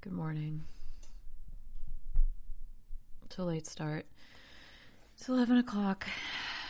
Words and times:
Good 0.00 0.12
morning. 0.12 0.62
It's 3.24 3.36
a 3.36 3.42
late 3.42 3.66
start. 3.66 4.06
It's 5.16 5.28
11 5.28 5.58
o'clock. 5.58 6.06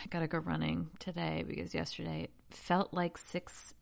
I 0.02 0.06
gotta 0.08 0.26
go 0.26 0.38
running 0.38 0.88
today 0.98 1.44
because 1.46 1.74
yesterday 1.74 2.22
it 2.22 2.30
felt 2.48 2.94
like 2.94 3.18
six 3.18 3.74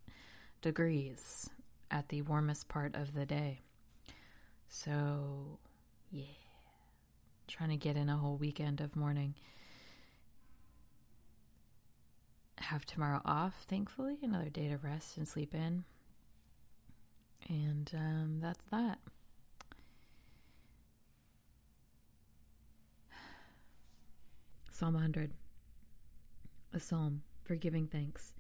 degrees 0.63 1.49
at 1.93 2.09
the 2.09 2.23
warmest 2.23 2.67
part 2.69 2.97
of 2.97 3.15
the 3.15 3.25
day. 3.25 3.61
So, 4.69 5.61
yeah. 6.11 6.25
Trying 7.47 7.71
to 7.71 7.77
get 7.77 7.97
in 7.97 8.09
a 8.09 8.17
whole 8.17 8.37
weekend 8.37 8.81
of 8.81 8.97
morning. 8.97 9.35
Have 12.59 12.85
tomorrow 12.85 13.23
off, 13.25 13.65
thankfully. 13.69 14.19
Another 14.25 14.51
day 14.51 14.67
to 14.67 14.77
rest 14.77 15.17
and 15.17 15.29
sleep 15.29 15.55
in. 15.55 15.85
And 17.49 17.89
um, 17.95 18.39
that's 18.41 18.65
that. 18.73 18.99
Psalm 24.79 24.93
100. 24.93 25.33
A 26.75 26.79
psalm 26.79 27.23
for 27.43 27.55
giving 27.55 27.87
thanks. 27.87 28.35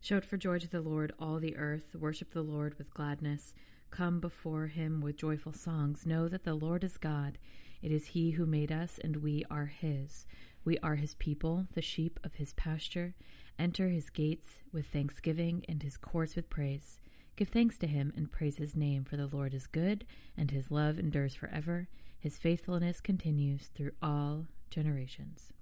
Shout 0.00 0.24
for 0.24 0.38
joy 0.38 0.58
to 0.60 0.70
the 0.70 0.80
Lord, 0.80 1.12
all 1.20 1.38
the 1.38 1.54
earth. 1.58 1.94
Worship 1.94 2.32
the 2.32 2.40
Lord 2.40 2.78
with 2.78 2.94
gladness. 2.94 3.52
Come 3.90 4.18
before 4.18 4.68
him 4.68 5.02
with 5.02 5.18
joyful 5.18 5.52
songs. 5.52 6.06
Know 6.06 6.28
that 6.28 6.44
the 6.44 6.54
Lord 6.54 6.82
is 6.82 6.96
God. 6.96 7.36
It 7.82 7.92
is 7.92 8.06
he 8.06 8.30
who 8.30 8.46
made 8.46 8.72
us, 8.72 8.98
and 9.04 9.16
we 9.16 9.44
are 9.50 9.66
his. 9.66 10.24
We 10.64 10.78
are 10.78 10.94
his 10.94 11.14
people, 11.16 11.66
the 11.74 11.82
sheep 11.82 12.18
of 12.24 12.36
his 12.36 12.54
pasture. 12.54 13.14
Enter 13.58 13.88
his 13.90 14.08
gates 14.08 14.62
with 14.72 14.86
thanksgiving 14.86 15.62
and 15.68 15.82
his 15.82 15.98
courts 15.98 16.36
with 16.36 16.48
praise. 16.48 17.00
Give 17.36 17.48
thanks 17.48 17.76
to 17.80 17.86
him 17.86 18.14
and 18.16 18.32
praise 18.32 18.56
his 18.56 18.74
name, 18.74 19.04
for 19.04 19.18
the 19.18 19.26
Lord 19.26 19.52
is 19.52 19.66
good, 19.66 20.06
and 20.38 20.50
his 20.50 20.70
love 20.70 20.98
endures 20.98 21.34
forever. 21.34 21.88
His 22.18 22.38
faithfulness 22.38 23.02
continues 23.02 23.66
through 23.74 23.92
all 24.00 24.46
generations. 24.70 25.52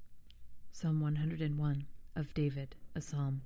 Psalm 0.76 1.00
101 1.00 1.86
of 2.16 2.34
David, 2.34 2.74
a 2.96 3.00
psalm. 3.00 3.42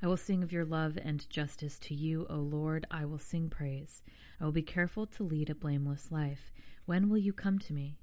I 0.00 0.06
will 0.06 0.16
sing 0.16 0.44
of 0.44 0.52
your 0.52 0.64
love 0.64 0.96
and 1.02 1.28
justice 1.28 1.80
to 1.80 1.96
you, 1.96 2.28
O 2.30 2.36
Lord. 2.36 2.86
I 2.92 3.04
will 3.04 3.18
sing 3.18 3.50
praise. 3.50 4.04
I 4.40 4.44
will 4.44 4.52
be 4.52 4.62
careful 4.62 5.04
to 5.06 5.24
lead 5.24 5.50
a 5.50 5.54
blameless 5.56 6.12
life. 6.12 6.52
When 6.86 7.08
will 7.08 7.18
you 7.18 7.32
come 7.32 7.58
to 7.58 7.72
me? 7.72 7.98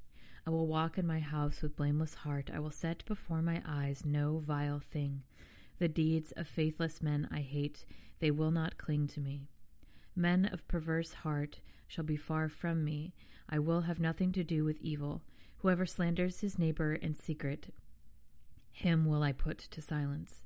I 0.45 0.49
will 0.49 0.67
walk 0.67 0.97
in 0.97 1.07
my 1.07 1.21
house 1.21 1.61
with 1.61 1.77
blameless 1.77 2.13
heart. 2.13 2.51
I 2.53 2.59
will 2.59 2.71
set 2.71 3.05
before 3.05 3.41
my 3.41 3.63
eyes 3.65 4.03
no 4.03 4.39
vile 4.45 4.81
thing. 4.81 5.23
The 5.79 5.87
deeds 5.87 6.33
of 6.33 6.45
faithless 6.45 7.01
men 7.01 7.25
I 7.31 7.39
hate, 7.39 7.85
they 8.19 8.31
will 8.31 8.51
not 8.51 8.77
cling 8.77 9.07
to 9.07 9.21
me. 9.21 9.47
Men 10.13 10.43
of 10.43 10.67
perverse 10.67 11.13
heart 11.13 11.61
shall 11.87 12.03
be 12.03 12.17
far 12.17 12.49
from 12.49 12.83
me. 12.83 13.13
I 13.47 13.59
will 13.59 13.81
have 13.81 14.01
nothing 14.01 14.33
to 14.33 14.43
do 14.43 14.65
with 14.65 14.81
evil. 14.81 15.21
Whoever 15.61 15.85
slanders 15.85 16.39
his 16.39 16.57
neighbor 16.57 16.95
in 16.95 17.13
secret, 17.13 17.71
him 18.71 19.05
will 19.05 19.21
I 19.21 19.31
put 19.31 19.59
to 19.59 19.79
silence. 19.79 20.41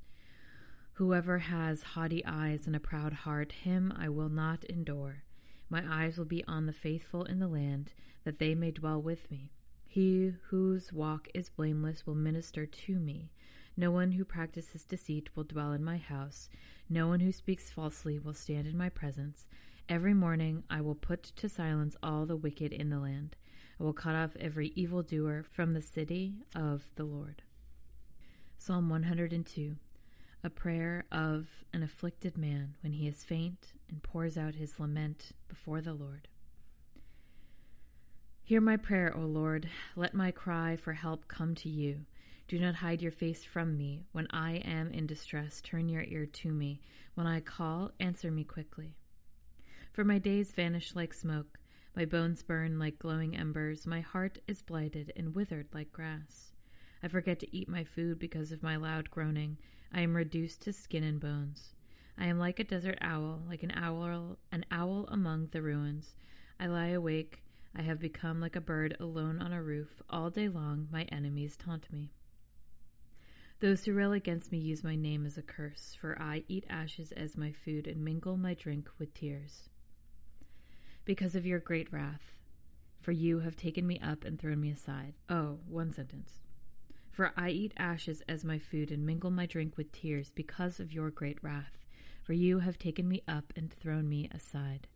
Whoever 0.96 1.40
has 1.40 1.84
haughty 1.84 2.22
eyes 2.26 2.68
and 2.68 2.76
a 2.76 2.82
proud 2.82 3.14
heart, 3.14 3.54
him 3.54 3.94
I 3.98 4.10
will 4.10 4.28
not 4.28 4.66
endure. 4.66 5.24
My 5.70 5.84
eyes 5.90 6.18
will 6.18 6.26
be 6.26 6.44
on 6.50 6.66
the 6.66 6.74
faithful 6.74 7.24
in 7.24 7.40
the 7.40 7.48
land, 7.48 7.94
that 8.26 8.40
they 8.40 8.56
may 8.56 8.72
dwell 8.72 9.02
with 9.02 9.32
me. 9.32 9.52
He 9.88 10.34
whose 10.50 10.92
walk 10.92 11.30
is 11.34 11.48
blameless 11.48 12.06
will 12.06 12.16
minister 12.16 12.66
to 12.66 13.00
me. 13.00 13.32
No 13.78 13.92
one 13.92 14.12
who 14.12 14.26
practices 14.26 14.84
deceit 14.84 15.30
will 15.34 15.46
dwell 15.46 15.72
in 15.72 15.82
my 15.82 15.96
house. 15.96 16.50
No 16.90 17.08
one 17.08 17.22
who 17.22 17.32
speaks 17.32 17.70
falsely 17.70 18.20
will 18.20 18.34
stand 18.34 18.68
in 18.68 18.76
my 18.76 18.90
presence. 18.90 19.48
Every 19.88 20.14
morning 20.14 20.66
I 20.70 20.82
will 20.82 20.96
put 20.96 21.24
to 21.24 21.48
silence 21.48 21.96
all 22.04 22.26
the 22.26 22.36
wicked 22.36 22.74
in 22.74 22.90
the 22.90 23.00
land. 23.00 23.38
I 23.80 23.84
will 23.84 23.94
cut 23.94 24.16
off 24.16 24.36
every 24.40 24.72
evildoer 24.76 25.44
from 25.44 25.74
the 25.74 25.82
city 25.82 26.36
of 26.56 26.84
the 26.96 27.04
Lord. 27.04 27.42
Psalm 28.58 28.90
102 28.90 29.76
A 30.44 30.50
prayer 30.50 31.06
of 31.12 31.48
an 31.74 31.84
afflicted 31.84 32.38
man 32.38 32.76
when 32.82 32.94
he 32.94 33.08
is 33.08 33.24
faint 33.24 33.74
and 33.90 34.02
pours 34.02 34.38
out 34.38 34.56
his 34.56 34.80
lament 34.80 35.32
before 35.48 35.82
the 35.82 35.94
Lord. 35.94 36.28
Hear 38.44 38.62
my 38.62 38.78
prayer, 38.78 39.12
O 39.16 39.22
Lord. 39.22 39.70
Let 39.96 40.14
my 40.14 40.32
cry 40.32 40.76
for 40.76 40.94
help 40.94 41.28
come 41.28 41.56
to 41.56 41.70
you. 41.70 42.06
Do 42.48 42.60
not 42.60 42.76
hide 42.76 43.02
your 43.02 43.12
face 43.12 43.44
from 43.44 43.76
me. 43.76 44.04
When 44.12 44.28
I 44.30 44.58
am 44.58 44.92
in 44.92 45.08
distress, 45.08 45.62
turn 45.62 45.90
your 45.90 46.04
ear 46.04 46.28
to 46.28 46.52
me. 46.52 46.80
When 47.16 47.26
I 47.26 47.40
call, 47.40 47.92
answer 48.00 48.30
me 48.30 48.44
quickly. 48.44 48.96
For 49.92 50.04
my 50.04 50.20
days 50.20 50.52
vanish 50.52 50.94
like 50.94 51.14
smoke. 51.14 51.58
My 51.96 52.04
bones 52.04 52.44
burn 52.44 52.78
like 52.78 53.00
glowing 53.00 53.38
embers. 53.38 53.88
My 53.88 54.02
heart 54.02 54.40
is 54.50 54.62
blighted 54.62 55.14
and 55.16 55.34
withered 55.34 55.68
like 55.74 55.94
grass. 55.94 56.52
I 57.02 57.08
forget 57.08 57.40
to 57.40 57.56
eat 57.56 57.70
my 57.70 57.86
food 57.86 58.20
because 58.20 58.52
of 58.52 58.62
my 58.62 58.76
loud 58.76 59.10
groaning. 59.10 59.58
I 59.94 60.02
am 60.02 60.14
reduced 60.14 60.62
to 60.64 60.74
skin 60.74 61.06
and 61.06 61.22
bones. 61.22 61.74
I 62.18 62.26
am 62.26 62.38
like 62.38 62.60
a 62.60 62.66
desert 62.66 62.98
owl, 63.00 63.44
like 63.48 63.64
an 63.64 63.72
owl, 63.72 64.38
an 64.52 64.66
owl 64.72 65.08
among 65.08 65.48
the 65.48 65.62
ruins. 65.62 66.16
I 66.60 66.68
lie 66.68 66.88
awake. 66.88 67.44
I 67.74 67.82
have 67.84 68.00
become 68.02 68.42
like 68.42 68.58
a 68.58 68.62
bird 68.62 68.98
alone 69.00 69.42
on 69.42 69.54
a 69.54 69.64
roof. 69.64 70.02
All 70.10 70.30
day 70.30 70.50
long, 70.50 70.90
my 70.92 71.04
enemies 71.04 71.56
taunt 71.56 71.90
me. 71.94 72.12
Those 73.62 73.86
who 73.86 73.94
rail 73.94 74.12
against 74.12 74.52
me 74.52 74.58
use 74.58 74.84
my 74.84 74.98
name 74.98 75.26
as 75.26 75.38
a 75.38 75.42
curse, 75.42 75.96
for 75.98 76.22
I 76.22 76.44
eat 76.50 76.66
ashes 76.70 77.14
as 77.14 77.38
my 77.38 77.54
food 77.54 77.88
and 77.88 78.04
mingle 78.04 78.36
my 78.36 78.54
drink 78.54 78.90
with 79.00 79.14
tears 79.14 79.70
because 81.06 81.36
of 81.36 81.46
your 81.46 81.60
great 81.60 81.92
wrath. 81.94 82.34
For 83.00 83.12
you 83.12 83.40
have 83.40 83.56
taken 83.56 83.86
me 83.86 84.00
up 84.00 84.26
and 84.26 84.40
thrown 84.40 84.60
me 84.60 84.72
aside. 84.72 85.14
Oh, 85.30 85.60
one 85.68 85.94
sentence. 85.94 86.42
For 87.12 87.32
I 87.38 87.52
eat 87.52 87.74
ashes 87.78 88.22
as 88.28 88.44
my 88.44 88.58
food 88.60 88.92
and 88.92 89.06
mingle 89.06 89.32
my 89.32 89.46
drink 89.46 89.78
with 89.78 89.92
tears 89.92 90.32
because 90.32 90.80
of 90.80 90.92
your 90.92 91.12
great 91.12 91.38
wrath. 91.42 91.78
For 92.24 92.34
you 92.34 92.60
have 92.60 92.80
taken 92.80 93.08
me 93.08 93.22
up 93.28 93.54
and 93.56 93.72
thrown 93.72 94.10
me 94.10 94.28
aside. 94.34 94.88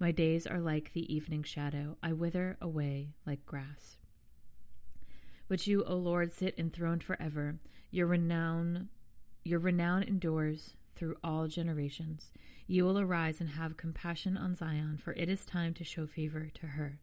My 0.00 0.10
days 0.10 0.46
are 0.46 0.60
like 0.60 0.92
the 0.92 1.12
evening 1.14 1.42
shadow. 1.42 1.98
I 2.02 2.14
wither 2.14 2.56
away 2.60 3.14
like 3.26 3.44
grass. 3.44 3.98
But 5.48 5.66
you, 5.66 5.84
O 5.84 5.96
Lord, 5.96 6.32
sit 6.32 6.54
enthroned 6.58 7.02
forever. 7.02 7.58
Your 7.90 8.06
renown, 8.06 8.88
your 9.44 9.58
renown 9.58 10.02
endures 10.02 10.74
through 10.98 11.16
all 11.22 11.46
generations. 11.46 12.32
You 12.66 12.84
will 12.84 12.98
arise 12.98 13.40
and 13.40 13.50
have 13.50 13.76
compassion 13.76 14.36
on 14.36 14.56
Zion, 14.56 14.98
for 14.98 15.12
it 15.12 15.28
is 15.28 15.46
time 15.46 15.72
to 15.74 15.84
show 15.84 16.06
favor 16.06 16.50
to 16.54 16.66
her. 16.66 16.98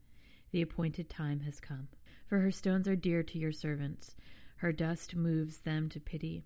The 0.52 0.62
appointed 0.62 1.10
time 1.10 1.40
has 1.40 1.60
come. 1.60 1.88
For 2.28 2.40
her 2.40 2.52
stones 2.52 2.88
are 2.88 2.96
dear 2.96 3.24
to 3.24 3.40
your 3.40 3.52
servants, 3.52 4.16
her 4.58 4.72
dust 4.72 5.16
moves 5.16 5.60
them 5.60 5.90
to 5.90 6.00
pity. 6.00 6.44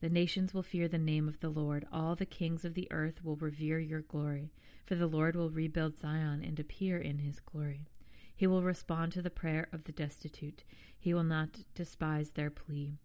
The 0.00 0.08
nations 0.08 0.54
will 0.54 0.62
fear 0.62 0.88
the 0.88 0.98
name 0.98 1.28
of 1.28 1.40
the 1.40 1.50
Lord. 1.50 1.86
All 1.92 2.16
the 2.16 2.26
kings 2.26 2.64
of 2.64 2.74
the 2.74 2.90
earth 2.90 3.22
will 3.22 3.36
revere 3.36 3.78
your 3.78 4.02
glory, 4.02 4.50
for 4.86 4.94
the 4.94 5.06
Lord 5.06 5.36
will 5.36 5.50
rebuild 5.50 5.98
Zion 5.98 6.42
and 6.42 6.58
appear 6.58 6.98
in 6.98 7.18
his 7.18 7.38
glory. 7.40 7.86
He 8.34 8.46
will 8.46 8.62
respond 8.62 9.12
to 9.12 9.22
the 9.22 9.30
prayer 9.30 9.68
of 9.72 9.84
the 9.84 9.92
destitute. 9.92 10.64
He 10.98 11.14
will 11.14 11.22
not 11.22 11.60
despise 11.74 12.30
their 12.30 12.50
plea. 12.50 12.98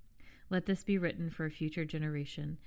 Let 0.50 0.66
this 0.66 0.84
be 0.84 0.98
written 0.98 1.30
for 1.30 1.46
a 1.46 1.52
future 1.52 1.86
generation 1.86 2.58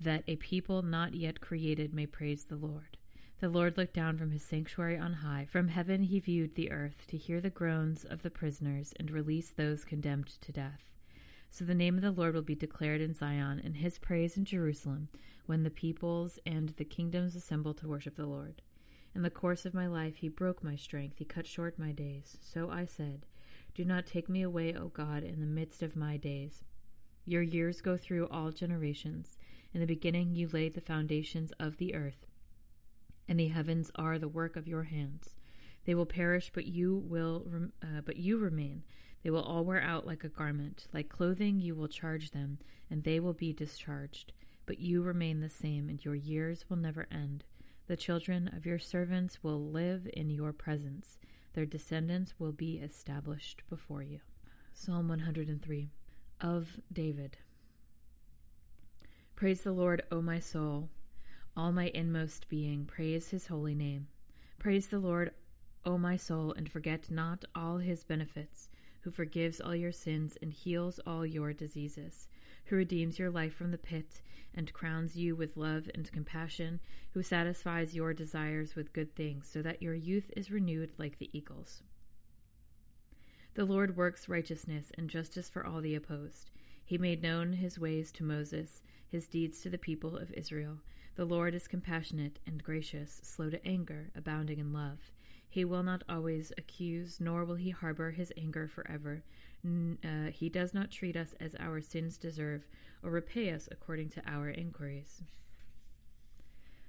that 0.00 0.24
a 0.26 0.36
people 0.36 0.82
not 0.82 1.14
yet 1.14 1.40
created 1.40 1.92
may 1.92 2.06
praise 2.06 2.44
the 2.44 2.56
Lord. 2.56 2.96
The 3.40 3.48
Lord 3.48 3.76
looked 3.76 3.94
down 3.94 4.18
from 4.18 4.30
his 4.32 4.42
sanctuary 4.42 4.98
on 4.98 5.14
high. 5.14 5.46
From 5.50 5.68
heaven 5.68 6.02
he 6.02 6.20
viewed 6.20 6.54
the 6.54 6.70
earth 6.70 7.06
to 7.08 7.16
hear 7.16 7.40
the 7.40 7.48
groans 7.48 8.04
of 8.04 8.22
the 8.22 8.30
prisoners 8.30 8.92
and 8.98 9.10
release 9.10 9.50
those 9.50 9.84
condemned 9.84 10.26
to 10.42 10.52
death. 10.52 10.90
So 11.50 11.64
the 11.64 11.74
name 11.74 11.96
of 11.96 12.02
the 12.02 12.12
Lord 12.12 12.34
will 12.34 12.42
be 12.42 12.54
declared 12.54 13.00
in 13.00 13.12
Zion, 13.12 13.60
and 13.64 13.76
his 13.76 13.98
praise 13.98 14.36
in 14.36 14.44
Jerusalem, 14.44 15.08
when 15.46 15.62
the 15.62 15.70
peoples 15.70 16.38
and 16.46 16.68
the 16.70 16.84
kingdoms 16.84 17.34
assemble 17.34 17.74
to 17.74 17.88
worship 17.88 18.16
the 18.16 18.26
Lord. 18.26 18.62
In 19.14 19.22
the 19.22 19.30
course 19.30 19.66
of 19.66 19.74
my 19.74 19.86
life 19.86 20.16
he 20.16 20.28
broke 20.28 20.62
my 20.62 20.76
strength, 20.76 21.16
he 21.18 21.24
cut 21.24 21.46
short 21.46 21.78
my 21.78 21.92
days. 21.92 22.38
So 22.40 22.70
I 22.70 22.84
said, 22.84 23.26
Do 23.74 23.84
not 23.84 24.06
take 24.06 24.28
me 24.28 24.42
away, 24.42 24.74
O 24.74 24.88
God, 24.88 25.24
in 25.24 25.40
the 25.40 25.46
midst 25.46 25.82
of 25.82 25.96
my 25.96 26.16
days. 26.16 26.62
Your 27.24 27.42
years 27.42 27.80
go 27.80 27.96
through 27.96 28.28
all 28.28 28.50
generations. 28.50 29.38
In 29.72 29.80
the 29.80 29.86
beginning 29.86 30.34
you 30.34 30.48
laid 30.48 30.74
the 30.74 30.80
foundations 30.80 31.52
of 31.60 31.76
the 31.76 31.94
earth, 31.94 32.26
and 33.28 33.38
the 33.38 33.48
heavens 33.48 33.90
are 33.94 34.18
the 34.18 34.28
work 34.28 34.56
of 34.56 34.66
your 34.66 34.84
hands. 34.84 35.36
They 35.84 35.94
will 35.94 36.06
perish, 36.06 36.50
but 36.52 36.66
you 36.66 36.96
will, 36.96 37.46
uh, 37.82 38.00
but 38.04 38.16
you 38.16 38.38
remain. 38.38 38.82
They 39.22 39.30
will 39.30 39.42
all 39.42 39.64
wear 39.64 39.80
out 39.80 40.06
like 40.06 40.24
a 40.24 40.28
garment, 40.28 40.86
like 40.92 41.08
clothing. 41.08 41.60
You 41.60 41.74
will 41.74 41.88
charge 41.88 42.30
them, 42.30 42.58
and 42.90 43.04
they 43.04 43.20
will 43.20 43.32
be 43.32 43.52
discharged. 43.52 44.32
But 44.66 44.78
you 44.78 45.02
remain 45.02 45.40
the 45.40 45.48
same, 45.48 45.88
and 45.88 46.04
your 46.04 46.14
years 46.14 46.64
will 46.68 46.76
never 46.76 47.06
end. 47.10 47.44
The 47.86 47.96
children 47.96 48.48
of 48.48 48.66
your 48.66 48.78
servants 48.78 49.42
will 49.42 49.60
live 49.60 50.08
in 50.12 50.30
your 50.30 50.52
presence. 50.52 51.18
Their 51.54 51.66
descendants 51.66 52.34
will 52.38 52.52
be 52.52 52.78
established 52.78 53.62
before 53.68 54.02
you. 54.02 54.20
Psalm 54.72 55.08
103 55.08 55.90
of 56.40 56.80
David. 56.92 57.38
Praise 59.40 59.62
the 59.62 59.72
Lord, 59.72 60.02
O 60.12 60.20
my 60.20 60.38
soul. 60.38 60.90
All 61.56 61.72
my 61.72 61.90
inmost 61.94 62.46
being, 62.50 62.84
praise 62.84 63.30
his 63.30 63.46
holy 63.46 63.74
name. 63.74 64.06
Praise 64.58 64.88
the 64.88 64.98
Lord, 64.98 65.30
O 65.82 65.96
my 65.96 66.14
soul, 66.18 66.52
and 66.52 66.70
forget 66.70 67.10
not 67.10 67.46
all 67.54 67.78
his 67.78 68.04
benefits, 68.04 68.68
who 69.00 69.10
forgives 69.10 69.58
all 69.58 69.74
your 69.74 69.92
sins 69.92 70.36
and 70.42 70.52
heals 70.52 71.00
all 71.06 71.24
your 71.24 71.54
diseases, 71.54 72.28
who 72.66 72.76
redeems 72.76 73.18
your 73.18 73.30
life 73.30 73.54
from 73.54 73.70
the 73.70 73.78
pit 73.78 74.20
and 74.54 74.74
crowns 74.74 75.16
you 75.16 75.34
with 75.34 75.56
love 75.56 75.88
and 75.94 76.12
compassion, 76.12 76.78
who 77.12 77.22
satisfies 77.22 77.94
your 77.94 78.12
desires 78.12 78.76
with 78.76 78.92
good 78.92 79.16
things, 79.16 79.48
so 79.50 79.62
that 79.62 79.80
your 79.80 79.94
youth 79.94 80.30
is 80.36 80.50
renewed 80.50 80.92
like 80.98 81.18
the 81.18 81.30
eagles. 81.32 81.82
The 83.54 83.64
Lord 83.64 83.96
works 83.96 84.28
righteousness 84.28 84.92
and 84.98 85.08
justice 85.08 85.48
for 85.48 85.64
all 85.64 85.80
the 85.80 85.94
opposed. 85.94 86.50
He 86.90 86.98
made 86.98 87.22
known 87.22 87.52
his 87.52 87.78
ways 87.78 88.10
to 88.10 88.24
Moses, 88.24 88.82
his 89.06 89.28
deeds 89.28 89.60
to 89.60 89.70
the 89.70 89.78
people 89.78 90.16
of 90.16 90.32
Israel. 90.32 90.78
The 91.14 91.24
Lord 91.24 91.54
is 91.54 91.68
compassionate 91.68 92.40
and 92.48 92.64
gracious, 92.64 93.20
slow 93.22 93.48
to 93.48 93.64
anger, 93.64 94.10
abounding 94.16 94.58
in 94.58 94.72
love. 94.72 94.98
He 95.48 95.64
will 95.64 95.84
not 95.84 96.02
always 96.08 96.52
accuse, 96.58 97.20
nor 97.20 97.44
will 97.44 97.54
he 97.54 97.70
harbor 97.70 98.10
his 98.10 98.32
anger 98.36 98.66
forever. 98.66 99.22
Uh, 99.64 100.32
he 100.32 100.48
does 100.48 100.74
not 100.74 100.90
treat 100.90 101.14
us 101.14 101.32
as 101.38 101.54
our 101.60 101.80
sins 101.80 102.18
deserve, 102.18 102.66
or 103.04 103.12
repay 103.12 103.52
us 103.52 103.68
according 103.70 104.08
to 104.08 104.28
our 104.28 104.50
inquiries. 104.50 105.22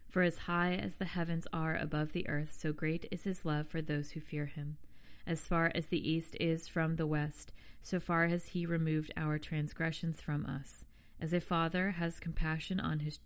For 0.09 0.23
as 0.23 0.39
high 0.39 0.73
as 0.73 0.95
the 0.95 1.05
heavens 1.05 1.45
are 1.53 1.77
above 1.77 2.13
the 2.13 2.27
earth, 2.27 2.57
so 2.59 2.73
great 2.73 3.05
is 3.11 3.25
his 3.25 3.45
love 3.45 3.67
for 3.67 3.83
those 3.83 4.09
who 4.09 4.19
fear 4.19 4.47
him. 4.47 4.77
As 5.25 5.41
far 5.41 5.71
as 5.75 5.87
the 5.87 6.09
east 6.09 6.35
is 6.39 6.67
from 6.67 6.95
the 6.95 7.07
west, 7.07 7.51
so 7.81 7.99
far 7.99 8.27
has 8.27 8.47
he 8.47 8.65
removed 8.65 9.13
our 9.15 9.37
transgressions 9.37 10.21
from 10.21 10.45
us. 10.45 10.85
As 11.19 11.33
a 11.33 11.39
father 11.39 11.91
has 11.91 12.19
compassion 12.19 12.79
on 12.79 12.99
his 12.99 13.19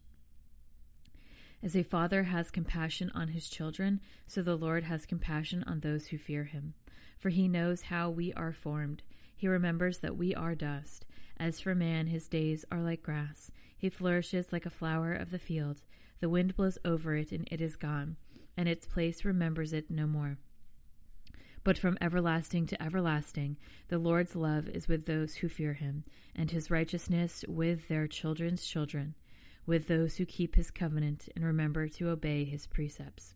as 1.63 1.75
a 1.75 1.81
father 1.81 2.23
has 2.23 2.51
compassion 2.51 3.11
on 3.15 3.29
his 3.29 3.49
children, 3.49 3.99
so 4.27 4.43
the 4.43 4.55
Lord 4.55 4.83
has 4.83 5.07
compassion 5.07 5.63
on 5.63 5.79
those 5.79 6.07
who 6.07 6.17
fear 6.19 6.43
him. 6.43 6.75
For 7.17 7.29
he 7.29 7.47
knows 7.47 7.83
how 7.83 8.11
we 8.11 8.31
are 8.33 8.53
formed. 8.53 9.01
He 9.35 9.47
remembers 9.47 9.97
that 9.99 10.15
we 10.15 10.35
are 10.35 10.53
dust. 10.53 11.05
As 11.37 11.59
for 11.59 11.73
man, 11.73 12.05
his 12.07 12.27
days 12.27 12.65
are 12.71 12.81
like 12.81 13.01
grass. 13.01 13.49
He 13.75 13.89
flourishes 13.89 14.53
like 14.53 14.67
a 14.67 14.69
flower 14.69 15.13
of 15.13 15.31
the 15.31 15.39
field. 15.39 15.81
The 16.19 16.29
wind 16.29 16.55
blows 16.55 16.77
over 16.85 17.15
it, 17.15 17.31
and 17.31 17.47
it 17.51 17.61
is 17.61 17.75
gone, 17.75 18.17
and 18.55 18.69
its 18.69 18.85
place 18.85 19.25
remembers 19.25 19.73
it 19.73 19.89
no 19.89 20.05
more. 20.05 20.37
But 21.65 21.77
from 21.77 21.97
everlasting 21.99 22.67
to 22.67 22.81
everlasting, 22.81 23.57
the 23.89 23.97
Lord's 23.97 24.37
love 24.37 24.69
is 24.69 24.87
with 24.87 25.05
those 25.05 25.35
who 25.35 25.49
fear 25.49 25.73
him, 25.73 26.05
and 26.33 26.51
his 26.51 26.71
righteousness 26.71 27.43
with 27.49 27.89
their 27.89 28.07
children's 28.07 28.65
children 28.65 29.15
with 29.65 29.87
those 29.87 30.17
who 30.17 30.25
keep 30.25 30.55
his 30.55 30.71
covenant 30.71 31.27
and 31.35 31.43
remember 31.43 31.87
to 31.87 32.09
obey 32.09 32.45
his 32.45 32.67
precepts. 32.67 33.33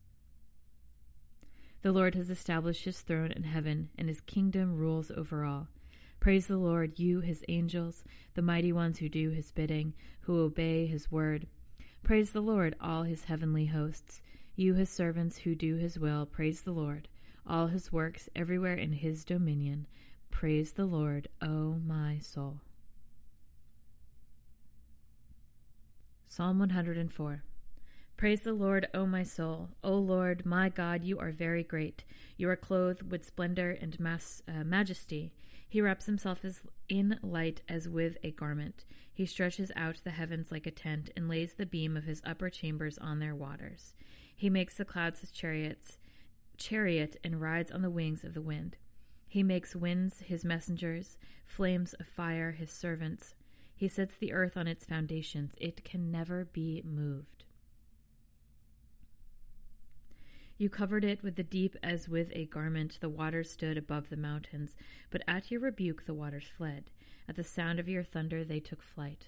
The 1.81 1.91
Lord 1.91 2.15
has 2.15 2.29
established 2.29 2.85
his 2.85 3.01
throne 3.01 3.31
in 3.31 3.43
heaven, 3.43 3.89
and 3.97 4.07
his 4.07 4.21
kingdom 4.21 4.75
rules 4.75 5.11
over 5.15 5.45
all. 5.45 5.67
Praise 6.19 6.47
the 6.47 6.57
Lord, 6.57 6.99
you, 6.99 7.21
his 7.21 7.43
angels, 7.47 8.03
the 8.33 8.41
mighty 8.41 8.73
ones 8.73 8.99
who 8.99 9.07
do 9.07 9.29
his 9.29 9.51
bidding, 9.51 9.93
who 10.21 10.41
obey 10.41 10.85
his 10.85 11.09
word. 11.09 11.47
Praise 12.03 12.31
the 12.31 12.41
Lord, 12.41 12.75
all 12.81 13.03
his 13.03 13.23
heavenly 13.25 13.67
hosts. 13.67 14.21
You, 14.55 14.73
his 14.73 14.89
servants 14.89 15.39
who 15.39 15.55
do 15.55 15.77
his 15.77 15.97
will, 15.97 16.25
praise 16.25 16.61
the 16.61 16.71
Lord. 16.73 17.07
All 17.49 17.67
his 17.67 17.91
works 17.91 18.29
everywhere 18.35 18.75
in 18.75 18.93
his 18.93 19.25
dominion. 19.25 19.87
Praise 20.29 20.73
the 20.73 20.85
Lord, 20.85 21.27
O 21.41 21.77
my 21.83 22.19
soul. 22.19 22.59
Psalm 26.27 26.59
104. 26.59 27.43
Praise 28.17 28.41
the 28.41 28.53
Lord, 28.53 28.87
O 28.93 29.07
my 29.07 29.23
soul. 29.23 29.69
O 29.83 29.95
Lord, 29.95 30.45
my 30.45 30.69
God, 30.69 31.03
you 31.03 31.17
are 31.17 31.31
very 31.31 31.63
great. 31.63 32.03
You 32.37 32.49
are 32.49 32.55
clothed 32.55 33.09
with 33.11 33.25
splendor 33.25 33.71
and 33.71 33.97
uh, 33.99 34.63
majesty. 34.63 35.31
He 35.67 35.81
wraps 35.81 36.05
himself 36.05 36.45
as 36.45 36.61
in 36.87 37.17
light 37.23 37.63
as 37.67 37.89
with 37.89 38.17
a 38.23 38.29
garment. 38.29 38.85
He 39.11 39.25
stretches 39.25 39.71
out 39.75 40.01
the 40.03 40.11
heavens 40.11 40.51
like 40.51 40.67
a 40.67 40.71
tent 40.71 41.09
and 41.17 41.27
lays 41.27 41.53
the 41.53 41.65
beam 41.65 41.97
of 41.97 42.03
his 42.03 42.21
upper 42.23 42.51
chambers 42.51 42.99
on 42.99 43.17
their 43.17 43.33
waters. 43.33 43.95
He 44.35 44.51
makes 44.51 44.75
the 44.75 44.85
clouds 44.85 45.21
his 45.21 45.31
chariots, 45.31 45.97
chariot 46.59 47.15
and 47.23 47.41
rides 47.41 47.71
on 47.71 47.81
the 47.81 47.89
wings 47.89 48.23
of 48.23 48.33
the 48.33 48.41
wind. 48.41 48.77
He 49.27 49.43
makes 49.43 49.75
winds 49.75 50.19
his 50.19 50.43
messengers, 50.43 51.17
flames 51.45 51.93
of 51.93 52.07
fire 52.07 52.51
his 52.51 52.71
servants. 52.71 53.35
He 53.75 53.87
sets 53.87 54.15
the 54.15 54.33
earth 54.33 54.57
on 54.57 54.67
its 54.67 54.85
foundations. 54.85 55.53
It 55.57 55.83
can 55.83 56.11
never 56.11 56.45
be 56.45 56.83
moved. 56.85 57.45
You 60.57 60.69
covered 60.69 61.05
it 61.05 61.23
with 61.23 61.37
the 61.37 61.43
deep 61.43 61.77
as 61.81 62.09
with 62.09 62.31
a 62.33 62.45
garment. 62.45 62.97
The 62.99 63.07
waters 63.07 63.49
stood 63.49 63.77
above 63.77 64.09
the 64.09 64.17
mountains. 64.17 64.75
But 65.09 65.23
at 65.25 65.49
your 65.49 65.61
rebuke 65.61 66.05
the 66.05 66.13
waters 66.13 66.49
fled. 66.57 66.91
At 67.29 67.37
the 67.37 67.45
sound 67.45 67.79
of 67.79 67.87
your 67.87 68.03
thunder 68.03 68.43
they 68.43 68.59
took 68.59 68.83
flight. 68.83 69.27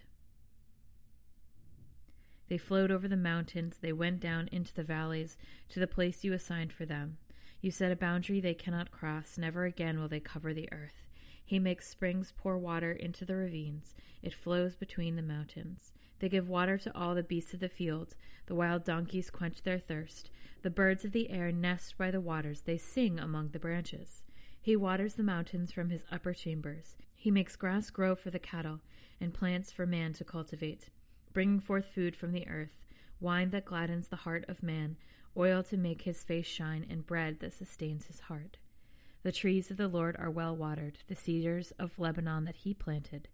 They 2.51 2.57
flowed 2.57 2.91
over 2.91 3.07
the 3.07 3.15
mountains. 3.15 3.77
They 3.79 3.93
went 3.93 4.19
down 4.19 4.49
into 4.51 4.73
the 4.73 4.83
valleys 4.83 5.37
to 5.69 5.79
the 5.79 5.87
place 5.87 6.25
you 6.25 6.33
assigned 6.33 6.73
for 6.73 6.85
them. 6.85 7.15
You 7.61 7.71
set 7.71 7.93
a 7.93 7.95
boundary 7.95 8.41
they 8.41 8.53
cannot 8.53 8.91
cross. 8.91 9.37
Never 9.37 9.63
again 9.63 9.97
will 9.97 10.09
they 10.09 10.19
cover 10.19 10.53
the 10.53 10.67
earth. 10.69 11.05
He 11.45 11.59
makes 11.59 11.87
springs 11.87 12.33
pour 12.35 12.57
water 12.57 12.91
into 12.91 13.23
the 13.23 13.37
ravines. 13.37 13.95
It 14.21 14.33
flows 14.33 14.75
between 14.75 15.15
the 15.15 15.21
mountains. 15.21 15.93
They 16.19 16.27
give 16.27 16.49
water 16.49 16.77
to 16.79 16.93
all 16.93 17.15
the 17.15 17.23
beasts 17.23 17.53
of 17.53 17.61
the 17.61 17.69
field. 17.69 18.17
The 18.47 18.55
wild 18.55 18.83
donkeys 18.83 19.29
quench 19.29 19.63
their 19.63 19.79
thirst. 19.79 20.29
The 20.61 20.69
birds 20.69 21.05
of 21.05 21.13
the 21.13 21.29
air 21.29 21.53
nest 21.53 21.97
by 21.97 22.11
the 22.11 22.19
waters. 22.19 22.63
They 22.63 22.77
sing 22.77 23.17
among 23.17 23.51
the 23.51 23.59
branches. 23.59 24.23
He 24.59 24.75
waters 24.75 25.13
the 25.13 25.23
mountains 25.23 25.71
from 25.71 25.89
his 25.89 26.03
upper 26.11 26.33
chambers. 26.33 26.97
He 27.15 27.31
makes 27.31 27.55
grass 27.55 27.89
grow 27.89 28.13
for 28.13 28.29
the 28.29 28.39
cattle 28.39 28.81
and 29.21 29.33
plants 29.33 29.71
for 29.71 29.85
man 29.85 30.11
to 30.15 30.25
cultivate, 30.25 30.89
bringing 31.33 31.59
forth 31.59 31.85
food 31.85 32.15
from 32.15 32.31
the 32.31 32.47
earth, 32.47 32.77
wine 33.19 33.49
that 33.51 33.65
gladdens 33.65 34.07
the 34.07 34.17
heart 34.17 34.45
of 34.47 34.63
man, 34.63 34.97
oil 35.37 35.63
to 35.63 35.77
make 35.77 36.03
his 36.03 36.23
face 36.23 36.45
shine, 36.45 36.85
and 36.89 37.05
bread 37.05 37.39
that 37.39 37.53
sustains 37.53 38.07
his 38.07 38.21
heart. 38.21 38.57
The 39.23 39.31
trees 39.31 39.69
of 39.69 39.77
the 39.77 39.87
Lord 39.87 40.15
are 40.17 40.31
well 40.31 40.55
watered, 40.55 40.97
the 41.07 41.15
cedars 41.15 41.71
of 41.77 41.99
Lebanon 41.99 42.45
that 42.45 42.55
he 42.55 42.73
planted. 42.73 43.27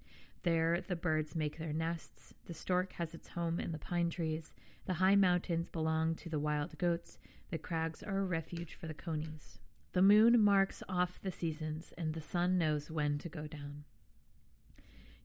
There 0.44 0.82
the 0.82 0.96
birds 0.96 1.36
make 1.36 1.58
their 1.58 1.74
nests. 1.74 2.34
The 2.46 2.54
stork 2.54 2.94
has 2.94 3.14
its 3.14 3.30
home 3.30 3.60
in 3.60 3.72
the 3.72 3.78
pine 3.80 4.10
trees. 4.10 4.54
The 4.86 4.96
high 4.96 5.16
mountains 5.16 5.70
belong 5.70 6.16
to 6.16 6.30
the 6.30 6.40
wild 6.40 6.78
goats. 6.78 7.18
The 7.52 7.58
crags 7.58 8.04
are 8.04 8.20
a 8.20 8.26
refuge 8.26 8.76
for 8.76 8.88
the 8.88 8.94
conies. 8.94 9.60
The 9.94 10.02
moon 10.02 10.40
marks 10.42 10.84
off 10.88 11.20
the 11.22 11.32
seasons, 11.32 11.94
and 11.98 12.14
the 12.14 12.22
sun 12.22 12.58
knows 12.58 12.92
when 12.92 13.18
to 13.20 13.30
go 13.30 13.48
down. 13.48 13.86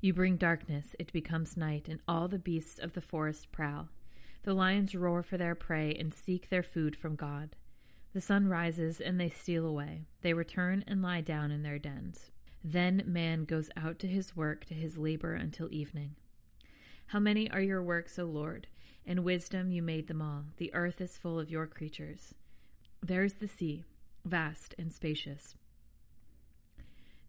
You 0.02 0.12
bring 0.12 0.37
darkness, 0.37 0.97
it 0.99 1.12
becomes 1.12 1.56
night, 1.56 1.87
and 1.88 2.00
all 2.09 2.26
the 2.26 2.37
beasts 2.37 2.80
of 2.80 2.92
the 2.92 3.00
forest 3.00 3.52
prowl. 3.52 3.88
The 4.42 4.52
lions 4.52 4.97
roar 4.97 5.23
for 5.23 5.38
their 5.38 5.54
prey 5.54 5.94
and 5.94 6.12
seek 6.12 6.49
their 6.49 6.64
food 6.64 6.97
from 6.97 7.14
God. 7.14 7.54
The 8.12 8.21
sun 8.21 8.49
rises 8.49 9.00
and 9.00 9.21
they 9.21 9.28
steal 9.28 9.64
away. 9.64 10.06
They 10.23 10.35
return 10.35 10.82
and 10.88 11.02
lie 11.02 11.21
down 11.21 11.52
in 11.52 11.62
their 11.62 11.78
dens. 11.78 12.32
Then 12.64 13.04
man 13.06 13.44
goes 13.44 13.71
out 13.76 14.00
to 14.00 14.09
his 14.09 14.35
work, 14.35 14.64
to 14.64 14.75
his 14.75 14.99
labor 14.99 15.35
until 15.35 15.73
evening. 15.73 16.16
How 17.06 17.21
many 17.21 17.49
are 17.52 17.61
your 17.61 17.82
works, 17.82 18.18
O 18.18 18.25
Lord? 18.25 18.66
In 19.06 19.23
wisdom 19.23 19.71
you 19.71 19.82
made 19.82 20.09
them 20.09 20.21
all. 20.21 20.47
The 20.56 20.75
earth 20.75 21.00
is 21.00 21.16
full 21.16 21.38
of 21.38 21.49
your 21.49 21.68
creatures. 21.68 22.35
There 23.00 23.23
is 23.23 23.35
the 23.35 23.47
sea, 23.47 23.85
vast 24.25 24.75
and 24.76 24.92
spacious, 24.92 25.54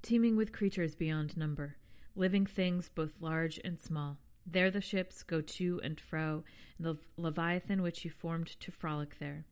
teeming 0.02 0.36
with 0.36 0.52
creatures 0.52 0.96
beyond 0.96 1.38
number, 1.38 1.78
living 2.16 2.46
things 2.46 2.90
both 2.90 3.14
large 3.20 3.60
and 3.64 3.80
small. 3.80 4.18
There 4.46 4.70
the 4.70 4.82
ships 4.82 5.24
go 5.24 5.42
to 5.42 5.80
and 5.84 6.00
fro, 6.00 6.44
and 6.78 6.86
the 6.86 6.98
leviathan 7.18 7.82
which 7.82 8.04
you 8.04 8.12
formed 8.12 8.60
to 8.60 8.72
frolic 8.72 9.20
there. 9.20 9.46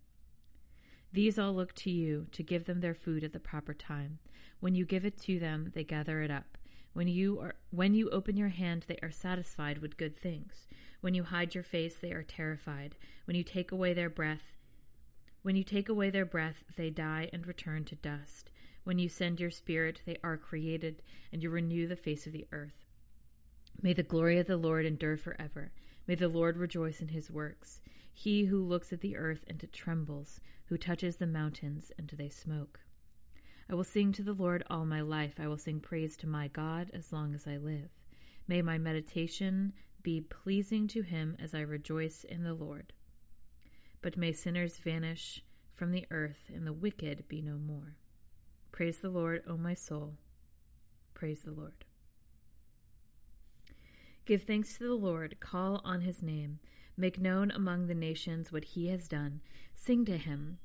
These 1.13 1.39
all 1.39 1.53
look 1.53 1.73
to 1.75 1.89
you 1.89 2.27
to 2.31 2.43
give 2.43 2.65
them 2.65 2.81
their 2.81 2.93
food 2.93 3.23
at 3.23 3.33
the 3.33 3.39
proper 3.39 3.73
time. 3.73 4.19
When 4.59 4.75
you 4.75 4.85
give 4.85 5.05
it 5.05 5.19
to 5.21 5.39
them, 5.39 5.71
they 5.73 5.83
gather 5.83 6.21
it 6.21 6.31
up. 6.31 6.57
When 6.93 7.07
you 7.07 7.39
are 7.39 7.55
when 7.69 7.93
you 7.93 8.09
open 8.09 8.37
your 8.37 8.49
hand, 8.49 8.85
they 8.87 8.99
are 9.01 9.11
satisfied 9.11 9.79
with 9.79 9.97
good 9.97 10.17
things. 10.17 10.67
When 10.99 11.13
you 11.13 11.23
hide 11.23 11.55
your 11.55 11.63
face, 11.63 11.95
they 11.95 12.11
are 12.11 12.23
terrified. 12.23 12.95
When 13.25 13.35
you 13.35 13.43
take 13.43 13.71
away 13.71 13.93
their 13.93 14.09
breath, 14.09 14.57
when 15.41 15.55
you 15.55 15.63
take 15.63 15.89
away 15.89 16.11
their 16.11 16.25
breath, 16.25 16.63
they 16.77 16.89
die 16.91 17.29
and 17.33 17.47
return 17.47 17.85
to 17.85 17.95
dust. 17.95 18.50
When 18.83 18.99
you 18.99 19.09
send 19.09 19.39
your 19.39 19.51
spirit, 19.51 20.01
they 20.05 20.17
are 20.23 20.37
created, 20.37 21.01
and 21.31 21.43
you 21.43 21.49
renew 21.49 21.87
the 21.87 21.95
face 21.95 22.25
of 22.25 22.33
the 22.33 22.47
earth. 22.51 22.85
May 23.81 23.93
the 23.93 24.03
glory 24.03 24.37
of 24.39 24.47
the 24.47 24.57
Lord 24.57 24.85
endure 24.85 25.17
forever. 25.17 25.71
May 26.07 26.15
the 26.15 26.27
Lord 26.27 26.57
rejoice 26.57 27.01
in 27.01 27.09
his 27.09 27.29
works. 27.29 27.81
He 28.13 28.45
who 28.45 28.63
looks 28.63 28.91
at 28.91 29.01
the 29.01 29.15
earth 29.15 29.43
and 29.47 29.63
it 29.63 29.71
trembles, 29.71 30.41
who 30.65 30.77
touches 30.77 31.17
the 31.17 31.27
mountains 31.27 31.91
and 31.97 32.09
they 32.09 32.29
smoke. 32.29 32.81
I 33.69 33.75
will 33.75 33.83
sing 33.83 34.11
to 34.13 34.23
the 34.23 34.33
Lord 34.33 34.63
all 34.69 34.85
my 34.85 35.01
life. 35.01 35.39
I 35.39 35.47
will 35.47 35.57
sing 35.57 35.79
praise 35.79 36.17
to 36.17 36.27
my 36.27 36.47
God 36.47 36.91
as 36.93 37.13
long 37.13 37.33
as 37.33 37.47
I 37.47 37.57
live. 37.57 37.89
May 38.47 38.61
my 38.61 38.77
meditation 38.77 39.73
be 40.03 40.19
pleasing 40.19 40.87
to 40.89 41.03
him 41.03 41.37
as 41.39 41.53
I 41.53 41.61
rejoice 41.61 42.23
in 42.23 42.43
the 42.43 42.53
Lord. 42.53 42.93
But 44.01 44.17
may 44.17 44.33
sinners 44.33 44.77
vanish 44.77 45.43
from 45.75 45.91
the 45.91 46.05
earth, 46.11 46.49
and 46.53 46.67
the 46.67 46.73
wicked 46.73 47.27
be 47.27 47.41
no 47.41 47.57
more. 47.57 47.95
Praise 48.81 48.97
the 48.97 49.11
Lord, 49.11 49.43
O 49.47 49.57
my 49.57 49.75
soul. 49.75 50.15
Praise 51.13 51.41
the 51.41 51.51
Lord. 51.51 51.85
Give 54.25 54.41
thanks 54.41 54.75
to 54.75 54.85
the 54.85 54.95
Lord, 54.95 55.39
call 55.39 55.81
on 55.85 56.01
his 56.01 56.23
name, 56.23 56.57
make 56.97 57.19
known 57.19 57.51
among 57.51 57.85
the 57.85 57.93
nations 57.93 58.51
what 58.51 58.63
he 58.63 58.87
has 58.87 59.07
done. 59.07 59.41
Sing 59.75 60.03
to 60.05 60.17
him, 60.17 60.57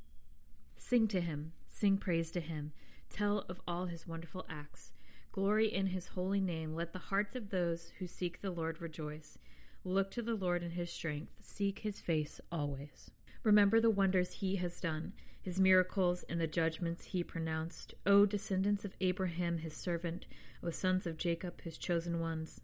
sing 0.78 1.06
to 1.08 1.20
him, 1.20 1.52
sing 1.68 1.98
praise 1.98 2.30
to 2.30 2.40
him, 2.40 2.72
tell 3.10 3.40
of 3.50 3.60
all 3.68 3.84
his 3.84 4.06
wonderful 4.06 4.46
acts. 4.48 4.92
Glory 5.30 5.70
in 5.70 5.88
his 5.88 6.06
holy 6.06 6.40
name. 6.40 6.74
Let 6.74 6.94
the 6.94 6.98
hearts 6.98 7.36
of 7.36 7.50
those 7.50 7.92
who 7.98 8.06
seek 8.06 8.40
the 8.40 8.50
Lord 8.50 8.80
rejoice. 8.80 9.36
Look 9.84 10.10
to 10.12 10.22
the 10.22 10.36
Lord 10.36 10.62
in 10.62 10.70
his 10.70 10.90
strength, 10.90 11.34
seek 11.42 11.80
his 11.80 12.00
face 12.00 12.40
always. 12.50 13.10
Remember 13.42 13.78
the 13.78 13.90
wonders 13.90 14.32
he 14.32 14.56
has 14.56 14.80
done, 14.80 15.12
his 15.46 15.60
miracles 15.60 16.24
and 16.28 16.40
the 16.40 16.46
judgments 16.48 17.04
he 17.04 17.22
pronounced. 17.22 17.94
O 18.04 18.26
descendants 18.26 18.84
of 18.84 18.96
Abraham, 19.00 19.58
his 19.58 19.74
servant, 19.74 20.26
O 20.60 20.70
sons 20.70 21.06
of 21.06 21.16
Jacob, 21.16 21.60
his 21.60 21.78
chosen 21.78 22.18
ones. 22.18 22.62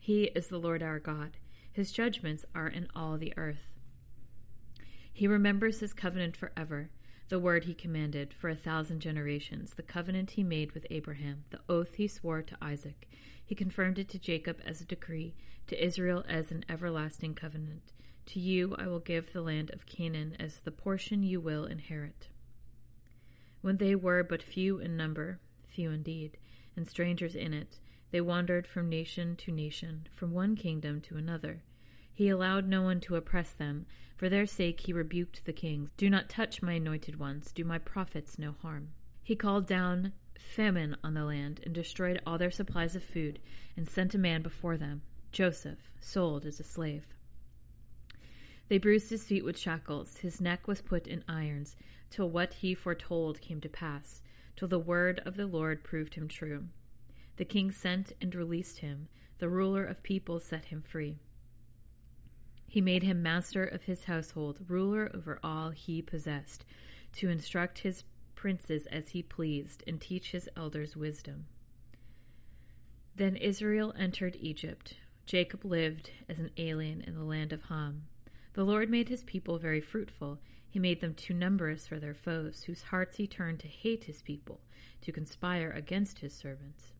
He 0.00 0.24
is 0.34 0.46
the 0.46 0.58
Lord 0.58 0.82
our 0.82 0.98
God. 0.98 1.36
His 1.70 1.92
judgments 1.92 2.46
are 2.54 2.68
in 2.68 2.88
all 2.96 3.18
the 3.18 3.34
earth. 3.36 3.76
He 5.12 5.26
remembers 5.26 5.80
his 5.80 5.92
covenant 5.92 6.34
forever, 6.34 6.88
the 7.28 7.38
word 7.38 7.64
he 7.64 7.74
commanded 7.74 8.32
for 8.32 8.48
a 8.48 8.56
thousand 8.56 9.00
generations, 9.00 9.74
the 9.74 9.82
covenant 9.82 10.30
he 10.30 10.42
made 10.42 10.72
with 10.72 10.86
Abraham, 10.88 11.44
the 11.50 11.60
oath 11.68 11.96
he 11.96 12.08
swore 12.08 12.40
to 12.40 12.56
Isaac. 12.62 13.10
He 13.44 13.54
confirmed 13.54 13.98
it 13.98 14.08
to 14.08 14.18
Jacob 14.18 14.58
as 14.64 14.80
a 14.80 14.86
decree, 14.86 15.34
to 15.66 15.84
Israel 15.84 16.24
as 16.26 16.50
an 16.50 16.64
everlasting 16.66 17.34
covenant. 17.34 17.92
To 18.26 18.40
you 18.40 18.74
I 18.78 18.86
will 18.86 19.00
give 19.00 19.32
the 19.32 19.42
land 19.42 19.70
of 19.72 19.86
Canaan 19.86 20.36
as 20.38 20.60
the 20.60 20.70
portion 20.70 21.22
you 21.22 21.40
will 21.40 21.64
inherit. 21.64 22.28
When 23.60 23.76
they 23.76 23.94
were 23.94 24.22
but 24.22 24.42
few 24.42 24.78
in 24.78 24.96
number, 24.96 25.40
few 25.68 25.90
indeed, 25.90 26.38
and 26.76 26.88
strangers 26.88 27.34
in 27.34 27.52
it, 27.52 27.78
they 28.10 28.20
wandered 28.20 28.66
from 28.66 28.88
nation 28.88 29.36
to 29.36 29.52
nation, 29.52 30.06
from 30.14 30.32
one 30.32 30.56
kingdom 30.56 31.00
to 31.02 31.16
another. 31.16 31.62
He 32.12 32.28
allowed 32.28 32.68
no 32.68 32.82
one 32.82 33.00
to 33.00 33.16
oppress 33.16 33.52
them. 33.52 33.86
For 34.16 34.28
their 34.28 34.46
sake 34.46 34.80
he 34.80 34.92
rebuked 34.92 35.44
the 35.44 35.52
kings. 35.52 35.90
Do 35.96 36.08
not 36.08 36.28
touch 36.28 36.62
my 36.62 36.74
anointed 36.74 37.18
ones, 37.18 37.50
do 37.52 37.64
my 37.64 37.78
prophets 37.78 38.38
no 38.38 38.52
harm. 38.62 38.90
He 39.22 39.34
called 39.34 39.66
down 39.66 40.12
famine 40.38 40.96
on 41.02 41.14
the 41.14 41.24
land 41.24 41.60
and 41.64 41.74
destroyed 41.74 42.20
all 42.26 42.38
their 42.38 42.50
supplies 42.50 42.94
of 42.94 43.02
food, 43.02 43.38
and 43.76 43.88
sent 43.88 44.14
a 44.14 44.18
man 44.18 44.42
before 44.42 44.76
them, 44.76 45.02
Joseph, 45.32 45.90
sold 46.00 46.44
as 46.44 46.60
a 46.60 46.64
slave. 46.64 47.06
They 48.72 48.78
bruised 48.78 49.10
his 49.10 49.24
feet 49.24 49.44
with 49.44 49.58
shackles, 49.58 50.16
his 50.16 50.40
neck 50.40 50.66
was 50.66 50.80
put 50.80 51.06
in 51.06 51.24
irons, 51.28 51.76
till 52.08 52.30
what 52.30 52.54
he 52.54 52.74
foretold 52.74 53.38
came 53.42 53.60
to 53.60 53.68
pass, 53.68 54.22
till 54.56 54.66
the 54.66 54.78
word 54.78 55.20
of 55.26 55.36
the 55.36 55.46
Lord 55.46 55.84
proved 55.84 56.14
him 56.14 56.26
true. 56.26 56.68
The 57.36 57.44
king 57.44 57.70
sent 57.70 58.14
and 58.18 58.34
released 58.34 58.78
him, 58.78 59.08
the 59.36 59.50
ruler 59.50 59.84
of 59.84 60.02
peoples 60.02 60.46
set 60.46 60.64
him 60.64 60.80
free. 60.80 61.18
He 62.66 62.80
made 62.80 63.02
him 63.02 63.22
master 63.22 63.62
of 63.62 63.82
his 63.82 64.04
household, 64.04 64.60
ruler 64.66 65.10
over 65.12 65.38
all 65.44 65.68
he 65.68 66.00
possessed, 66.00 66.64
to 67.16 67.28
instruct 67.28 67.80
his 67.80 68.04
princes 68.34 68.86
as 68.86 69.10
he 69.10 69.22
pleased, 69.22 69.84
and 69.86 70.00
teach 70.00 70.30
his 70.30 70.48
elders 70.56 70.96
wisdom. 70.96 71.44
Then 73.14 73.36
Israel 73.36 73.92
entered 73.98 74.38
Egypt. 74.40 74.94
Jacob 75.26 75.62
lived 75.62 76.10
as 76.26 76.38
an 76.38 76.52
alien 76.56 77.02
in 77.02 77.14
the 77.14 77.22
land 77.22 77.52
of 77.52 77.64
Ham. 77.64 78.04
The 78.54 78.64
Lord 78.64 78.90
made 78.90 79.08
his 79.08 79.24
people 79.24 79.58
very 79.58 79.80
fruitful. 79.80 80.38
He 80.68 80.78
made 80.78 81.00
them 81.00 81.14
too 81.14 81.34
numerous 81.34 81.86
for 81.86 81.98
their 81.98 82.14
foes, 82.14 82.64
whose 82.64 82.82
hearts 82.82 83.16
he 83.16 83.26
turned 83.26 83.60
to 83.60 83.68
hate 83.68 84.04
his 84.04 84.22
people, 84.22 84.60
to 85.02 85.12
conspire 85.12 85.70
against 85.70 86.18
his 86.18 86.34
servants. 86.34 86.92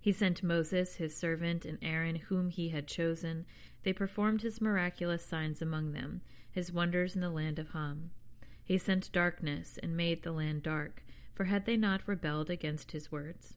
He 0.00 0.12
sent 0.12 0.42
Moses, 0.42 0.96
his 0.96 1.16
servant, 1.16 1.64
and 1.64 1.78
Aaron, 1.82 2.16
whom 2.16 2.48
he 2.48 2.68
had 2.70 2.86
chosen. 2.86 3.44
They 3.82 3.92
performed 3.92 4.42
his 4.42 4.60
miraculous 4.60 5.24
signs 5.24 5.60
among 5.60 5.92
them, 5.92 6.22
his 6.50 6.72
wonders 6.72 7.14
in 7.14 7.20
the 7.20 7.30
land 7.30 7.58
of 7.58 7.70
Ham. 7.70 8.10
He 8.62 8.78
sent 8.78 9.12
darkness 9.12 9.78
and 9.82 9.96
made 9.96 10.22
the 10.22 10.32
land 10.32 10.62
dark, 10.62 11.02
for 11.34 11.44
had 11.44 11.66
they 11.66 11.76
not 11.76 12.06
rebelled 12.06 12.50
against 12.50 12.92
his 12.92 13.12
words? 13.12 13.56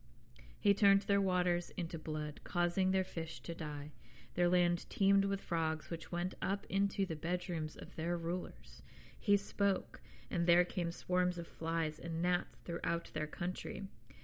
He 0.60 0.74
turned 0.74 1.04
their 1.04 1.22
waters 1.22 1.72
into 1.78 1.98
blood, 1.98 2.42
causing 2.44 2.92
their 2.92 3.04
fish 3.04 3.40
to 3.42 3.56
die. 3.56 3.92
Their 4.36 4.50
land 4.50 4.90
teemed 4.90 5.26
with 5.26 5.42
frogs, 5.42 5.90
which 5.90 6.12
went 6.12 6.36
up 6.42 6.66
into 6.70 7.06
the 7.06 7.16
bedrooms 7.16 7.76
of 7.76 7.96
their 7.96 8.18
rulers. 8.18 8.82
He 9.20 9.36
spoke, 9.38 10.02
and 10.30 10.48
there 10.48 10.64
came 10.64 10.92
swarms 10.92 11.38
of 11.38 11.48
flies 11.48 12.00
and 12.00 12.22
gnats 12.22 12.58
throughout 12.64 13.12
their 13.14 13.28
country. 13.28 13.84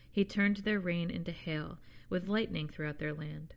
He 0.10 0.24
turned 0.24 0.58
their 0.58 0.80
rain 0.80 1.10
into 1.10 1.32
hail, 1.32 1.78
with 2.10 2.30
lightning 2.30 2.70
throughout 2.70 3.00
their 3.00 3.14
land. 3.14 3.54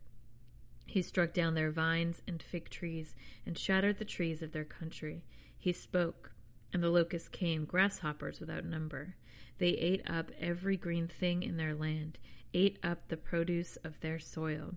He 0.85 1.01
struck 1.01 1.33
down 1.33 1.53
their 1.53 1.71
vines 1.71 2.21
and 2.27 2.43
fig 2.43 2.69
trees, 2.69 3.15
and 3.45 3.57
shattered 3.57 3.97
the 3.97 4.05
trees 4.05 4.41
of 4.41 4.51
their 4.51 4.65
country. 4.65 5.23
He 5.57 5.71
spoke, 5.71 6.33
and 6.73 6.83
the 6.83 6.89
locusts 6.89 7.29
came, 7.29 7.63
grasshoppers 7.63 8.41
without 8.41 8.65
number. 8.65 9.15
They 9.57 9.69
ate 9.69 10.01
up 10.09 10.31
every 10.39 10.75
green 10.75 11.07
thing 11.07 11.43
in 11.43 11.55
their 11.55 11.73
land, 11.73 12.17
ate 12.53 12.77
up 12.83 13.07
the 13.07 13.17
produce 13.17 13.77
of 13.77 14.01
their 14.01 14.19
soil. 14.19 14.75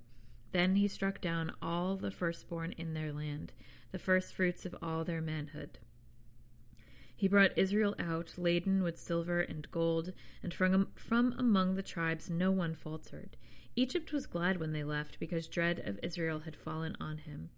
Then 0.55 0.77
he 0.77 0.87
struck 0.87 1.21
down 1.21 1.53
all 1.61 1.97
the 1.97 2.13
firstborn 2.13 2.75
in 2.79 2.95
their 2.95 3.13
land, 3.13 3.53
the 3.91 3.99
firstfruits 3.99 4.65
of 4.65 4.77
all 4.81 5.03
their 5.03 5.21
manhood. 5.21 5.81
He 7.17 7.27
brought 7.27 7.59
Israel 7.59 7.97
out, 7.99 8.35
laden 8.39 8.85
with 8.85 8.97
silver 8.97 9.41
and 9.41 9.69
gold, 9.73 10.13
and 10.45 10.55
from, 10.55 10.93
from 10.95 11.35
among 11.37 11.75
the 11.75 11.83
tribes 11.83 12.31
no 12.31 12.53
one 12.53 12.77
faltered. 12.77 13.37
Egypt 13.75 14.13
was 14.13 14.29
glad 14.29 14.61
when 14.61 14.71
they 14.71 14.85
left, 14.85 15.19
because 15.19 15.49
dread 15.49 15.81
of 15.81 15.99
Israel 16.05 16.39
had 16.39 16.55
fallen 16.55 16.97
on 17.01 17.19
him. 17.19 17.51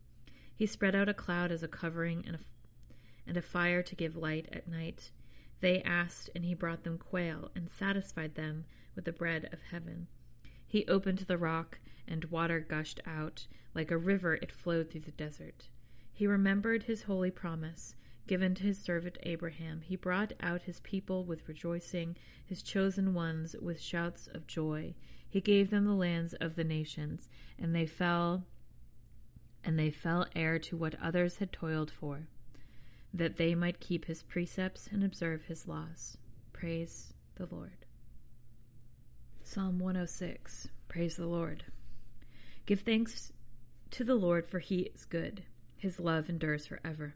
He 0.55 0.65
spread 0.65 0.95
out 0.95 1.11
a 1.11 1.13
cloud 1.13 1.53
as 1.53 1.63
a 1.63 1.69
covering 1.69 2.25
and 2.27 2.37
a, 2.37 2.41
and 3.27 3.37
a 3.37 3.43
fire 3.43 3.83
to 3.83 3.95
give 3.95 4.17
light 4.17 4.49
at 4.51 4.69
night. 4.69 5.11
They 5.61 5.83
asked, 5.83 6.31
and 6.35 6.47
he 6.47 6.55
brought 6.55 6.83
them 6.83 6.97
quail, 6.97 7.51
and 7.55 7.69
satisfied 7.69 8.37
them 8.37 8.65
with 8.95 9.05
the 9.05 9.13
bread 9.13 9.51
of 9.53 9.61
heaven. 9.71 10.07
He 10.67 10.87
opened 10.87 11.21
the 11.21 11.39
rock, 11.39 11.79
and 12.07 12.25
water 12.27 12.61
gushed 12.61 13.01
out. 13.07 13.47
Like 13.75 13.91
a 13.91 13.99
river, 13.99 14.35
it 14.37 14.53
flowed 14.53 14.91
through 14.91 15.03
the 15.03 15.13
desert. 15.13 15.69
He 16.13 16.27
remembered 16.27 16.85
his 16.85 17.03
holy 17.03 17.31
promise 17.31 17.95
given 18.27 18.55
to 18.57 18.65
his 18.65 18.79
servant 18.79 19.19
Abraham. 19.23 19.83
He 19.83 19.97
brought 19.97 20.33
out 20.41 20.63
his 20.63 20.81
people 20.81 21.25
with 21.25 21.49
rejoicing, 21.49 22.17
his 22.45 22.63
chosen 22.63 23.15
ones 23.15 23.55
with 23.61 23.81
shouts 23.81 24.27
of 24.27 24.47
joy. 24.47 24.95
He 25.29 25.41
gave 25.41 25.71
them 25.71 25.85
the 25.85 25.95
lands 25.95 26.35
of 26.35 26.57
the 26.57 26.65
nations, 26.65 27.29
and 27.59 27.75
they 27.75 27.87
fell 27.87 28.47
and 29.63 29.79
they 29.79 29.91
fell 29.91 30.27
heir 30.35 30.59
to 30.61 30.77
what 30.77 30.95
others 31.03 31.39
had 31.39 31.53
toiled 31.53 31.91
for, 31.91 32.29
that 33.13 33.37
they 33.37 33.55
might 33.55 33.81
keep 33.81 34.05
his 34.05 34.23
precepts 34.23 34.87
and 34.87 35.03
observe 35.03 35.45
his 35.45 35.67
laws. 35.67 36.17
Praise 36.53 37.13
the 37.35 37.47
Lord. 37.47 37.86
Psalm 39.49 39.79
106 39.79 40.67
Praise 40.89 41.15
the 41.15 41.29
Lord. 41.29 41.63
Give 42.67 42.81
thanks 42.81 43.33
to 43.93 44.03
the 44.03 44.17
Lord, 44.17 44.49
for 44.49 44.59
he 44.59 44.81
is 44.81 45.05
good. 45.05 45.45
His 45.77 46.01
love 46.01 46.29
endures 46.29 46.67
forever. 46.67 47.15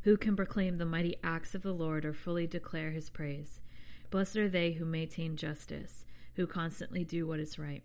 Who 0.00 0.16
can 0.16 0.34
proclaim 0.34 0.78
the 0.78 0.86
mighty 0.86 1.16
acts 1.22 1.54
of 1.54 1.62
the 1.62 1.74
Lord 1.74 2.06
or 2.06 2.14
fully 2.14 2.46
declare 2.46 2.92
his 2.92 3.10
praise? 3.10 3.60
Blessed 4.08 4.38
are 4.38 4.48
they 4.48 4.72
who 4.72 4.86
maintain 4.86 5.36
justice, 5.36 6.06
who 6.36 6.46
constantly 6.46 7.04
do 7.04 7.26
what 7.26 7.38
is 7.38 7.58
right. 7.58 7.82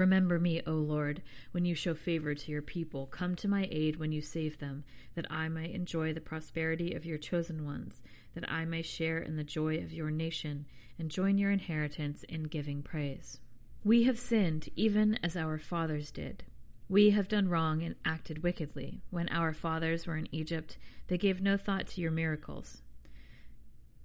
Remember 0.00 0.38
me, 0.38 0.62
O 0.66 0.72
Lord, 0.72 1.20
when 1.52 1.66
you 1.66 1.74
show 1.74 1.92
favor 1.92 2.34
to 2.34 2.50
your 2.50 2.62
people. 2.62 3.04
Come 3.08 3.36
to 3.36 3.46
my 3.46 3.68
aid 3.70 3.96
when 3.96 4.12
you 4.12 4.22
save 4.22 4.58
them, 4.58 4.82
that 5.14 5.30
I 5.30 5.50
may 5.50 5.70
enjoy 5.74 6.14
the 6.14 6.22
prosperity 6.22 6.94
of 6.94 7.04
your 7.04 7.18
chosen 7.18 7.66
ones, 7.66 8.02
that 8.34 8.50
I 8.50 8.64
may 8.64 8.80
share 8.80 9.18
in 9.18 9.36
the 9.36 9.44
joy 9.44 9.76
of 9.76 9.92
your 9.92 10.10
nation, 10.10 10.64
and 10.98 11.10
join 11.10 11.36
your 11.36 11.50
inheritance 11.50 12.24
in 12.30 12.44
giving 12.44 12.82
praise. 12.82 13.40
We 13.84 14.04
have 14.04 14.18
sinned, 14.18 14.70
even 14.74 15.18
as 15.22 15.36
our 15.36 15.58
fathers 15.58 16.10
did. 16.10 16.44
We 16.88 17.10
have 17.10 17.28
done 17.28 17.50
wrong 17.50 17.82
and 17.82 17.94
acted 18.02 18.42
wickedly. 18.42 19.02
When 19.10 19.28
our 19.28 19.52
fathers 19.52 20.06
were 20.06 20.16
in 20.16 20.34
Egypt, 20.34 20.78
they 21.08 21.18
gave 21.18 21.42
no 21.42 21.58
thought 21.58 21.86
to 21.88 22.00
your 22.00 22.10
miracles. 22.10 22.80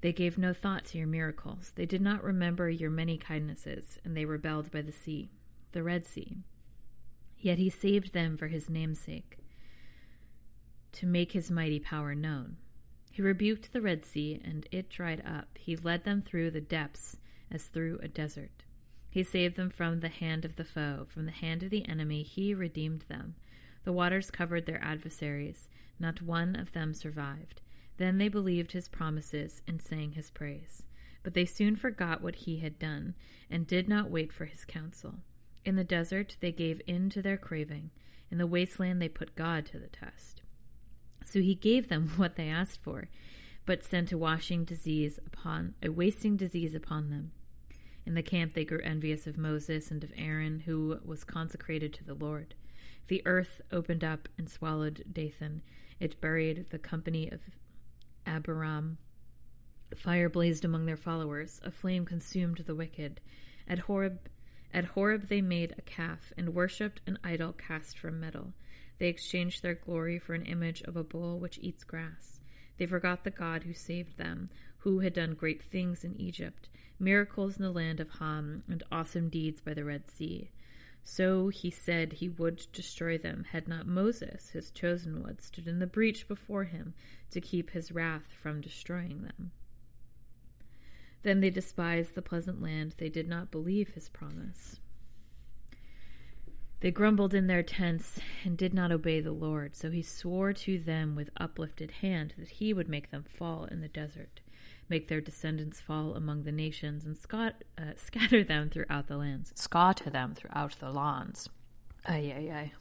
They 0.02 0.12
gave 0.12 0.38
no 0.38 0.54
thought 0.54 0.84
to 0.88 0.98
your 0.98 1.08
miracles. 1.08 1.72
They 1.74 1.86
did 1.86 2.02
not 2.02 2.22
remember 2.22 2.70
your 2.70 2.92
many 2.92 3.18
kindnesses, 3.18 3.98
and 4.04 4.18
they 4.18 4.26
rebelled 4.26 4.72
by 4.72 4.82
the 4.82 4.92
sea, 4.92 5.30
the 5.76 5.84
Red 5.84 6.08
Sea. 6.08 6.38
Yet 7.38 7.58
he 7.58 7.70
saved 7.70 8.14
them 8.14 8.38
for 8.38 8.48
his 8.48 8.70
name's 8.70 9.00
sake, 9.00 9.38
to 10.94 11.06
make 11.06 11.34
his 11.34 11.52
mighty 11.52 11.82
power 11.82 12.16
known. 12.16 12.56
He 13.12 13.22
rebuked 13.22 13.74
the 13.74 13.82
Red 13.82 14.06
Sea, 14.06 14.42
and 14.44 14.66
it 14.72 14.90
dried 14.90 15.22
up. 15.26 15.58
He 15.60 15.76
led 15.76 16.06
them 16.06 16.22
through 16.22 16.52
the 16.52 16.62
depths 16.62 17.18
as 17.52 17.66
through 17.66 18.00
a 18.02 18.08
desert. 18.08 18.64
He 19.10 19.22
saved 19.22 19.58
them 19.58 19.70
from 19.70 20.00
the 20.00 20.08
hand 20.08 20.46
of 20.46 20.56
the 20.56 20.64
foe, 20.64 21.08
from 21.10 21.26
the 21.26 21.32
hand 21.32 21.62
of 21.62 21.70
the 21.70 21.88
enemy, 21.88 22.24
he 22.24 22.54
redeemed 22.54 23.04
them. 23.10 23.36
The 23.84 23.94
waters 23.94 24.32
covered 24.32 24.66
their 24.66 24.84
adversaries, 24.84 25.68
not 26.00 26.22
one 26.22 26.56
of 26.56 26.72
them 26.72 26.94
survived. 26.94 27.62
Then 27.98 28.18
they 28.18 28.30
believed 28.30 28.72
his 28.72 28.88
promises 28.88 29.62
and 29.68 29.82
sang 29.82 30.14
his 30.14 30.32
praise. 30.32 30.84
But 31.22 31.34
they 31.34 31.46
soon 31.46 31.76
forgot 31.76 32.22
what 32.22 32.36
he 32.36 32.60
had 32.60 32.80
done, 32.80 33.16
and 33.50 33.68
did 33.68 33.90
not 33.90 34.10
wait 34.10 34.32
for 34.32 34.46
his 34.46 34.64
counsel. 34.64 35.16
In 35.66 35.76
the 35.76 35.84
desert 35.84 36.38
they 36.40 36.52
gave 36.52 36.82
in 36.86 37.10
to 37.10 37.22
their 37.22 37.38
craving. 37.38 37.90
In 38.30 38.38
the 38.38 38.48
wasteland 38.48 39.02
they 39.02 39.10
put 39.10 39.36
God 39.36 39.66
to 39.68 39.80
the 39.80 39.88
test. 39.88 40.44
So 41.26 41.40
he 41.40 41.56
gave 41.56 41.90
them 41.90 42.10
what 42.16 42.36
they 42.36 42.48
asked 42.48 42.82
for, 42.84 43.10
but 43.66 43.84
sent 43.84 44.12
a 44.12 44.18
washing 44.18 44.64
disease 44.64 45.20
upon 45.26 45.74
a 45.82 45.90
wasting 45.90 46.38
disease 46.38 46.76
upon 46.76 47.10
them. 47.10 47.32
In 48.06 48.14
the 48.14 48.22
camp 48.22 48.54
they 48.54 48.64
grew 48.64 48.80
envious 48.84 49.26
of 49.26 49.38
Moses 49.38 49.90
and 49.90 50.04
of 50.04 50.14
Aaron, 50.16 50.60
who 50.60 51.00
was 51.04 51.24
consecrated 51.24 51.92
to 51.96 52.04
the 52.04 52.14
Lord. 52.14 52.54
The 53.08 53.24
earth 53.26 53.62
opened 53.72 54.04
up 54.04 54.30
and 54.38 54.48
swallowed 54.48 55.04
Dathan. 55.12 55.64
It 56.00 56.22
buried 56.22 56.68
the 56.70 56.80
company 56.80 57.30
of 57.32 57.40
Abiram. 58.28 58.98
Fire 59.96 60.30
blazed 60.30 60.66
among 60.66 60.86
their 60.86 60.98
followers. 60.98 61.60
A 61.64 61.72
flame 61.72 62.06
consumed 62.06 62.58
the 62.66 62.76
wicked. 62.76 63.22
At 63.68 63.80
Horeb, 63.80 64.30
at 64.76 64.84
Horeb 64.84 65.30
they 65.30 65.42
made 65.42 65.74
a 65.78 65.82
calf 65.82 66.34
and 66.36 66.54
worshipped 66.54 67.00
an 67.08 67.18
idol 67.24 67.54
cast 67.54 67.98
from 67.98 68.20
metal. 68.20 68.54
They 69.00 69.08
exchanged 69.08 69.64
their 69.64 69.74
glory 69.74 70.20
for 70.20 70.34
an 70.34 70.46
image 70.46 70.82
of 70.82 70.98
a 70.98 71.04
bull 71.04 71.40
which 71.40 71.60
eats 71.62 71.86
grass. 71.86 72.42
They 72.78 72.86
forgot 72.86 73.24
the 73.24 73.32
God 73.32 73.64
who 73.64 73.74
saved 73.74 74.18
them, 74.18 74.50
who 74.80 75.00
had 75.00 75.14
done 75.14 75.34
great 75.34 75.64
things 75.64 76.04
in 76.04 76.20
Egypt, 76.20 76.68
miracles 77.00 77.56
in 77.56 77.64
the 77.64 77.72
land 77.72 78.02
of 78.02 78.20
Ham, 78.20 78.64
and 78.68 78.84
awesome 78.92 79.30
deeds 79.30 79.62
by 79.62 79.74
the 79.74 79.86
Red 79.86 80.10
Sea. 80.12 80.52
So 81.06 81.48
he 81.48 81.70
said 81.70 82.12
he 82.12 82.28
would 82.28 82.68
destroy 82.74 83.18
them, 83.18 83.46
had 83.52 83.70
not 83.70 83.88
Moses, 83.88 84.50
his 84.50 84.72
chosen 84.72 85.24
one, 85.24 85.40
stood 85.40 85.70
in 85.70 85.80
the 85.80 85.88
breach 85.88 86.28
before 86.28 86.66
him 86.66 86.94
to 87.32 87.40
keep 87.40 87.70
his 87.70 87.94
wrath 87.94 88.28
from 88.42 88.60
destroying 88.60 89.22
them. 89.22 89.52
Then 91.26 91.40
they 91.40 91.50
despised 91.50 92.14
the 92.14 92.22
pleasant 92.22 92.62
land, 92.62 92.96
they 92.98 93.10
did 93.10 93.28
not 93.28 93.50
believe 93.52 93.90
his 93.90 94.10
promise. 94.10 94.80
They 96.82 96.92
grumbled 96.92 97.34
in 97.34 97.48
their 97.48 97.64
tents 97.64 98.20
and 98.44 98.56
did 98.56 98.74
not 98.74 98.92
obey 98.92 99.20
the 99.22 99.32
Lord, 99.32 99.76
so 99.76 99.90
he 99.90 100.04
swore 100.04 100.54
to 100.54 100.78
them 100.78 101.16
with 101.16 101.32
uplifted 101.38 101.90
hand 102.02 102.36
that 102.38 102.50
he 102.50 102.74
would 102.74 102.88
make 102.88 103.10
them 103.10 103.26
fall 103.28 103.66
in 103.66 103.82
the 103.82 103.88
desert 103.88 104.42
make 104.90 105.08
their 105.08 105.22
descendants 105.22 105.82
fall 105.82 106.14
among 106.14 106.44
the 106.44 106.52
nations, 106.52 107.06
and 107.06 107.18
scot- 107.18 107.64
uh, 107.78 107.94
scatter 107.96 108.44
them 108.44 108.70
throughout 108.70 109.08
the 109.08 109.18
lands. 109.18 109.52
Scatter 109.56 110.10
them 110.10 110.36
throughout 110.36 110.78
the 110.80 110.92
lands. 110.92 111.50
Ay, 112.06 112.34
ay, 112.38 112.52
ay. 112.54 112.72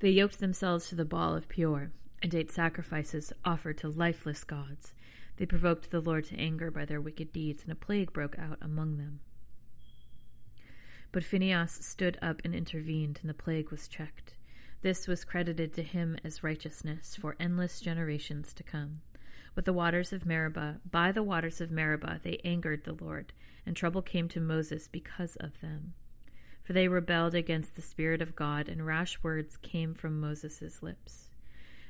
They 0.00 0.10
yoked 0.10 0.38
themselves 0.38 0.88
to 0.88 0.94
the 0.94 1.04
Baal 1.04 1.34
of 1.34 1.48
Peor, 1.48 1.90
and 2.22 2.34
ate 2.34 2.52
sacrifices 2.52 3.32
offered 3.44 3.78
to 3.78 3.88
lifeless 3.88 4.44
gods. 4.44 4.94
They 5.36 5.46
provoked 5.46 5.90
the 5.90 6.00
Lord 6.00 6.24
to 6.26 6.36
anger 6.36 6.70
by 6.70 6.84
their 6.84 7.00
wicked 7.00 7.32
deeds, 7.32 7.62
and 7.62 7.72
a 7.72 7.76
plague 7.76 8.12
broke 8.12 8.38
out 8.38 8.58
among 8.60 8.96
them. 8.96 9.20
But 11.12 11.24
Phinehas 11.24 11.72
stood 11.72 12.18
up 12.20 12.40
and 12.44 12.54
intervened, 12.54 13.18
and 13.20 13.30
the 13.30 13.34
plague 13.34 13.70
was 13.70 13.88
checked. 13.88 14.34
This 14.82 15.08
was 15.08 15.24
credited 15.24 15.72
to 15.74 15.82
him 15.82 16.16
as 16.24 16.42
righteousness 16.42 17.16
for 17.16 17.36
endless 17.40 17.80
generations 17.80 18.52
to 18.54 18.62
come 18.62 19.00
with 19.54 19.64
the 19.64 19.72
waters 19.72 20.12
of 20.12 20.26
Meribah. 20.26 20.80
By 20.90 21.12
the 21.12 21.22
waters 21.22 21.60
of 21.60 21.70
Meribah 21.70 22.20
they 22.22 22.40
angered 22.44 22.84
the 22.84 22.92
Lord, 22.92 23.32
and 23.64 23.76
trouble 23.76 24.02
came 24.02 24.28
to 24.28 24.40
Moses 24.40 24.88
because 24.88 25.36
of 25.36 25.60
them. 25.60 25.94
For 26.62 26.72
they 26.72 26.88
rebelled 26.88 27.34
against 27.34 27.76
the 27.76 27.82
Spirit 27.82 28.20
of 28.22 28.36
God, 28.36 28.68
and 28.68 28.86
rash 28.86 29.22
words 29.22 29.56
came 29.56 29.94
from 29.94 30.20
Moses' 30.20 30.82
lips. 30.82 31.28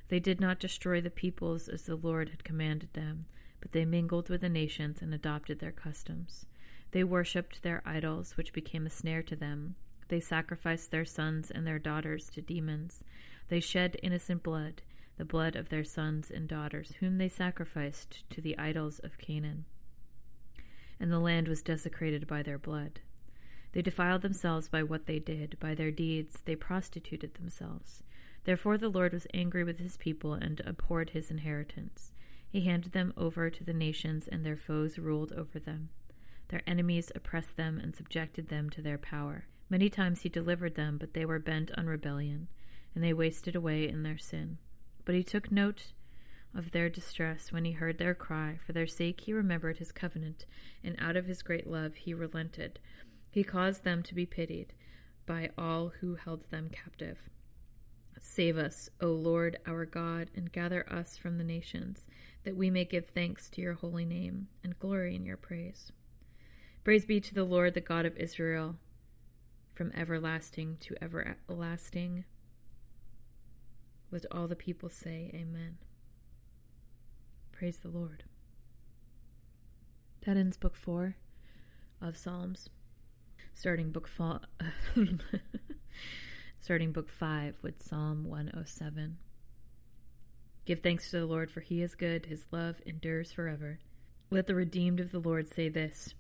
They 0.08 0.20
did 0.20 0.40
not 0.40 0.60
destroy 0.60 1.00
the 1.00 1.10
peoples 1.10 1.68
as 1.68 1.82
the 1.82 1.96
Lord 1.96 2.28
had 2.28 2.44
commanded 2.44 2.92
them, 2.92 3.26
but 3.60 3.72
they 3.72 3.84
mingled 3.84 4.28
with 4.28 4.42
the 4.42 4.48
nations 4.48 5.00
and 5.00 5.14
adopted 5.14 5.58
their 5.58 5.72
customs. 5.72 6.46
They 6.90 7.04
worshipped 7.04 7.62
their 7.62 7.82
idols, 7.84 8.36
which 8.36 8.52
became 8.52 8.86
a 8.86 8.90
snare 8.90 9.22
to 9.24 9.36
them. 9.36 9.74
They 10.08 10.20
sacrificed 10.20 10.90
their 10.90 11.04
sons 11.04 11.50
and 11.50 11.66
their 11.66 11.78
daughters 11.78 12.28
to 12.30 12.42
demons. 12.42 13.02
They 13.48 13.60
shed 13.60 13.96
innocent 14.02 14.42
blood 14.42 14.82
the 15.16 15.24
blood 15.24 15.54
of 15.54 15.68
their 15.68 15.84
sons 15.84 16.30
and 16.30 16.48
daughters, 16.48 16.94
whom 17.00 17.18
they 17.18 17.28
sacrificed 17.28 18.28
to 18.30 18.40
the 18.40 18.58
idols 18.58 18.98
of 19.00 19.18
Canaan. 19.18 19.64
And 20.98 21.10
the 21.10 21.20
land 21.20 21.48
was 21.48 21.62
desecrated 21.62 22.26
by 22.26 22.42
their 22.42 22.58
blood. 22.58 23.00
They 23.72 23.82
defiled 23.82 24.22
themselves 24.22 24.68
by 24.68 24.82
what 24.82 25.06
they 25.06 25.18
did, 25.18 25.56
by 25.60 25.74
their 25.74 25.90
deeds 25.90 26.42
they 26.44 26.56
prostituted 26.56 27.34
themselves. 27.34 28.02
Therefore 28.44 28.78
the 28.78 28.88
Lord 28.88 29.12
was 29.12 29.26
angry 29.32 29.64
with 29.64 29.78
his 29.78 29.96
people 29.96 30.34
and 30.34 30.60
abhorred 30.60 31.10
his 31.10 31.30
inheritance. 31.30 32.12
He 32.48 32.60
handed 32.60 32.92
them 32.92 33.12
over 33.16 33.50
to 33.50 33.64
the 33.64 33.72
nations, 33.72 34.28
and 34.28 34.44
their 34.44 34.56
foes 34.56 34.98
ruled 34.98 35.32
over 35.32 35.58
them. 35.58 35.88
Their 36.48 36.62
enemies 36.66 37.10
oppressed 37.14 37.56
them 37.56 37.78
and 37.78 37.96
subjected 37.96 38.48
them 38.48 38.70
to 38.70 38.82
their 38.82 38.98
power. 38.98 39.46
Many 39.68 39.88
times 39.88 40.22
he 40.22 40.28
delivered 40.28 40.74
them, 40.74 40.98
but 40.98 41.14
they 41.14 41.24
were 41.24 41.38
bent 41.38 41.70
on 41.76 41.86
rebellion, 41.86 42.48
and 42.94 43.02
they 43.02 43.12
wasted 43.12 43.56
away 43.56 43.88
in 43.88 44.02
their 44.02 44.18
sin. 44.18 44.58
But 45.04 45.14
he 45.14 45.24
took 45.24 45.50
note 45.50 45.92
of 46.54 46.70
their 46.70 46.88
distress 46.88 47.50
when 47.50 47.64
he 47.64 47.72
heard 47.72 47.98
their 47.98 48.14
cry. 48.14 48.60
For 48.64 48.72
their 48.72 48.86
sake 48.86 49.22
he 49.22 49.32
remembered 49.32 49.78
his 49.78 49.90
covenant, 49.90 50.46
and 50.84 50.94
out 50.98 51.16
of 51.16 51.26
his 51.26 51.42
great 51.42 51.66
love 51.66 51.94
he 51.94 52.14
relented. 52.14 52.78
He 53.30 53.42
caused 53.42 53.82
them 53.82 54.02
to 54.04 54.14
be 54.14 54.26
pitied 54.26 54.74
by 55.26 55.50
all 55.58 55.88
who 56.00 56.14
held 56.14 56.48
them 56.50 56.68
captive. 56.70 57.18
Save 58.20 58.56
us, 58.56 58.88
O 59.00 59.08
Lord 59.08 59.58
our 59.66 59.84
God, 59.84 60.30
and 60.34 60.52
gather 60.52 60.90
us 60.92 61.16
from 61.16 61.38
the 61.38 61.44
nations, 61.44 62.06
that 62.44 62.56
we 62.56 62.70
may 62.70 62.84
give 62.84 63.06
thanks 63.06 63.48
to 63.50 63.60
your 63.60 63.74
holy 63.74 64.04
name 64.04 64.48
and 64.62 64.78
glory 64.78 65.14
in 65.14 65.24
your 65.24 65.36
praise. 65.36 65.92
Praise 66.84 67.04
be 67.04 67.20
to 67.20 67.34
the 67.34 67.44
Lord, 67.44 67.74
the 67.74 67.80
God 67.80 68.04
of 68.04 68.16
Israel, 68.16 68.76
from 69.74 69.90
everlasting 69.94 70.76
to 70.80 70.94
everlasting. 71.02 72.24
Let 74.10 74.26
all 74.30 74.46
the 74.46 74.56
people 74.56 74.88
say, 74.88 75.30
Amen. 75.34 75.78
Praise 77.52 77.78
the 77.78 77.88
Lord. 77.88 78.24
That 80.26 80.36
ends 80.36 80.56
book 80.56 80.76
four 80.76 81.16
of 82.00 82.16
Psalms. 82.16 82.68
Starting 83.54 83.90
book 83.90 84.08
four, 84.08 84.40
uh, 84.60 84.98
starting 86.64 86.92
book 86.92 87.10
five 87.10 87.54
with 87.60 87.82
Psalm 87.82 88.24
107. 88.24 89.18
Give 90.64 90.80
thanks 90.80 91.10
to 91.10 91.20
the 91.20 91.26
Lord, 91.26 91.50
for 91.50 91.60
he 91.60 91.82
is 91.82 91.94
good, 91.94 92.24
his 92.24 92.46
love 92.50 92.76
endures 92.86 93.30
forever. 93.30 93.80
Let 94.30 94.46
the 94.46 94.54
redeemed 94.54 94.98
of 94.98 95.12
the 95.12 95.18
Lord 95.18 95.46
say 95.46 95.68
this 95.68 96.14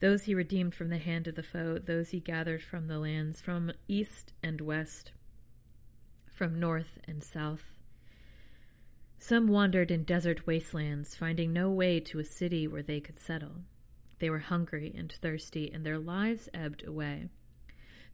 Those 0.00 0.24
he 0.24 0.34
redeemed 0.34 0.74
from 0.74 0.90
the 0.90 0.98
hand 0.98 1.28
of 1.28 1.34
the 1.34 1.42
foe, 1.42 1.78
those 1.78 2.10
he 2.10 2.20
gathered 2.20 2.62
from 2.62 2.88
the 2.88 2.98
lands, 2.98 3.40
from 3.40 3.72
east 3.88 4.34
and 4.42 4.60
west 4.60 5.12
from 6.34 6.60
north 6.60 6.98
and 7.08 7.24
south. 7.24 7.72
Some 9.18 9.48
wandered 9.48 9.90
in 9.90 10.04
desert 10.04 10.46
wastelands, 10.46 11.14
finding 11.14 11.54
no 11.54 11.70
way 11.70 12.00
to 12.00 12.18
a 12.18 12.24
city 12.24 12.68
where 12.68 12.82
they 12.82 13.00
could 13.00 13.18
settle. 13.18 13.62
They 14.18 14.28
were 14.28 14.40
hungry 14.40 14.94
and 14.94 15.10
thirsty, 15.10 15.70
and 15.72 15.86
their 15.86 15.98
lives 15.98 16.50
ebbed 16.52 16.86
away. 16.86 17.30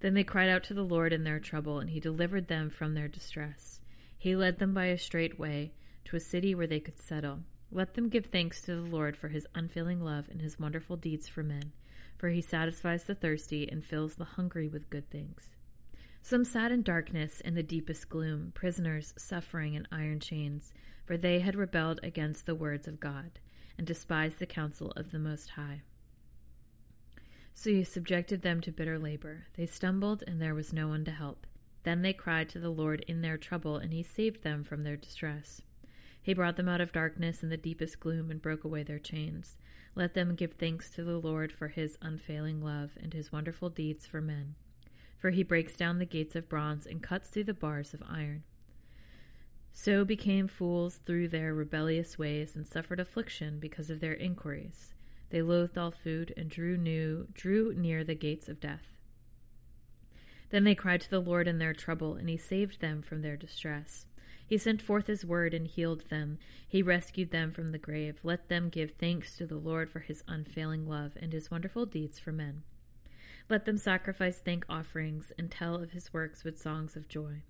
Then 0.02 0.14
they 0.14 0.24
cried 0.24 0.48
out 0.48 0.64
to 0.64 0.74
the 0.74 0.82
Lord 0.82 1.12
in 1.12 1.22
their 1.22 1.38
trouble, 1.38 1.78
and 1.78 1.88
he 1.88 2.00
delivered 2.00 2.48
them 2.48 2.70
from 2.70 2.94
their 2.94 3.06
distress. 3.06 3.80
He 4.18 4.34
led 4.34 4.58
them 4.58 4.74
by 4.74 4.86
a 4.86 4.98
straight 4.98 5.38
way 5.38 5.74
to 6.06 6.16
a 6.16 6.20
city 6.20 6.56
where 6.56 6.66
they 6.66 6.80
could 6.80 6.98
settle. 6.98 7.44
Let 7.70 7.94
them 7.94 8.08
give 8.08 8.26
thanks 8.26 8.60
to 8.62 8.74
the 8.74 8.82
Lord 8.90 9.16
for 9.16 9.28
his 9.28 9.46
unfailing 9.54 10.02
love 10.02 10.28
and 10.28 10.42
his 10.42 10.58
wonderful 10.58 10.96
deeds 10.96 11.28
for 11.28 11.44
men, 11.44 11.70
for 12.18 12.30
he 12.30 12.40
satisfies 12.40 13.04
the 13.04 13.14
thirsty 13.14 13.68
and 13.70 13.84
fills 13.84 14.16
the 14.16 14.24
hungry 14.24 14.66
with 14.66 14.90
good 14.90 15.08
things. 15.08 15.50
Some 16.20 16.44
sat 16.44 16.72
in 16.72 16.82
darkness 16.82 17.40
in 17.40 17.54
the 17.54 17.62
deepest 17.62 18.08
gloom, 18.08 18.50
prisoners 18.56 19.14
suffering 19.16 19.74
in 19.74 19.86
iron 19.92 20.18
chains, 20.18 20.72
for 21.04 21.16
they 21.16 21.38
had 21.38 21.54
rebelled 21.54 22.00
against 22.02 22.44
the 22.44 22.56
words 22.56 22.88
of 22.88 22.98
God, 22.98 23.38
and 23.78 23.86
despised 23.86 24.40
the 24.40 24.46
counsel 24.46 24.90
of 24.96 25.12
the 25.12 25.20
Most 25.20 25.50
High. 25.50 25.82
So 27.54 27.70
you 27.70 27.84
subjected 27.84 28.42
them 28.42 28.60
to 28.62 28.72
bitter 28.72 28.98
labor. 28.98 29.46
They 29.56 29.66
stumbled, 29.66 30.24
and 30.26 30.40
there 30.40 30.54
was 30.54 30.72
no 30.72 30.88
one 30.88 31.04
to 31.04 31.10
help. 31.10 31.46
Then 31.84 32.02
they 32.02 32.12
cried 32.12 32.48
to 32.50 32.58
the 32.58 32.70
Lord 32.70 33.04
in 33.06 33.22
their 33.22 33.36
trouble, 33.38 33.76
and 33.76 33.92
he 33.92 34.02
saved 34.02 34.42
them 34.42 34.64
from 34.64 34.82
their 34.82 34.96
distress. 34.96 35.62
He 36.22 36.34
brought 36.34 36.56
them 36.56 36.68
out 36.68 36.80
of 36.80 36.92
darkness 36.92 37.42
and 37.42 37.50
the 37.50 37.56
deepest 37.56 38.00
gloom 38.00 38.30
and 38.30 38.40
broke 38.40 38.64
away 38.64 38.82
their 38.82 38.98
chains. 38.98 39.56
Let 39.94 40.14
them 40.14 40.34
give 40.34 40.52
thanks 40.52 40.90
to 40.90 41.04
the 41.04 41.18
Lord 41.18 41.52
for 41.52 41.68
his 41.68 41.98
unfailing 42.00 42.62
love 42.62 42.92
and 43.02 43.12
his 43.12 43.32
wonderful 43.32 43.70
deeds 43.70 44.06
for 44.06 44.20
men 44.20 44.54
for 45.22 45.30
he 45.30 45.44
breaks 45.44 45.76
down 45.76 46.00
the 46.00 46.04
gates 46.04 46.34
of 46.34 46.48
bronze 46.48 46.84
and 46.84 47.00
cuts 47.00 47.30
through 47.30 47.44
the 47.44 47.54
bars 47.54 47.94
of 47.94 48.02
iron. 48.08 48.42
So 49.72 50.04
became 50.04 50.48
fools 50.48 50.98
through 51.06 51.28
their 51.28 51.54
rebellious 51.54 52.18
ways 52.18 52.56
and 52.56 52.66
suffered 52.66 52.98
affliction 52.98 53.60
because 53.60 53.88
of 53.88 54.00
their 54.00 54.14
inquiries. 54.14 54.94
They 55.32 55.40
loathed 55.40 55.78
all 55.78 55.90
food 55.90 56.34
and 56.36 56.50
drew 56.50 56.76
new 56.76 57.26
drew 57.32 57.74
near 57.74 58.04
the 58.04 58.14
gates 58.14 58.50
of 58.50 58.60
death. 58.60 58.98
Then 60.50 60.64
they 60.64 60.74
cried 60.74 61.00
to 61.00 61.10
the 61.10 61.20
Lord 61.22 61.48
in 61.48 61.56
their 61.56 61.72
trouble, 61.72 62.16
and 62.16 62.28
he 62.28 62.36
saved 62.36 62.82
them 62.82 63.00
from 63.00 63.22
their 63.22 63.38
distress. 63.38 64.04
He 64.46 64.58
sent 64.58 64.82
forth 64.82 65.06
his 65.06 65.24
word 65.24 65.54
and 65.54 65.66
healed 65.66 66.10
them. 66.10 66.36
He 66.68 66.82
rescued 66.82 67.30
them 67.30 67.50
from 67.50 67.72
the 67.72 67.78
grave. 67.78 68.18
Let 68.22 68.50
them 68.50 68.68
give 68.68 68.90
thanks 68.90 69.34
to 69.38 69.46
the 69.46 69.56
Lord 69.56 69.88
for 69.88 70.00
his 70.00 70.22
unfailing 70.28 70.86
love 70.86 71.16
and 71.18 71.32
his 71.32 71.50
wonderful 71.50 71.86
deeds 71.86 72.18
for 72.18 72.30
men. 72.30 72.62
Let 73.48 73.64
them 73.64 73.78
sacrifice 73.78 74.38
thank 74.38 74.66
offerings 74.68 75.32
and 75.38 75.50
tell 75.50 75.76
of 75.76 75.92
his 75.92 76.12
works 76.12 76.44
with 76.44 76.60
songs 76.60 76.94
of 76.94 77.08
joy. 77.08 77.40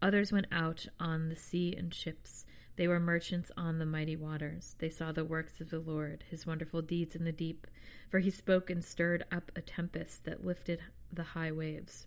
Others 0.00 0.32
went 0.32 0.46
out 0.50 0.86
on 0.98 1.28
the 1.28 1.36
sea 1.36 1.74
in 1.76 1.90
ships. 1.90 2.46
They 2.78 2.86
were 2.86 3.00
merchants 3.00 3.50
on 3.56 3.80
the 3.80 3.84
mighty 3.84 4.14
waters. 4.14 4.76
They 4.78 4.88
saw 4.88 5.10
the 5.10 5.24
works 5.24 5.60
of 5.60 5.70
the 5.70 5.80
Lord, 5.80 6.22
his 6.30 6.46
wonderful 6.46 6.80
deeds 6.80 7.16
in 7.16 7.24
the 7.24 7.32
deep. 7.32 7.66
For 8.08 8.20
he 8.20 8.30
spoke 8.30 8.70
and 8.70 8.84
stirred 8.84 9.24
up 9.32 9.50
a 9.56 9.60
tempest 9.60 10.24
that 10.26 10.44
lifted 10.44 10.80
the 11.12 11.24
high 11.34 11.50
waves. 11.50 12.06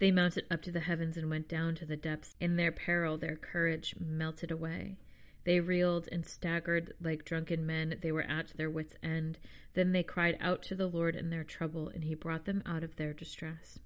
They 0.00 0.10
mounted 0.10 0.44
up 0.50 0.60
to 0.62 0.72
the 0.72 0.80
heavens 0.80 1.16
and 1.16 1.30
went 1.30 1.46
down 1.46 1.76
to 1.76 1.86
the 1.86 1.96
depths. 1.96 2.34
In 2.40 2.56
their 2.56 2.72
peril, 2.72 3.16
their 3.16 3.36
courage 3.36 3.94
melted 4.00 4.50
away. 4.50 4.98
They 5.44 5.60
reeled 5.60 6.08
and 6.10 6.26
staggered 6.26 6.94
like 7.00 7.24
drunken 7.24 7.64
men. 7.64 7.96
They 8.02 8.10
were 8.10 8.22
at 8.22 8.56
their 8.56 8.68
wits' 8.68 8.96
end. 9.04 9.38
Then 9.74 9.92
they 9.92 10.02
cried 10.02 10.36
out 10.40 10.64
to 10.64 10.74
the 10.74 10.88
Lord 10.88 11.14
in 11.14 11.30
their 11.30 11.44
trouble, 11.44 11.88
and 11.88 12.02
he 12.02 12.16
brought 12.16 12.44
them 12.44 12.60
out 12.66 12.82
of 12.82 12.96
their 12.96 13.12
distress. 13.12 13.78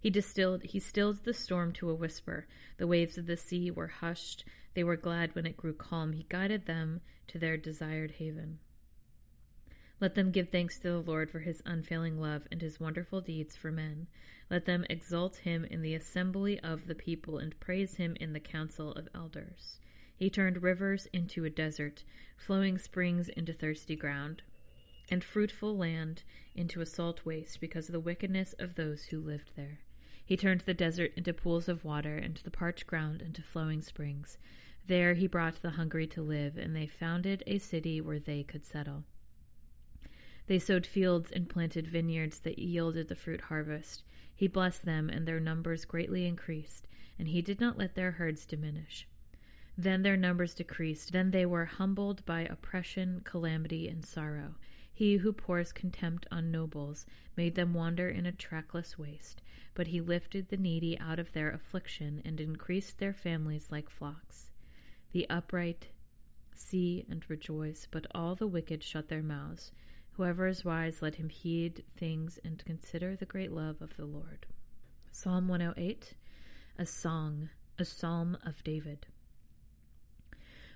He 0.00 0.10
distilled, 0.10 0.62
he 0.62 0.78
stilled 0.78 1.24
the 1.24 1.34
storm 1.34 1.72
to 1.74 1.90
a 1.90 1.94
whisper. 1.94 2.46
The 2.76 2.86
waves 2.86 3.18
of 3.18 3.26
the 3.26 3.36
sea 3.36 3.70
were 3.70 3.88
hushed. 3.88 4.44
They 4.74 4.84
were 4.84 4.96
glad 4.96 5.34
when 5.34 5.44
it 5.44 5.56
grew 5.56 5.74
calm. 5.74 6.12
He 6.12 6.26
guided 6.28 6.66
them 6.66 7.00
to 7.26 7.38
their 7.38 7.56
desired 7.56 8.12
haven. 8.12 8.60
Let 10.00 10.14
them 10.14 10.30
give 10.30 10.50
thanks 10.50 10.78
to 10.78 10.88
the 10.88 11.00
Lord 11.00 11.30
for 11.30 11.40
his 11.40 11.60
unfailing 11.66 12.20
love 12.20 12.46
and 12.52 12.62
his 12.62 12.78
wonderful 12.78 13.20
deeds 13.20 13.56
for 13.56 13.72
men. 13.72 14.06
Let 14.48 14.64
them 14.64 14.86
exalt 14.88 15.38
him 15.38 15.64
in 15.64 15.82
the 15.82 15.94
assembly 15.94 16.60
of 16.60 16.86
the 16.86 16.94
people 16.94 17.38
and 17.38 17.58
praise 17.58 17.96
him 17.96 18.16
in 18.20 18.32
the 18.32 18.40
council 18.40 18.92
of 18.92 19.08
elders. 19.12 19.80
He 20.14 20.30
turned 20.30 20.62
rivers 20.62 21.06
into 21.12 21.44
a 21.44 21.50
desert, 21.50 22.04
flowing 22.36 22.78
springs 22.78 23.28
into 23.28 23.52
thirsty 23.52 23.96
ground, 23.96 24.42
and 25.10 25.24
fruitful 25.24 25.76
land 25.76 26.22
into 26.54 26.80
a 26.80 26.86
salt 26.86 27.24
waste 27.24 27.60
because 27.60 27.88
of 27.88 27.92
the 27.92 28.00
wickedness 28.00 28.54
of 28.60 28.76
those 28.76 29.06
who 29.06 29.20
lived 29.20 29.50
there. 29.56 29.80
He 30.28 30.36
turned 30.36 30.60
the 30.60 30.74
desert 30.74 31.14
into 31.16 31.32
pools 31.32 31.70
of 31.70 31.86
water, 31.86 32.18
and 32.18 32.36
the 32.36 32.50
parched 32.50 32.86
ground 32.86 33.22
into 33.22 33.40
flowing 33.40 33.80
springs. 33.80 34.36
There 34.86 35.14
he 35.14 35.26
brought 35.26 35.62
the 35.62 35.70
hungry 35.70 36.06
to 36.08 36.20
live, 36.20 36.58
and 36.58 36.76
they 36.76 36.86
founded 36.86 37.42
a 37.46 37.56
city 37.56 37.98
where 38.02 38.18
they 38.18 38.42
could 38.42 38.66
settle. 38.66 39.04
They 40.46 40.58
sowed 40.58 40.84
fields 40.84 41.32
and 41.32 41.48
planted 41.48 41.86
vineyards 41.86 42.40
that 42.40 42.58
yielded 42.58 43.08
the 43.08 43.14
fruit 43.14 43.40
harvest. 43.40 44.04
He 44.36 44.48
blessed 44.48 44.84
them, 44.84 45.08
and 45.08 45.26
their 45.26 45.40
numbers 45.40 45.86
greatly 45.86 46.26
increased, 46.26 46.86
and 47.18 47.28
he 47.28 47.40
did 47.40 47.58
not 47.58 47.78
let 47.78 47.94
their 47.94 48.10
herds 48.10 48.44
diminish. 48.44 49.08
Then 49.78 50.02
their 50.02 50.18
numbers 50.18 50.52
decreased. 50.52 51.12
Then 51.12 51.30
they 51.30 51.46
were 51.46 51.64
humbled 51.64 52.22
by 52.26 52.42
oppression, 52.42 53.22
calamity, 53.24 53.88
and 53.88 54.04
sorrow. 54.04 54.56
He 54.98 55.18
who 55.18 55.32
pours 55.32 55.70
contempt 55.70 56.26
on 56.28 56.50
nobles 56.50 57.06
made 57.36 57.54
them 57.54 57.72
wander 57.72 58.08
in 58.08 58.26
a 58.26 58.32
trackless 58.32 58.98
waste, 58.98 59.42
but 59.74 59.86
he 59.86 60.00
lifted 60.00 60.48
the 60.48 60.56
needy 60.56 60.98
out 60.98 61.20
of 61.20 61.30
their 61.30 61.52
affliction 61.52 62.20
and 62.24 62.40
increased 62.40 62.98
their 62.98 63.12
families 63.12 63.70
like 63.70 63.90
flocks. 63.90 64.50
The 65.12 65.30
upright 65.30 65.90
see 66.52 67.06
and 67.08 67.24
rejoice, 67.30 67.86
but 67.88 68.08
all 68.12 68.34
the 68.34 68.48
wicked 68.48 68.82
shut 68.82 69.06
their 69.06 69.22
mouths. 69.22 69.70
Whoever 70.14 70.48
is 70.48 70.64
wise, 70.64 71.00
let 71.00 71.14
him 71.14 71.28
heed 71.28 71.84
things 71.96 72.40
and 72.42 72.64
consider 72.64 73.14
the 73.14 73.24
great 73.24 73.52
love 73.52 73.80
of 73.80 73.96
the 73.96 74.04
Lord. 74.04 74.46
Psalm 75.12 75.46
108, 75.46 76.14
a 76.76 76.86
song, 76.86 77.50
a 77.78 77.84
psalm 77.84 78.36
of 78.44 78.64
David. 78.64 79.06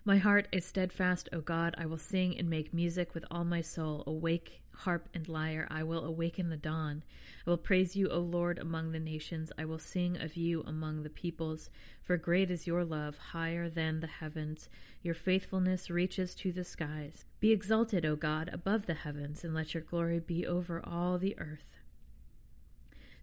My 0.05 0.19
heart 0.19 0.49
is 0.51 0.65
steadfast, 0.65 1.29
O 1.33 1.41
God. 1.41 1.77
I 1.79 1.87
will 1.87 1.97
sing 1.97 2.37
and 2.37 2.51
make 2.51 2.75
music 2.75 3.15
with 3.15 3.25
all 3.31 3.45
my 3.45 3.61
soul. 3.61 4.03
Awake, 4.05 4.61
harp 4.73 5.09
and 5.15 5.29
lyre. 5.29 5.69
I 5.71 5.85
will 5.85 6.05
awaken 6.05 6.49
the 6.49 6.57
dawn. 6.57 7.05
I 7.47 7.51
will 7.51 7.57
praise 7.57 7.95
you, 7.95 8.09
O 8.09 8.19
Lord, 8.19 8.59
among 8.59 8.91
the 8.91 8.99
nations. 8.99 9.53
I 9.57 9.65
will 9.65 9.79
sing 9.79 10.21
of 10.21 10.37
you 10.37 10.65
among 10.67 11.05
the 11.05 11.11
peoples. 11.11 11.71
For 12.03 12.17
great 12.17 12.51
is 12.51 12.67
your 12.67 12.85
love, 12.85 13.17
higher 13.17 13.71
than 13.71 14.01
the 14.01 14.09
heavens. 14.09 14.69
Your 15.05 15.15
faithfulness 15.15 15.89
reaches 15.89 16.35
to 16.35 16.51
the 16.51 16.65
skies. 16.65 17.25
Be 17.39 17.53
exalted, 17.53 18.05
O 18.05 18.17
God, 18.17 18.51
above 18.53 18.87
the 18.87 18.95
heavens, 18.95 19.45
and 19.45 19.55
let 19.55 19.73
your 19.73 19.85
glory 19.85 20.19
be 20.19 20.45
over 20.45 20.85
all 20.85 21.17
the 21.17 21.39
earth. 21.39 21.79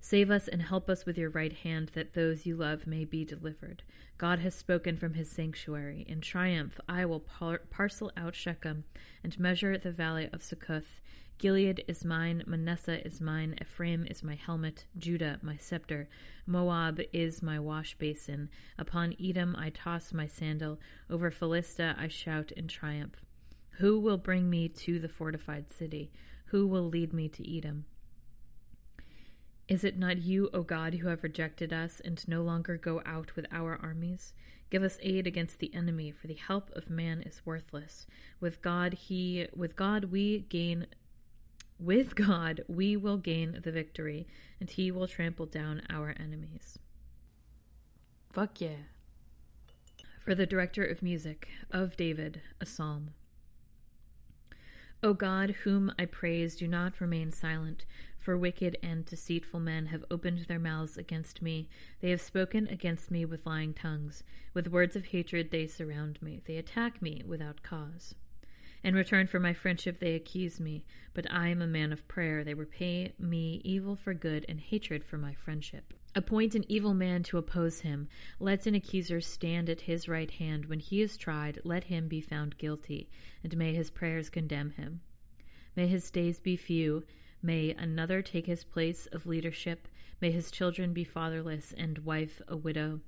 Save 0.02 0.32
us 0.32 0.48
and 0.48 0.62
help 0.62 0.90
us 0.90 1.06
with 1.06 1.18
your 1.18 1.30
right 1.30 1.54
hand, 1.54 1.92
that 1.94 2.14
those 2.14 2.46
you 2.46 2.56
love 2.56 2.88
may 2.88 3.04
be 3.04 3.26
delivered. 3.26 3.84
God 4.18 4.40
has 4.40 4.56
spoken 4.56 4.98
from 4.98 5.14
his 5.14 5.30
sanctuary. 5.30 6.06
In 6.08 6.22
triumph, 6.22 6.80
I 6.88 7.06
will 7.06 7.20
par- 7.20 7.62
parcel 7.70 8.12
out 8.16 8.34
Shechem 8.34 8.86
and 9.24 9.40
measure 9.40 9.78
the 9.78 9.92
valley 9.92 10.30
of 10.32 10.42
Succoth. 10.42 11.02
Gilead 11.38 11.86
is 11.88 12.04
mine, 12.04 12.44
Manasseh 12.46 13.06
is 13.06 13.22
mine, 13.22 13.56
Ephraim 13.62 14.06
is 14.08 14.24
my 14.24 14.36
helmet, 14.36 14.86
Judah 14.98 15.40
my 15.42 15.56
scepter, 15.56 16.10
Moab 16.46 17.00
is 17.14 17.42
my 17.42 17.60
wash 17.60 17.96
basin. 17.98 18.50
Upon 18.78 19.16
Edom 19.22 19.56
I 19.58 19.70
toss 19.70 20.12
my 20.12 20.28
sandal, 20.28 20.80
over 21.10 21.32
Philistia 21.32 21.96
I 21.98 22.10
shout 22.10 22.52
in 22.52 22.68
triumph. 22.68 23.24
Who 23.78 24.00
will 24.00 24.18
bring 24.18 24.50
me 24.50 24.68
to 24.68 25.00
the 25.00 25.08
fortified 25.08 25.72
city? 25.72 26.12
Who 26.48 26.68
will 26.68 26.90
lead 26.90 27.14
me 27.14 27.30
to 27.30 27.58
Edom? 27.58 27.86
Is 29.70 29.84
it 29.84 30.00
not 30.00 30.18
you, 30.24 30.50
O 30.52 30.64
God, 30.64 30.96
who 30.96 31.10
have 31.10 31.22
rejected 31.22 31.72
us 31.72 32.02
and 32.04 32.28
no 32.28 32.42
longer 32.42 32.76
go 32.76 33.04
out 33.06 33.36
with 33.36 33.46
our 33.52 33.80
armies? 33.80 34.34
Give 34.72 34.82
us 34.82 34.98
aid 35.04 35.28
against 35.28 35.60
the 35.60 35.74
enemy, 35.76 36.12
for 36.12 36.26
the 36.26 36.34
help 36.34 36.72
of 36.72 36.90
man 36.90 37.22
is 37.22 37.46
worthless. 37.46 38.08
With 38.40 38.64
God 38.64 38.94
he 38.96 39.48
with 39.56 39.76
God 39.76 40.06
we 40.06 40.40
gain 40.50 40.88
with 41.80 42.16
God 42.16 42.64
we 42.68 42.98
will 42.98 43.18
gain 43.18 43.60
the 43.64 43.72
victory, 43.72 44.28
and 44.60 44.72
he 44.72 44.90
will 44.90 45.08
trample 45.08 45.46
down 45.46 45.84
our 45.88 46.16
enemies. 46.20 46.80
Fuck 48.32 48.62
yeah. 48.62 48.88
For 50.26 50.34
the 50.34 50.48
director 50.48 50.84
of 50.84 51.04
music, 51.04 51.48
of 51.70 51.96
David, 51.96 52.42
a 52.60 52.66
psalm. 52.66 53.12
O 55.02 55.14
God, 55.14 55.52
whom 55.64 55.94
I 55.98 56.06
praise, 56.06 56.58
do 56.58 56.68
not 56.68 57.00
remain 57.00 57.32
silent, 57.32 57.86
for 58.30 58.38
wicked 58.38 58.78
and 58.84 59.08
deceitful 59.08 59.60
men 59.60 59.88
have 59.88 60.06
opened 60.12 60.38
their 60.42 60.60
mouths 60.60 61.00
against 61.00 61.42
me. 61.42 61.68
They 62.00 62.12
have 62.12 62.22
spoken 62.22 62.68
against 62.68 63.10
me 63.10 63.26
with 63.26 63.44
lying 63.44 63.74
tongues. 63.74 64.24
With 64.54 64.68
words 64.68 64.96
of 64.96 65.06
hatred 65.06 65.50
they 65.50 65.65
surround 65.65 66.22
me. 66.22 66.39
They 66.46 66.58
attack 66.58 67.02
me 67.02 67.24
without 67.26 67.63
cause. 67.63 68.13
In 68.84 68.94
return 68.94 69.26
for 69.26 69.39
my 69.39 69.52
friendship, 69.52 70.00
they 70.00 70.13
accuse 70.13 70.60
me, 70.60 70.86
but 71.15 71.26
I 71.32 71.48
am 71.48 71.60
a 71.60 71.65
man 71.65 71.92
of 71.92 72.08
prayer. 72.08 72.44
They 72.44 72.54
repay 72.54 73.13
me 73.18 73.62
evil 73.63 73.96
for 73.96 74.13
good 74.13 74.46
and 74.48 74.60
hatred 74.60 75.04
for 75.04 75.18
my 75.18 75.34
friendship. 75.34 75.92
Appoint 76.13 76.54
an 76.54 76.65
evil 76.68 76.94
man 76.94 77.24
to 77.24 77.39
oppose 77.39 77.80
him. 77.80 78.08
Let 78.39 78.68
an 78.68 78.76
accuser 78.76 79.22
stand 79.22 79.72
at 79.72 79.82
his 79.82 80.08
right 80.08 80.30
hand. 80.30 80.68
When 80.68 80.82
he 80.82 81.02
is 81.02 81.18
tried, 81.18 81.62
let 81.63 81.86
him 81.86 82.08
be 82.08 82.22
found 82.22 82.60
guilty, 82.60 83.10
and 83.44 83.58
may 83.58 83.74
his 83.74 83.89
prayers 83.89 84.30
condemn 84.30 84.70
him. 84.70 85.02
May 85.76 85.88
his 85.88 86.12
days 86.12 86.39
be 86.39 86.56
few. 86.56 87.06
May 87.41 87.71
another 87.71 88.21
take 88.21 88.47
his 88.47 88.63
place 88.63 89.06
of 89.08 89.25
leadership. 89.25 89.88
May 90.21 90.32
his 90.32 90.52
children 90.52 90.91
be 90.91 91.06
fatherless 91.06 91.73
and 91.78 91.99
wife 91.99 92.41
a 92.47 92.58
widow. 92.58 92.99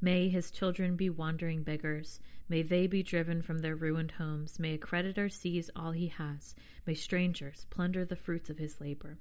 May 0.00 0.28
his 0.28 0.50
children 0.50 0.96
be 0.96 1.10
wandering 1.10 1.62
beggars. 1.62 2.20
May 2.48 2.62
they 2.62 2.86
be 2.86 3.02
driven 3.02 3.42
from 3.42 3.58
their 3.58 3.76
ruined 3.76 4.12
homes. 4.12 4.58
May 4.58 4.74
a 4.74 4.78
creditor 4.78 5.28
seize 5.28 5.70
all 5.76 5.92
he 5.92 6.08
has. 6.08 6.54
May 6.86 6.94
strangers 6.94 7.66
plunder 7.70 8.04
the 8.04 8.16
fruits 8.16 8.50
of 8.50 8.58
his 8.58 8.80
labor. 8.80 9.18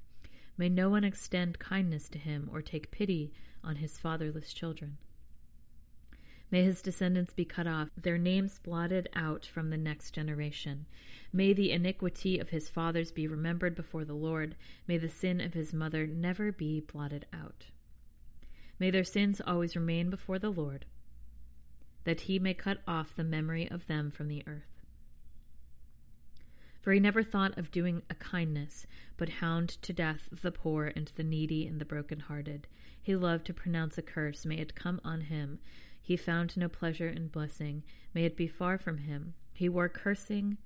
May 0.57 0.69
no 0.69 0.89
one 0.89 1.03
extend 1.03 1.59
kindness 1.59 2.07
to 2.09 2.17
him 2.17 2.49
or 2.51 2.61
take 2.61 2.91
pity 2.91 3.33
on 3.63 3.77
his 3.77 3.97
fatherless 3.97 4.53
children. 4.53 4.97
May 6.53 6.65
his 6.65 6.83
descendants 6.83 7.33
be 7.33 7.45
cut 7.45 7.65
off, 7.65 7.89
their 7.99 8.19
names 8.19 8.59
blotted 8.59 9.09
out 9.15 9.43
from 9.43 9.71
the 9.71 9.77
next 9.77 10.11
generation. 10.11 10.85
May 11.33 11.51
the 11.51 11.71
iniquity 11.71 12.37
of 12.37 12.49
his 12.49 12.69
fathers 12.69 13.11
be 13.11 13.25
remembered 13.25 13.73
before 13.73 14.05
the 14.05 14.13
Lord. 14.13 14.55
May 14.87 14.99
the 14.99 15.09
sin 15.09 15.41
of 15.41 15.55
his 15.55 15.73
mother 15.73 16.05
never 16.05 16.51
be 16.51 16.79
blotted 16.79 17.25
out. 17.33 17.65
May 18.77 18.91
their 18.91 19.03
sins 19.03 19.41
always 19.47 19.75
remain 19.75 20.11
before 20.11 20.37
the 20.37 20.51
Lord, 20.51 20.85
that 22.03 22.21
he 22.21 22.37
may 22.37 22.53
cut 22.53 22.81
off 22.87 23.15
the 23.15 23.23
memory 23.23 23.67
of 23.71 23.87
them 23.87 24.11
from 24.11 24.27
the 24.27 24.43
earth. 24.45 24.72
For 26.83 26.91
he 26.91 26.99
never 26.99 27.23
thought 27.23 27.57
of 27.57 27.71
doing 27.71 28.01
a 28.09 28.15
kindness, 28.15 28.85
but 29.15 29.29
hound 29.29 29.69
to 29.83 29.93
death 29.93 30.27
the 30.29 30.51
poor 30.51 30.91
and 30.93 31.09
the 31.15 31.23
needy 31.23 31.65
and 31.65 31.79
the 31.79 31.85
broken-hearted. 31.85 32.67
He 33.01 33.15
loved 33.15 33.45
to 33.45 33.53
pronounce 33.53 33.97
a 33.97 34.01
curse. 34.01 34.45
May 34.45 34.57
it 34.57 34.75
come 34.75 34.99
on 35.01 35.21
him. 35.21 35.59
He 36.01 36.17
found 36.17 36.57
no 36.57 36.67
pleasure 36.67 37.07
in 37.07 37.29
blessing. 37.29 37.83
May 38.13 38.25
it 38.25 38.35
be 38.35 38.47
far 38.47 38.77
from 38.77 38.97
him. 38.97 39.33
He 39.53 39.69
wore 39.69 39.87
cursing 39.87 40.57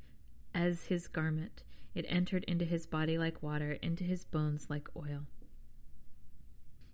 as 0.55 0.85
his 0.85 1.07
garment. 1.07 1.61
It 1.93 2.05
entered 2.09 2.43
into 2.45 2.65
his 2.65 2.87
body 2.87 3.19
like 3.19 3.43
water, 3.43 3.73
into 3.73 4.03
his 4.03 4.25
bones 4.25 4.71
like 4.71 4.89
oil. 4.95 5.27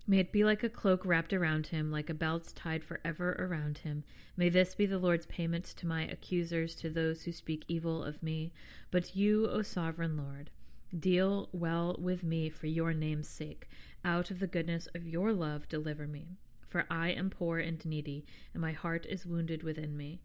May 0.06 0.18
it 0.18 0.32
be 0.32 0.44
like 0.44 0.62
a 0.62 0.68
cloak 0.68 1.06
wrapped 1.06 1.32
around 1.32 1.68
him, 1.68 1.90
like 1.90 2.10
a 2.10 2.14
belt 2.14 2.52
tied 2.54 2.84
forever 2.84 3.34
around 3.38 3.78
him. 3.78 4.04
May 4.36 4.50
this 4.50 4.74
be 4.74 4.84
the 4.84 4.98
Lord's 4.98 5.24
payment 5.24 5.64
to 5.64 5.86
my 5.86 6.02
accusers, 6.02 6.74
to 6.76 6.90
those 6.90 7.22
who 7.22 7.32
speak 7.32 7.64
evil 7.68 8.04
of 8.04 8.22
me. 8.22 8.52
But 8.90 9.16
you, 9.16 9.48
O 9.48 9.62
sovereign 9.62 10.18
Lord, 10.18 10.50
deal 10.98 11.48
well 11.52 11.96
with 11.98 12.22
me 12.22 12.50
for 12.50 12.66
your 12.66 12.92
name's 12.92 13.28
sake. 13.28 13.66
Out 14.04 14.30
of 14.30 14.40
the 14.40 14.46
goodness 14.46 14.88
of 14.94 15.08
your 15.08 15.32
love, 15.32 15.70
deliver 15.70 16.06
me. 16.06 16.36
For 16.68 16.84
I 16.90 17.08
am 17.12 17.30
poor 17.30 17.58
and 17.58 17.82
needy, 17.86 18.26
and 18.52 18.60
my 18.60 18.72
heart 18.72 19.06
is 19.06 19.24
wounded 19.24 19.62
within 19.62 19.96
me. 19.96 20.20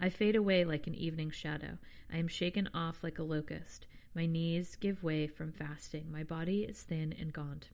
I 0.00 0.08
fade 0.08 0.36
away 0.36 0.64
like 0.64 0.86
an 0.86 0.94
evening 0.94 1.32
shadow. 1.32 1.76
I 2.10 2.16
am 2.16 2.28
shaken 2.28 2.70
off 2.72 3.02
like 3.02 3.18
a 3.18 3.24
locust. 3.24 3.86
My 4.14 4.24
knees 4.24 4.74
give 4.76 5.02
way 5.02 5.26
from 5.26 5.52
fasting. 5.52 6.10
My 6.10 6.22
body 6.22 6.62
is 6.62 6.80
thin 6.80 7.12
and 7.12 7.30
gaunt. 7.30 7.68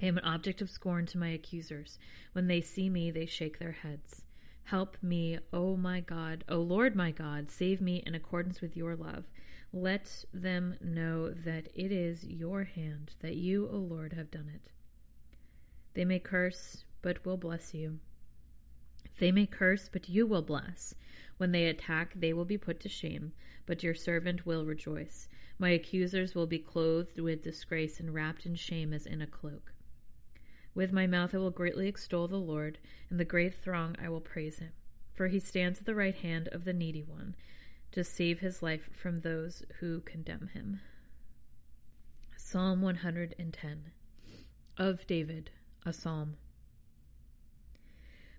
I 0.00 0.06
am 0.06 0.18
an 0.18 0.24
object 0.24 0.60
of 0.60 0.70
scorn 0.70 1.06
to 1.06 1.18
my 1.18 1.28
accusers. 1.28 1.98
When 2.32 2.46
they 2.46 2.60
see 2.60 2.88
me, 2.88 3.10
they 3.10 3.26
shake 3.26 3.58
their 3.58 3.72
heads. 3.72 4.22
Help 4.64 4.96
me, 5.02 5.38
O 5.52 5.76
my 5.76 6.00
God, 6.00 6.44
O 6.48 6.58
Lord 6.60 6.96
my 6.96 7.10
God, 7.10 7.50
save 7.50 7.80
me 7.80 8.02
in 8.06 8.14
accordance 8.14 8.60
with 8.60 8.76
your 8.76 8.96
love. 8.96 9.24
Let 9.72 10.24
them 10.32 10.76
know 10.80 11.30
that 11.30 11.68
it 11.74 11.92
is 11.92 12.24
your 12.24 12.64
hand, 12.64 13.14
that 13.20 13.36
you, 13.36 13.68
O 13.68 13.76
Lord, 13.76 14.12
have 14.12 14.30
done 14.30 14.50
it. 14.54 14.70
They 15.94 16.04
may 16.04 16.18
curse, 16.18 16.84
but 17.00 17.24
will 17.24 17.36
bless 17.36 17.74
you. 17.74 17.98
They 19.18 19.32
may 19.32 19.46
curse, 19.46 19.88
but 19.92 20.08
you 20.08 20.26
will 20.26 20.42
bless. 20.42 20.94
When 21.36 21.52
they 21.52 21.66
attack, 21.66 22.14
they 22.16 22.32
will 22.32 22.44
be 22.44 22.58
put 22.58 22.80
to 22.80 22.88
shame, 22.88 23.32
but 23.66 23.82
your 23.82 23.94
servant 23.94 24.46
will 24.46 24.64
rejoice. 24.64 25.28
My 25.58 25.70
accusers 25.70 26.34
will 26.34 26.46
be 26.46 26.58
clothed 26.58 27.20
with 27.20 27.42
disgrace 27.42 28.00
and 28.00 28.14
wrapped 28.14 28.46
in 28.46 28.54
shame 28.54 28.92
as 28.92 29.06
in 29.06 29.20
a 29.20 29.26
cloak. 29.26 29.72
With 30.74 30.92
my 30.92 31.06
mouth 31.06 31.34
I 31.34 31.38
will 31.38 31.50
greatly 31.50 31.88
extol 31.88 32.28
the 32.28 32.36
Lord, 32.36 32.78
and 33.10 33.20
the 33.20 33.24
great 33.24 33.54
throng 33.54 33.96
I 34.02 34.08
will 34.08 34.20
praise 34.20 34.58
him. 34.58 34.72
For 35.12 35.28
he 35.28 35.38
stands 35.38 35.80
at 35.80 35.86
the 35.86 35.94
right 35.94 36.14
hand 36.14 36.48
of 36.48 36.64
the 36.64 36.72
needy 36.72 37.02
one, 37.02 37.34
to 37.92 38.02
save 38.02 38.40
his 38.40 38.62
life 38.62 38.88
from 38.94 39.20
those 39.20 39.62
who 39.80 40.00
condemn 40.00 40.48
him. 40.54 40.80
Psalm 42.36 42.80
110 42.80 43.92
of 44.78 45.06
David, 45.06 45.50
a 45.84 45.92
psalm. 45.92 46.36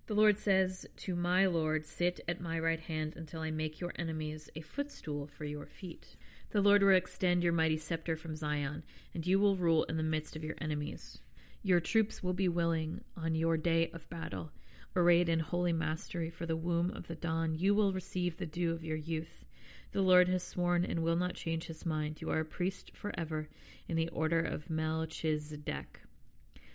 The 0.07 0.15
Lord 0.15 0.37
says 0.37 0.85
to 0.97 1.15
my 1.15 1.45
Lord, 1.45 1.85
Sit 1.85 2.19
at 2.27 2.41
my 2.41 2.59
right 2.59 2.79
hand 2.79 3.13
until 3.15 3.41
I 3.41 3.51
make 3.51 3.79
your 3.79 3.93
enemies 3.95 4.49
a 4.55 4.61
footstool 4.61 5.27
for 5.27 5.45
your 5.45 5.65
feet. 5.65 6.17
The 6.49 6.61
Lord 6.61 6.83
will 6.83 6.89
extend 6.89 7.43
your 7.43 7.53
mighty 7.53 7.77
scepter 7.77 8.17
from 8.17 8.35
Zion, 8.35 8.83
and 9.13 9.25
you 9.25 9.39
will 9.39 9.55
rule 9.55 9.83
in 9.85 9.97
the 9.97 10.03
midst 10.03 10.35
of 10.35 10.43
your 10.43 10.55
enemies. 10.59 11.19
Your 11.65 11.79
troops 11.79 12.21
will 12.21 12.33
be 12.33 12.49
willing 12.49 13.05
on 13.15 13.35
your 13.35 13.55
day 13.55 13.89
of 13.93 14.09
battle. 14.09 14.51
Arrayed 14.97 15.29
in 15.29 15.39
holy 15.39 15.71
mastery 15.71 16.29
for 16.29 16.45
the 16.45 16.57
womb 16.57 16.91
of 16.91 17.07
the 17.07 17.15
dawn, 17.15 17.55
you 17.55 17.73
will 17.73 17.93
receive 17.93 18.35
the 18.35 18.45
dew 18.45 18.73
of 18.73 18.83
your 18.83 18.97
youth. 18.97 19.45
The 19.93 20.01
Lord 20.01 20.27
has 20.27 20.43
sworn 20.43 20.83
and 20.83 21.01
will 21.01 21.15
not 21.15 21.35
change 21.35 21.67
his 21.67 21.85
mind. 21.85 22.19
You 22.19 22.29
are 22.31 22.41
a 22.41 22.45
priest 22.45 22.91
forever 22.93 23.47
in 23.87 23.95
the 23.95 24.09
order 24.09 24.41
of 24.41 24.69
Melchizedek. 24.69 26.01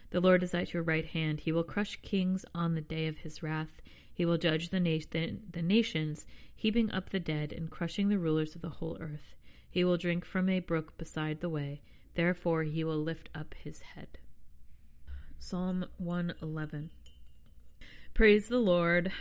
The 0.09 0.21
Lord 0.21 0.43
is 0.43 0.55
at 0.55 0.73
your 0.73 0.83
right 0.83 1.05
hand. 1.05 1.41
He 1.41 1.53
will 1.53 1.65
crush 1.65 2.01
kings 2.01 2.47
on 2.55 2.75
the 2.75 2.81
day 2.81 3.09
of 3.09 3.19
his 3.19 3.43
wrath. 3.43 3.83
He 4.11 4.25
will 4.25 4.39
judge 4.39 4.71
the, 4.71 4.81
na- 4.81 5.05
the, 5.11 5.37
the 5.53 5.61
nations, 5.61 6.25
heaping 6.57 6.91
up 6.91 7.11
the 7.11 7.21
dead 7.21 7.53
and 7.53 7.71
crushing 7.71 8.09
the 8.09 8.19
rulers 8.19 8.55
of 8.55 8.63
the 8.63 8.71
whole 8.71 8.97
earth. 9.01 9.37
He 9.71 9.85
will 9.85 9.99
drink 9.99 10.25
from 10.25 10.49
a 10.49 10.61
brook 10.61 10.97
beside 10.97 11.41
the 11.41 11.51
way. 11.51 11.83
Therefore 12.15 12.63
he 12.63 12.85
will 12.85 13.03
lift 13.03 13.29
up 13.35 13.55
his 13.63 13.81
head. 13.81 14.19
Psalm 15.41 15.87
111. 15.97 16.91
Praise 18.13 18.49
the 18.49 18.59
Lord. 18.59 19.13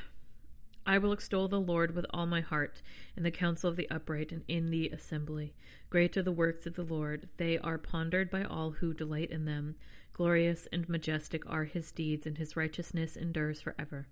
I 0.86 0.98
will 0.98 1.14
extol 1.14 1.48
the 1.48 1.62
Lord 1.62 1.96
with 1.96 2.06
all 2.10 2.26
my 2.26 2.42
heart 2.42 2.82
in 3.16 3.24
the 3.24 3.32
council 3.32 3.70
of 3.70 3.76
the 3.76 3.90
upright 3.90 4.32
and 4.32 4.44
in 4.48 4.72
the 4.72 4.90
assembly. 4.90 5.54
Great 5.90 6.18
are 6.18 6.24
the 6.24 6.32
works 6.32 6.66
of 6.66 6.76
the 6.76 6.84
Lord. 6.84 7.30
They 7.38 7.58
are 7.60 7.78
pondered 7.78 8.30
by 8.30 8.44
all 8.44 8.72
who 8.72 8.94
delight 8.94 9.30
in 9.30 9.46
them. 9.46 9.76
Glorious 10.12 10.68
and 10.74 10.90
majestic 10.90 11.48
are 11.48 11.66
his 11.66 11.92
deeds, 11.92 12.26
and 12.26 12.38
his 12.38 12.58
righteousness 12.58 13.16
endures 13.16 13.62
forever. 13.62 14.08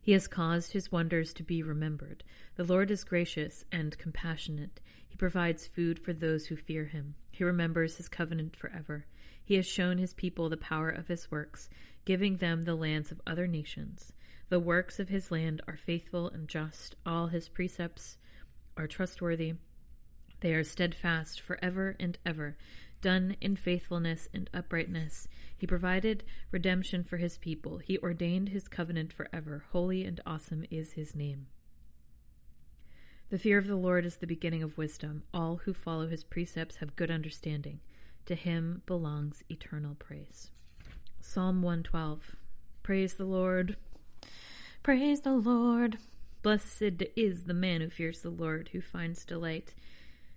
He 0.00 0.12
has 0.12 0.26
caused 0.26 0.72
his 0.72 0.90
wonders 0.90 1.32
to 1.34 1.42
be 1.42 1.62
remembered. 1.62 2.24
The 2.56 2.64
Lord 2.64 2.90
is 2.90 3.04
gracious 3.04 3.64
and 3.70 3.96
compassionate. 3.98 4.80
He 5.08 5.16
provides 5.16 5.66
food 5.66 5.98
for 5.98 6.12
those 6.12 6.46
who 6.46 6.56
fear 6.56 6.86
him. 6.86 7.14
He 7.30 7.44
remembers 7.44 7.96
his 7.96 8.08
covenant 8.08 8.56
forever. 8.56 9.06
He 9.48 9.54
has 9.54 9.66
shown 9.66 9.96
his 9.96 10.12
people 10.12 10.50
the 10.50 10.58
power 10.58 10.90
of 10.90 11.08
his 11.08 11.30
works, 11.30 11.70
giving 12.04 12.36
them 12.36 12.64
the 12.64 12.74
lands 12.74 13.10
of 13.10 13.22
other 13.26 13.46
nations. 13.46 14.12
The 14.50 14.60
works 14.60 15.00
of 15.00 15.08
his 15.08 15.30
land 15.30 15.62
are 15.66 15.78
faithful 15.78 16.28
and 16.28 16.46
just. 16.46 16.96
All 17.06 17.28
his 17.28 17.48
precepts 17.48 18.18
are 18.76 18.86
trustworthy. 18.86 19.54
They 20.40 20.52
are 20.52 20.64
steadfast 20.64 21.40
forever 21.40 21.96
and 21.98 22.18
ever, 22.26 22.58
done 23.00 23.36
in 23.40 23.56
faithfulness 23.56 24.28
and 24.34 24.50
uprightness. 24.52 25.28
He 25.56 25.66
provided 25.66 26.24
redemption 26.50 27.02
for 27.02 27.16
his 27.16 27.38
people. 27.38 27.78
He 27.78 27.96
ordained 28.00 28.50
his 28.50 28.68
covenant 28.68 29.14
forever. 29.14 29.64
Holy 29.72 30.04
and 30.04 30.20
awesome 30.26 30.66
is 30.70 30.92
his 30.92 31.14
name. 31.14 31.46
The 33.30 33.38
fear 33.38 33.56
of 33.56 33.66
the 33.66 33.76
Lord 33.76 34.04
is 34.04 34.16
the 34.16 34.26
beginning 34.26 34.62
of 34.62 34.76
wisdom. 34.76 35.22
All 35.32 35.56
who 35.64 35.72
follow 35.72 36.06
his 36.06 36.22
precepts 36.22 36.76
have 36.76 36.96
good 36.96 37.10
understanding. 37.10 37.80
To 38.28 38.34
him 38.34 38.82
belongs 38.84 39.42
eternal 39.48 39.94
praise. 39.94 40.50
Psalm 41.18 41.62
112. 41.62 42.36
Praise 42.82 43.14
the 43.14 43.24
Lord. 43.24 43.78
Praise 44.82 45.22
the 45.22 45.32
Lord. 45.32 45.96
Blessed 46.42 47.04
is 47.16 47.44
the 47.44 47.54
man 47.54 47.80
who 47.80 47.88
fears 47.88 48.20
the 48.20 48.28
Lord, 48.28 48.68
who 48.74 48.82
finds 48.82 49.24
delight, 49.24 49.72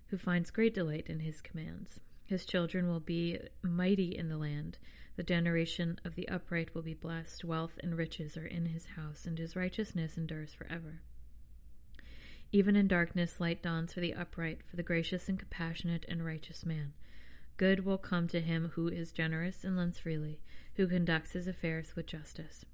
who 0.06 0.16
finds 0.16 0.50
great 0.50 0.72
delight 0.72 1.04
in 1.06 1.20
his 1.20 1.42
commands. 1.42 2.00
His 2.24 2.46
children 2.46 2.88
will 2.88 2.98
be 2.98 3.38
mighty 3.60 4.16
in 4.16 4.30
the 4.30 4.38
land. 4.38 4.78
The 5.16 5.22
generation 5.22 6.00
of 6.02 6.14
the 6.14 6.28
upright 6.30 6.74
will 6.74 6.80
be 6.80 6.94
blessed. 6.94 7.44
Wealth 7.44 7.78
and 7.82 7.98
riches 7.98 8.38
are 8.38 8.46
in 8.46 8.64
his 8.64 8.86
house, 8.86 9.26
and 9.26 9.38
his 9.38 9.54
righteousness 9.54 10.16
endures 10.16 10.54
forever. 10.54 11.02
Even 12.52 12.74
in 12.74 12.88
darkness, 12.88 13.38
light 13.38 13.62
dawns 13.62 13.92
for 13.92 14.00
the 14.00 14.14
upright, 14.14 14.62
for 14.66 14.76
the 14.76 14.82
gracious 14.82 15.28
and 15.28 15.38
compassionate 15.38 16.06
and 16.08 16.24
righteous 16.24 16.64
man. 16.64 16.94
Good 17.62 17.84
will 17.84 17.96
come 17.96 18.26
to 18.26 18.40
him 18.40 18.72
who 18.74 18.88
is 18.88 19.12
generous 19.12 19.62
and 19.62 19.76
lends 19.76 20.00
freely, 20.00 20.40
who 20.74 20.88
conducts 20.88 21.30
his 21.30 21.46
affairs 21.46 21.94
with 21.94 22.06
justice. 22.06 22.64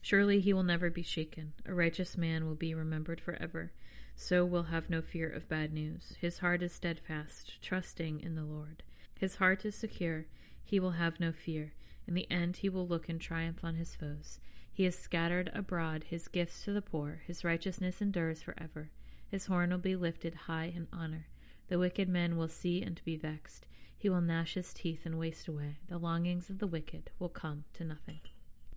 Surely 0.00 0.38
he 0.38 0.52
will 0.52 0.62
never 0.62 0.90
be 0.90 1.02
shaken. 1.02 1.54
A 1.66 1.74
righteous 1.74 2.16
man 2.16 2.46
will 2.46 2.54
be 2.54 2.72
remembered 2.72 3.20
forever. 3.20 3.72
So 4.14 4.44
will 4.44 4.62
have 4.70 4.88
no 4.88 5.02
fear 5.02 5.28
of 5.28 5.48
bad 5.48 5.72
news. 5.72 6.14
His 6.20 6.38
heart 6.38 6.62
is 6.62 6.72
steadfast, 6.72 7.60
trusting 7.60 8.20
in 8.20 8.36
the 8.36 8.44
Lord. 8.44 8.84
His 9.18 9.34
heart 9.34 9.64
is 9.64 9.74
secure. 9.74 10.26
He 10.64 10.78
will 10.78 10.92
have 10.92 11.18
no 11.18 11.32
fear. 11.32 11.72
In 12.06 12.14
the 12.14 12.30
end, 12.30 12.58
he 12.58 12.68
will 12.68 12.86
look 12.86 13.08
in 13.08 13.18
triumph 13.18 13.64
on 13.64 13.74
his 13.74 13.96
foes. 13.96 14.38
He 14.72 14.84
has 14.84 14.96
scattered 14.96 15.50
abroad 15.52 16.04
his 16.04 16.28
gifts 16.28 16.62
to 16.62 16.72
the 16.72 16.80
poor. 16.80 17.22
His 17.26 17.42
righteousness 17.42 18.00
endures 18.00 18.40
forever. 18.40 18.90
His 19.28 19.46
horn 19.46 19.70
will 19.70 19.78
be 19.78 19.96
lifted 19.96 20.34
high 20.46 20.72
in 20.76 20.86
honor. 20.92 21.26
The 21.68 21.78
wicked 21.78 22.08
man 22.08 22.36
will 22.36 22.48
see 22.48 22.82
and 22.82 23.00
be 23.04 23.16
vexed. 23.16 23.66
He 23.96 24.08
will 24.08 24.20
gnash 24.20 24.54
his 24.54 24.72
teeth 24.72 25.04
and 25.04 25.18
waste 25.18 25.48
away. 25.48 25.78
The 25.88 25.98
longings 25.98 26.48
of 26.50 26.58
the 26.58 26.66
wicked 26.66 27.10
will 27.18 27.28
come 27.28 27.64
to 27.74 27.84
nothing. 27.84 28.20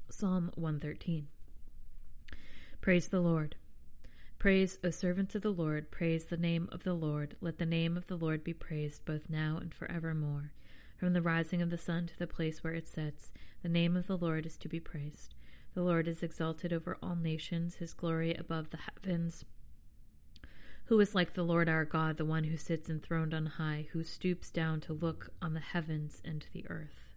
Psalm 0.10 0.51
113. 0.56 1.27
Praise 2.82 3.08
the 3.08 3.21
Lord. 3.21 3.56
Praise, 4.39 4.80
O 4.84 4.89
servants 4.89 5.36
of 5.36 5.43
the 5.43 5.54
Lord, 5.54 5.91
praise 5.91 6.25
the 6.25 6.36
name 6.36 6.67
of 6.71 6.84
the 6.84 6.95
Lord. 6.95 7.36
Let 7.39 7.60
the 7.60 7.65
name 7.65 7.95
of 7.95 8.08
the 8.08 8.17
Lord 8.17 8.43
be 8.43 8.54
praised 8.54 9.06
both 9.06 9.30
now 9.30 9.60
and 9.62 9.73
forevermore. 9.73 10.51
From 10.97 11.13
the 11.13 11.21
rising 11.21 11.62
of 11.62 11.69
the 11.69 11.77
sun 11.77 12.08
to 12.08 12.17
the 12.17 12.27
place 12.27 12.63
where 12.63 12.73
it 12.73 12.88
sets, 12.88 13.32
the 13.62 13.69
name 13.69 13.95
of 13.95 14.08
the 14.08 14.17
Lord 14.17 14.45
is 14.45 14.58
to 14.58 14.67
be 14.67 14.80
praised. 14.80 15.36
The 15.75 15.84
Lord 15.84 16.08
is 16.08 16.23
exalted 16.23 16.73
over 16.73 16.97
all 17.01 17.15
nations, 17.15 17.75
his 17.75 17.93
glory 17.93 18.34
above 18.34 18.71
the 18.71 18.77
heavens. 18.77 19.45
Who 20.91 20.99
is 20.99 21.15
like 21.15 21.36
the 21.36 21.43
Lord 21.43 21.69
our 21.69 21.86
God, 21.86 22.17
the 22.17 22.25
one 22.25 22.43
who 22.43 22.58
sits 22.58 22.89
enthroned 22.89 23.34
on 23.34 23.45
high, 23.45 23.88
who 23.93 24.04
stoops 24.04 24.51
down 24.51 24.82
to 24.82 24.93
look 24.93 25.30
on 25.41 25.54
the 25.54 25.62
heavens 25.62 26.21
and 26.25 26.45
the 26.51 26.65
earth? 26.69 27.15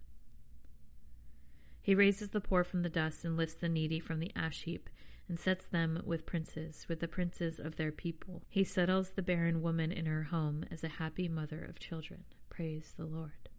He 1.81 1.93
raises 1.93 2.29
the 2.29 2.39
poor 2.39 2.63
from 2.63 2.83
the 2.83 2.89
dust 2.89 3.25
and 3.25 3.35
lifts 3.35 3.55
the 3.55 3.67
needy 3.67 3.99
from 3.99 4.21
the 4.21 4.31
ash 4.33 4.61
heap 4.61 4.89
and 5.27 5.37
sets 5.37 5.67
them 5.67 6.01
with 6.05 6.25
princes, 6.25 6.85
with 6.87 7.01
the 7.01 7.09
princes 7.09 7.59
of 7.59 7.75
their 7.75 7.91
people. 7.91 8.43
He 8.47 8.63
settles 8.63 9.09
the 9.09 9.21
barren 9.21 9.61
woman 9.61 9.91
in 9.91 10.05
her 10.05 10.23
home 10.23 10.63
as 10.71 10.81
a 10.85 10.87
happy 10.87 11.27
mother 11.27 11.61
of 11.61 11.77
children. 11.77 12.23
Praise 12.49 12.93
the 12.95 13.03
Lord. 13.03 13.49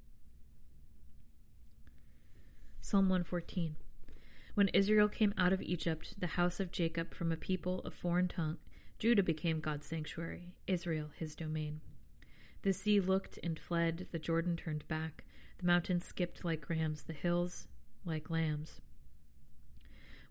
Psalm 2.81 3.11
114. 3.11 3.76
When 4.55 4.68
Israel 4.68 5.11
came 5.11 5.35
out 5.37 5.52
of 5.52 5.61
Egypt, 5.61 6.14
the 6.18 6.26
house 6.38 6.59
of 6.59 6.72
Jacob 6.72 7.12
from 7.12 7.31
a 7.31 7.37
people 7.37 7.81
of 7.81 7.92
foreign 7.92 8.29
tongue, 8.29 8.57
Judah 8.98 9.22
became 9.22 9.61
God's 9.61 9.87
sanctuary, 9.87 10.54
Israel 10.66 11.11
his 11.16 11.37
domain. 11.37 11.80
The 12.62 12.72
sea 12.72 12.98
looked 12.98 13.38
and 13.42 13.59
fled, 13.59 14.09
the 14.11 14.18
Jordan 14.18 14.56
turned 14.56 14.88
back, 14.88 15.24
The 15.59 15.66
mountains 15.66 16.04
skipped 16.04 16.44
like 16.44 16.68
rams, 16.70 17.04
the 17.04 17.12
hills 17.12 17.68
like 18.04 18.30
lambs. 18.30 18.80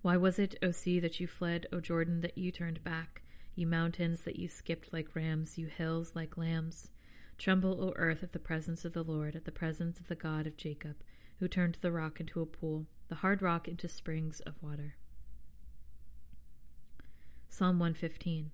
Why 0.01 0.17
was 0.17 0.39
it, 0.39 0.56
O 0.62 0.71
sea, 0.71 0.99
that 0.99 1.19
you 1.19 1.28
fled, 1.28 1.67
O 1.71 1.80
Jordan, 1.80 2.21
that 2.21 2.38
you 2.38 2.51
turned 2.51 2.84
back? 2.84 3.21
ye 3.56 3.65
mountains, 3.65 4.21
that 4.21 4.38
you 4.38 4.47
skipped 4.47 4.91
like 4.91 5.15
rams, 5.15 5.58
you 5.58 5.67
hills 5.67 6.15
like 6.15 6.38
lambs? 6.38 6.89
Tremble, 7.38 7.82
O 7.82 7.93
earth, 7.95 8.23
at 8.23 8.34
the 8.34 8.39
presence 8.39 8.84
of 8.84 8.93
the 8.93 9.04
Lord, 9.04 9.36
at 9.36 9.45
the 9.45 9.51
presence 9.51 9.99
of 9.99 10.08
the 10.08 10.15
God 10.15 10.47
of 10.47 10.58
Jacob, 10.58 10.95
who 11.39 11.47
turned 11.47 11.78
the 11.82 11.91
rock 11.91 12.19
into 12.19 12.41
a 12.41 12.45
pool, 12.45 12.88
the 13.10 13.15
hard 13.15 13.41
rock 13.41 13.67
into 13.67 13.88
springs 13.88 14.39
of 14.41 14.62
water. 14.62 14.95
Psalm 17.49 17.79
115. 17.79 18.51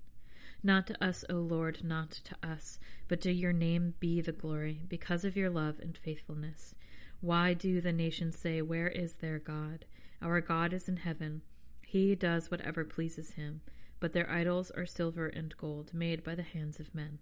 Not 0.62 0.86
to 0.86 1.04
us, 1.04 1.24
O 1.28 1.34
Lord, 1.34 1.82
not 1.82 2.10
to 2.10 2.36
us, 2.42 2.78
but 3.08 3.20
to 3.22 3.32
your 3.32 3.52
name 3.52 3.94
be 3.98 4.20
the 4.20 4.32
glory, 4.32 4.82
because 4.88 5.24
of 5.24 5.36
your 5.36 5.50
love 5.50 5.80
and 5.80 5.98
faithfulness. 5.98 6.74
Why 7.20 7.54
do 7.54 7.80
the 7.80 7.92
nations 7.92 8.38
say, 8.38 8.62
Where 8.62 8.88
is 8.88 9.14
their 9.14 9.38
God? 9.38 9.84
Our 10.20 10.40
God 10.40 10.72
is 10.72 10.88
in 10.88 10.98
heaven. 10.98 11.42
He 11.84 12.14
does 12.14 12.50
whatever 12.50 12.84
pleases 12.84 13.32
him. 13.32 13.60
But 14.00 14.12
their 14.12 14.30
idols 14.30 14.70
are 14.72 14.86
silver 14.86 15.28
and 15.28 15.56
gold, 15.56 15.94
made 15.94 16.24
by 16.24 16.34
the 16.34 16.42
hands 16.42 16.80
of 16.80 16.94
men. 16.94 17.18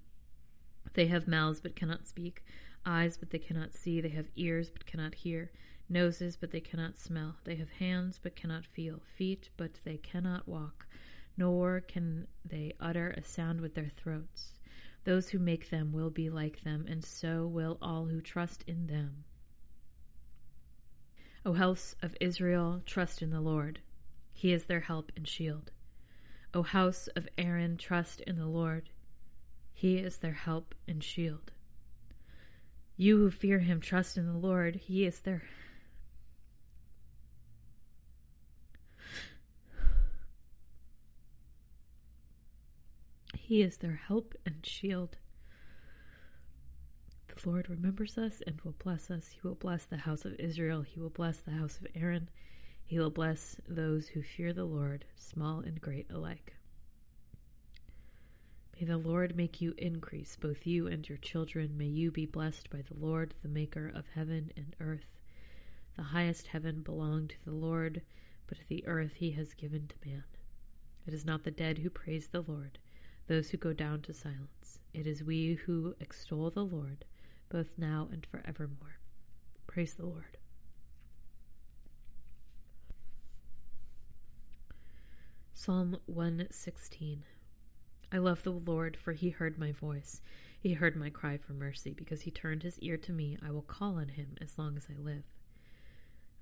They 0.95 1.07
have 1.07 1.29
mouths 1.29 1.61
but 1.61 1.77
cannot 1.77 2.07
speak, 2.07 2.43
eyes 2.87 3.17
but 3.17 3.31
they 3.31 3.39
cannot 3.39 3.75
see, 3.75 4.01
they 4.01 4.09
have 4.09 4.31
ears 4.37 4.71
but 4.71 4.87
cannot 4.87 5.15
hear, 5.15 5.51
noses 5.89 6.37
but 6.37 6.51
they 6.51 6.61
cannot 6.61 6.99
smell, 6.99 7.37
they 7.45 7.57
have 7.57 7.71
hands 7.71 8.19
but 8.23 8.35
cannot 8.35 8.65
feel, 8.65 9.01
feet 9.17 9.51
but 9.57 9.81
they 9.85 9.99
cannot 9.99 10.49
walk, 10.49 10.87
nor 11.37 11.81
can 11.81 12.27
they 12.45 12.73
utter 12.81 13.11
a 13.11 13.23
sound 13.23 13.61
with 13.61 13.75
their 13.75 13.91
throats. 13.97 14.55
Those 15.05 15.31
who 15.31 15.39
make 15.39 15.71
them 15.71 15.93
will 15.93 16.11
be 16.11 16.29
like 16.29 16.63
them, 16.63 16.87
and 16.89 17.05
so 17.05 17.47
will 17.47 17.79
all 17.81 18.07
who 18.07 18.21
trust 18.21 18.65
in 18.67 18.87
them. 18.87 19.25
O 21.45 21.55
house 21.55 21.95
of 22.03 22.17
Israel, 22.21 22.83
trust 22.85 23.23
in 23.23 23.31
the 23.31 23.41
Lord. 23.41 23.81
He 24.33 24.53
is 24.53 24.65
their 24.65 24.81
help 24.81 25.11
and 25.17 25.27
shield. 25.27 25.71
O 26.53 26.63
house 26.63 27.09
of 27.17 27.29
Aaron, 27.39 27.77
trust 27.77 28.21
in 28.23 28.37
the 28.37 28.47
Lord. 28.47 28.91
He 29.73 29.97
is 29.97 30.19
their 30.19 30.35
help 30.35 30.75
and 30.87 31.03
shield. 31.03 31.53
You 32.97 33.17
who 33.17 33.31
fear 33.31 33.61
him, 33.61 33.81
trust 33.81 34.19
in 34.19 34.27
the 34.27 34.39
Lord. 34.39 34.77
He 34.77 35.07
is 35.07 35.21
their 35.21 35.43
He 43.51 43.63
is 43.63 43.79
their 43.79 44.01
help 44.07 44.37
and 44.47 44.65
shield. 44.65 45.17
The 47.27 47.51
Lord 47.51 47.69
remembers 47.69 48.17
us 48.17 48.41
and 48.47 48.61
will 48.61 48.77
bless 48.79 49.11
us. 49.11 49.31
He 49.31 49.41
will 49.43 49.57
bless 49.57 49.87
the 49.87 49.97
house 49.97 50.25
of 50.25 50.39
Israel. 50.39 50.83
He 50.83 51.01
will 51.01 51.11
bless 51.11 51.39
the 51.39 51.51
house 51.51 51.77
of 51.81 51.89
Aaron. 51.97 52.31
He 52.85 53.01
will 53.01 53.11
bless 53.11 53.57
those 53.67 54.07
who 54.07 54.23
fear 54.23 54.53
the 54.53 54.67
Lord, 54.67 55.05
small 55.17 55.59
and 55.59 55.81
great 55.81 56.09
alike. 56.13 56.55
May 58.79 58.87
the 58.87 58.97
Lord 58.97 59.35
make 59.35 59.61
you 59.61 59.75
increase, 59.77 60.37
both 60.37 60.65
you 60.65 60.87
and 60.87 61.09
your 61.09 61.19
children. 61.19 61.77
May 61.77 61.87
you 61.87 62.13
be 62.13 62.27
blessed 62.27 62.71
by 62.71 62.83
the 62.83 63.05
Lord, 63.05 63.35
the 63.43 63.49
Maker 63.49 63.91
of 63.93 64.05
heaven 64.15 64.53
and 64.57 64.77
earth. 64.79 65.17
The 65.97 66.05
highest 66.05 66.47
heaven 66.47 66.83
belonged 66.83 67.31
to 67.31 67.45
the 67.45 67.57
Lord, 67.57 68.03
but 68.47 68.59
the 68.69 68.87
earth 68.87 69.15
he 69.17 69.33
has 69.33 69.55
given 69.55 69.89
to 69.89 70.09
man. 70.09 70.23
It 71.05 71.13
is 71.13 71.25
not 71.25 71.43
the 71.43 71.51
dead 71.51 71.79
who 71.79 71.91
praise 71.91 72.29
the 72.29 72.43
Lord, 72.43 72.79
those 73.31 73.51
who 73.51 73.57
go 73.57 73.73
down 73.73 74.03
to 74.03 74.13
silence. 74.13 74.81
It 74.93 75.07
is 75.07 75.23
we 75.23 75.55
who 75.55 75.95
extol 76.01 76.51
the 76.51 76.65
Lord 76.65 77.05
both 77.49 77.69
now 77.79 78.09
and 78.11 78.27
forevermore. 78.27 78.99
Praise 79.69 79.95
the 79.95 80.05
Lord. 80.05 80.37
Psalm 85.55 85.99
116 86.07 87.23
I 88.11 88.19
love 88.19 88.43
the 88.43 88.51
Lord, 88.51 88.97
for 88.97 89.13
he 89.13 89.31
heard 89.31 89.57
my 89.57 89.71
voice. 89.71 90.23
He 90.59 90.73
heard 90.73 90.97
my 90.97 91.09
cry 91.09 91.37
for 91.37 91.53
mercy. 91.53 91.93
Because 91.93 92.23
he 92.23 92.33
turned 92.33 92.65
his 92.65 92.81
ear 92.81 92.97
to 92.97 93.13
me, 93.13 93.39
I 93.47 93.53
will 93.53 93.63
call 93.63 93.95
on 93.95 94.09
him 94.09 94.35
as 94.41 94.59
long 94.59 94.77
as 94.77 94.89
I 94.91 95.01
live. 95.01 95.23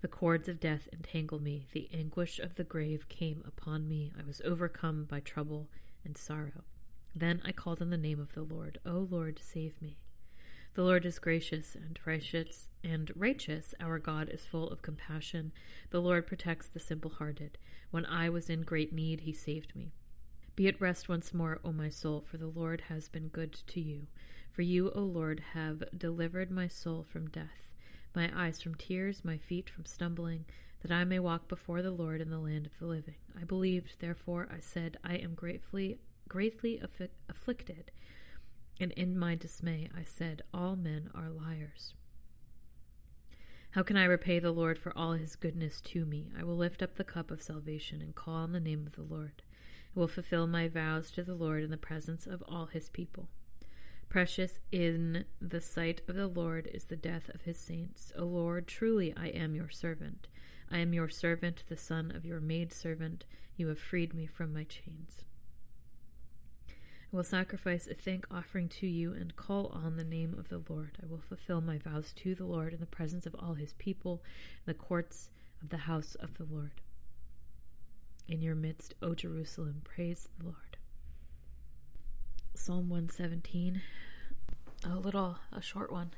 The 0.00 0.08
cords 0.08 0.48
of 0.48 0.58
death 0.58 0.88
entangled 0.90 1.42
me. 1.42 1.66
The 1.72 1.90
anguish 1.92 2.38
of 2.38 2.54
the 2.54 2.64
grave 2.64 3.10
came 3.10 3.42
upon 3.46 3.86
me. 3.86 4.10
I 4.18 4.24
was 4.24 4.40
overcome 4.42 5.04
by 5.04 5.20
trouble 5.20 5.68
and 6.02 6.16
sorrow. 6.16 6.64
Then 7.14 7.40
I 7.44 7.52
called 7.52 7.82
on 7.82 7.90
the 7.90 7.96
name 7.96 8.20
of 8.20 8.32
the 8.34 8.42
Lord. 8.42 8.78
O 8.86 9.08
Lord, 9.10 9.40
save 9.42 9.80
me. 9.82 9.98
The 10.74 10.84
Lord 10.84 11.04
is 11.04 11.18
gracious 11.18 11.74
and 11.74 11.98
righteous 12.04 12.68
and 12.84 13.10
righteous. 13.16 13.74
Our 13.80 13.98
God 13.98 14.28
is 14.28 14.46
full 14.46 14.68
of 14.68 14.82
compassion. 14.82 15.52
The 15.90 16.00
Lord 16.00 16.26
protects 16.26 16.68
the 16.68 16.78
simple 16.78 17.10
hearted. 17.10 17.58
When 17.90 18.06
I 18.06 18.28
was 18.28 18.48
in 18.48 18.62
great 18.62 18.92
need, 18.92 19.20
he 19.20 19.32
saved 19.32 19.74
me. 19.74 19.92
Be 20.54 20.68
at 20.68 20.80
rest 20.80 21.08
once 21.08 21.34
more, 21.34 21.60
O 21.64 21.72
my 21.72 21.88
soul, 21.88 22.20
for 22.20 22.36
the 22.36 22.46
Lord 22.46 22.82
has 22.82 23.08
been 23.08 23.28
good 23.28 23.52
to 23.68 23.80
you. 23.80 24.06
For 24.50 24.62
you, 24.62 24.90
O 24.90 25.00
Lord, 25.00 25.40
have 25.54 25.82
delivered 25.96 26.50
my 26.50 26.68
soul 26.68 27.04
from 27.04 27.28
death, 27.30 27.70
my 28.14 28.30
eyes 28.34 28.60
from 28.60 28.74
tears, 28.74 29.24
my 29.24 29.38
feet 29.38 29.70
from 29.70 29.84
stumbling, 29.84 30.44
that 30.82 30.92
I 30.92 31.04
may 31.04 31.18
walk 31.18 31.48
before 31.48 31.82
the 31.82 31.90
Lord 31.90 32.20
in 32.20 32.30
the 32.30 32.38
land 32.38 32.66
of 32.66 32.78
the 32.78 32.86
living. 32.86 33.16
I 33.40 33.44
believed, 33.44 34.00
therefore 34.00 34.48
I 34.50 34.60
said, 34.60 34.96
I 35.04 35.14
am 35.16 35.34
greatly, 36.28 36.76
greatly 36.78 37.08
afflicted. 37.28 37.90
And 38.80 38.92
in 38.92 39.18
my 39.18 39.34
dismay 39.34 39.88
I 39.96 40.04
said, 40.04 40.42
All 40.54 40.76
men 40.76 41.10
are 41.14 41.30
liars. 41.30 41.94
How 43.72 43.82
can 43.82 43.96
I 43.96 44.04
repay 44.04 44.38
the 44.38 44.52
Lord 44.52 44.78
for 44.78 44.96
all 44.96 45.12
his 45.12 45.36
goodness 45.36 45.80
to 45.82 46.06
me? 46.06 46.30
I 46.38 46.44
will 46.44 46.56
lift 46.56 46.82
up 46.82 46.96
the 46.96 47.04
cup 47.04 47.30
of 47.30 47.42
salvation 47.42 48.00
and 48.00 48.14
call 48.14 48.34
on 48.34 48.52
the 48.52 48.60
name 48.60 48.86
of 48.86 48.96
the 48.96 49.02
Lord. 49.02 49.42
I 49.94 50.00
will 50.00 50.08
fulfill 50.08 50.46
my 50.46 50.68
vows 50.68 51.10
to 51.12 51.22
the 51.22 51.34
Lord 51.34 51.62
in 51.62 51.70
the 51.70 51.76
presence 51.76 52.26
of 52.26 52.42
all 52.48 52.66
his 52.66 52.88
people. 52.88 53.28
Precious 54.08 54.58
in 54.72 55.26
the 55.40 55.60
sight 55.60 56.00
of 56.08 56.14
the 56.14 56.28
Lord 56.28 56.68
is 56.72 56.84
the 56.84 56.96
death 56.96 57.28
of 57.34 57.42
his 57.42 57.58
saints. 57.58 58.10
O 58.16 58.24
Lord, 58.24 58.66
truly 58.66 59.12
I 59.14 59.28
am 59.28 59.54
your 59.54 59.68
servant. 59.68 60.28
I 60.70 60.78
am 60.78 60.94
your 60.94 61.10
servant, 61.10 61.64
the 61.68 61.76
son 61.76 62.10
of 62.14 62.24
your 62.24 62.40
maidservant. 62.40 63.26
You 63.56 63.68
have 63.68 63.78
freed 63.78 64.14
me 64.14 64.26
from 64.26 64.54
my 64.54 64.64
chains. 64.64 65.24
I 67.10 67.16
will 67.16 67.24
sacrifice 67.24 67.86
a 67.86 67.94
thank 67.94 68.26
offering 68.30 68.68
to 68.68 68.86
you 68.86 69.14
and 69.14 69.34
call 69.34 69.68
on 69.68 69.96
the 69.96 70.04
name 70.04 70.36
of 70.38 70.50
the 70.50 70.62
Lord. 70.68 70.98
I 71.02 71.06
will 71.06 71.22
fulfill 71.26 71.62
my 71.62 71.78
vows 71.78 72.12
to 72.16 72.34
the 72.34 72.44
Lord 72.44 72.74
in 72.74 72.80
the 72.80 72.86
presence 72.86 73.24
of 73.24 73.34
all 73.38 73.54
his 73.54 73.72
people, 73.78 74.22
in 74.66 74.70
the 74.70 74.78
courts 74.78 75.30
of 75.62 75.70
the 75.70 75.78
house 75.78 76.16
of 76.16 76.34
the 76.34 76.44
Lord. 76.44 76.82
In 78.28 78.42
your 78.42 78.54
midst, 78.54 78.94
O 79.00 79.14
Jerusalem, 79.14 79.80
praise 79.84 80.28
the 80.38 80.44
Lord. 80.44 80.76
Psalm 82.54 82.90
117, 82.90 83.80
a 84.84 84.96
little, 84.96 85.38
a 85.50 85.62
short 85.62 85.90
one. 85.90 86.10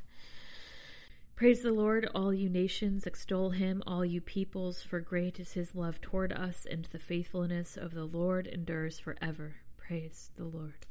Praise 1.36 1.62
the 1.62 1.70
Lord, 1.70 2.08
all 2.16 2.34
you 2.34 2.48
nations, 2.48 3.06
extol 3.06 3.50
him, 3.50 3.80
all 3.86 4.04
you 4.04 4.20
peoples, 4.20 4.82
for 4.82 4.98
great 4.98 5.38
is 5.38 5.52
his 5.52 5.76
love 5.76 6.00
toward 6.00 6.32
us, 6.32 6.66
and 6.68 6.88
the 6.90 6.98
faithfulness 6.98 7.76
of 7.76 7.94
the 7.94 8.06
Lord 8.06 8.48
endures 8.48 8.98
forever. 8.98 9.54
Praise 9.90 10.30
the 10.36 10.44
Lord. 10.44 10.86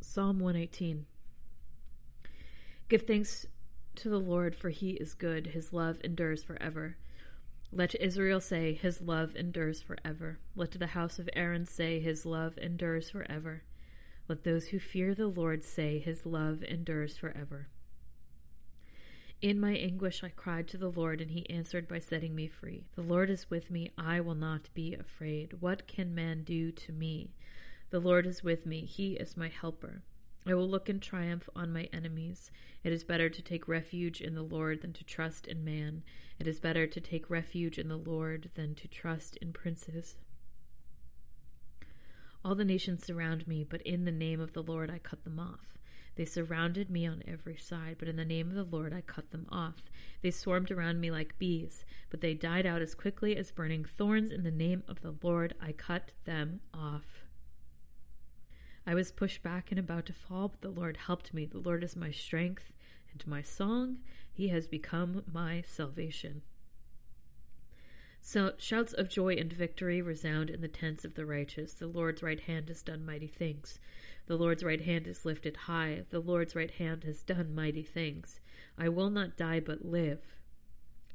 Psalm 0.00 0.38
118 0.38 1.04
Give 2.88 3.02
thanks 3.02 3.44
to 3.96 4.08
the 4.08 4.18
Lord, 4.18 4.56
for 4.56 4.70
he 4.70 4.92
is 4.92 5.12
good. 5.12 5.48
His 5.48 5.70
love 5.70 6.00
endures 6.02 6.42
forever. 6.42 6.96
Let 7.70 7.94
Israel 8.00 8.40
say, 8.40 8.72
His 8.72 9.02
love 9.02 9.36
endures 9.36 9.82
forever. 9.82 10.38
Let 10.56 10.70
the 10.70 10.86
house 10.86 11.18
of 11.18 11.28
Aaron 11.36 11.66
say, 11.66 12.00
His 12.00 12.24
love 12.24 12.56
endures 12.56 13.10
forever. 13.10 13.64
Let 14.26 14.44
those 14.44 14.68
who 14.68 14.78
fear 14.78 15.14
the 15.14 15.26
Lord 15.28 15.62
say, 15.62 15.98
His 15.98 16.24
love 16.24 16.62
endures 16.62 17.18
forever. 17.18 17.68
In 19.42 19.60
my 19.60 19.74
anguish 19.74 20.24
I 20.24 20.30
cried 20.30 20.66
to 20.68 20.78
the 20.78 20.90
Lord, 20.90 21.20
and 21.20 21.30
he 21.30 21.48
answered 21.50 21.88
by 21.88 21.98
setting 21.98 22.34
me 22.34 22.46
free. 22.46 22.84
The 22.94 23.02
Lord 23.02 23.28
is 23.28 23.50
with 23.50 23.70
me, 23.70 23.90
I 23.98 24.20
will 24.20 24.34
not 24.34 24.68
be 24.72 24.94
afraid. 24.94 25.60
What 25.60 25.86
can 25.86 26.14
man 26.14 26.42
do 26.42 26.72
to 26.72 26.92
me? 26.92 27.34
The 27.90 28.00
Lord 28.00 28.26
is 28.26 28.44
with 28.44 28.66
me, 28.66 28.84
He 28.84 29.14
is 29.14 29.36
my 29.36 29.48
helper. 29.48 30.02
I 30.46 30.54
will 30.54 30.68
look 30.68 30.88
in 30.88 31.00
triumph 31.00 31.48
on 31.54 31.72
my 31.72 31.88
enemies. 31.92 32.50
It 32.82 32.92
is 32.92 33.04
better 33.04 33.28
to 33.28 33.42
take 33.42 33.68
refuge 33.68 34.20
in 34.20 34.34
the 34.34 34.42
Lord 34.42 34.80
than 34.80 34.92
to 34.94 35.04
trust 35.04 35.46
in 35.46 35.64
man. 35.64 36.02
It 36.38 36.46
is 36.46 36.60
better 36.60 36.86
to 36.86 37.00
take 37.00 37.28
refuge 37.28 37.78
in 37.78 37.88
the 37.88 37.98
Lord 37.98 38.50
than 38.54 38.74
to 38.76 38.88
trust 38.88 39.36
in 39.38 39.52
princes. 39.52 40.16
All 42.42 42.54
the 42.54 42.64
nations 42.64 43.04
surround 43.04 43.46
me, 43.46 43.64
but 43.68 43.82
in 43.82 44.06
the 44.06 44.12
name 44.12 44.40
of 44.40 44.54
the 44.54 44.62
Lord 44.62 44.90
I 44.90 44.98
cut 44.98 45.24
them 45.24 45.38
off. 45.38 45.76
They 46.14 46.24
surrounded 46.24 46.90
me 46.90 47.06
on 47.06 47.22
every 47.26 47.56
side, 47.56 47.96
but 47.98 48.08
in 48.08 48.16
the 48.16 48.24
name 48.24 48.48
of 48.48 48.54
the 48.54 48.76
Lord 48.76 48.94
I 48.94 49.02
cut 49.02 49.30
them 49.30 49.46
off. 49.50 49.82
They 50.22 50.30
swarmed 50.30 50.70
around 50.70 51.00
me 51.00 51.10
like 51.10 51.38
bees, 51.38 51.84
but 52.08 52.20
they 52.20 52.34
died 52.34 52.66
out 52.66 52.82
as 52.82 52.94
quickly 52.94 53.36
as 53.36 53.50
burning 53.50 53.84
thorns. 53.84 54.30
In 54.30 54.42
the 54.42 54.50
name 54.50 54.84
of 54.88 55.02
the 55.02 55.14
Lord 55.22 55.54
I 55.60 55.72
cut 55.72 56.12
them 56.24 56.60
off. 56.72 57.24
I 58.86 58.94
was 58.94 59.12
pushed 59.12 59.42
back 59.42 59.70
and 59.70 59.78
about 59.78 60.06
to 60.06 60.12
fall, 60.12 60.48
but 60.48 60.60
the 60.62 60.70
Lord 60.70 60.96
helped 60.96 61.34
me. 61.34 61.44
The 61.44 61.58
Lord 61.58 61.84
is 61.84 61.96
my 61.96 62.10
strength 62.10 62.72
and 63.12 63.26
my 63.26 63.42
song. 63.42 63.98
He 64.32 64.48
has 64.48 64.66
become 64.66 65.22
my 65.30 65.62
salvation. 65.66 66.42
So 68.22 68.52
shouts 68.58 68.92
of 68.92 69.08
joy 69.08 69.34
and 69.34 69.52
victory 69.52 70.02
resound 70.02 70.50
in 70.50 70.60
the 70.60 70.68
tents 70.68 71.04
of 71.04 71.14
the 71.14 71.24
righteous. 71.24 71.72
The 71.72 71.86
Lord's 71.86 72.22
right 72.22 72.40
hand 72.40 72.68
has 72.68 72.82
done 72.82 73.04
mighty 73.04 73.26
things. 73.26 73.78
The 74.26 74.36
Lord's 74.36 74.62
right 74.62 74.80
hand 74.80 75.06
is 75.06 75.24
lifted 75.24 75.56
high. 75.56 76.04
The 76.10 76.20
Lord's 76.20 76.54
right 76.54 76.70
hand 76.70 77.04
has 77.04 77.22
done 77.22 77.54
mighty 77.54 77.82
things. 77.82 78.40
I 78.78 78.88
will 78.88 79.10
not 79.10 79.36
die 79.36 79.60
but 79.60 79.84
live, 79.84 80.20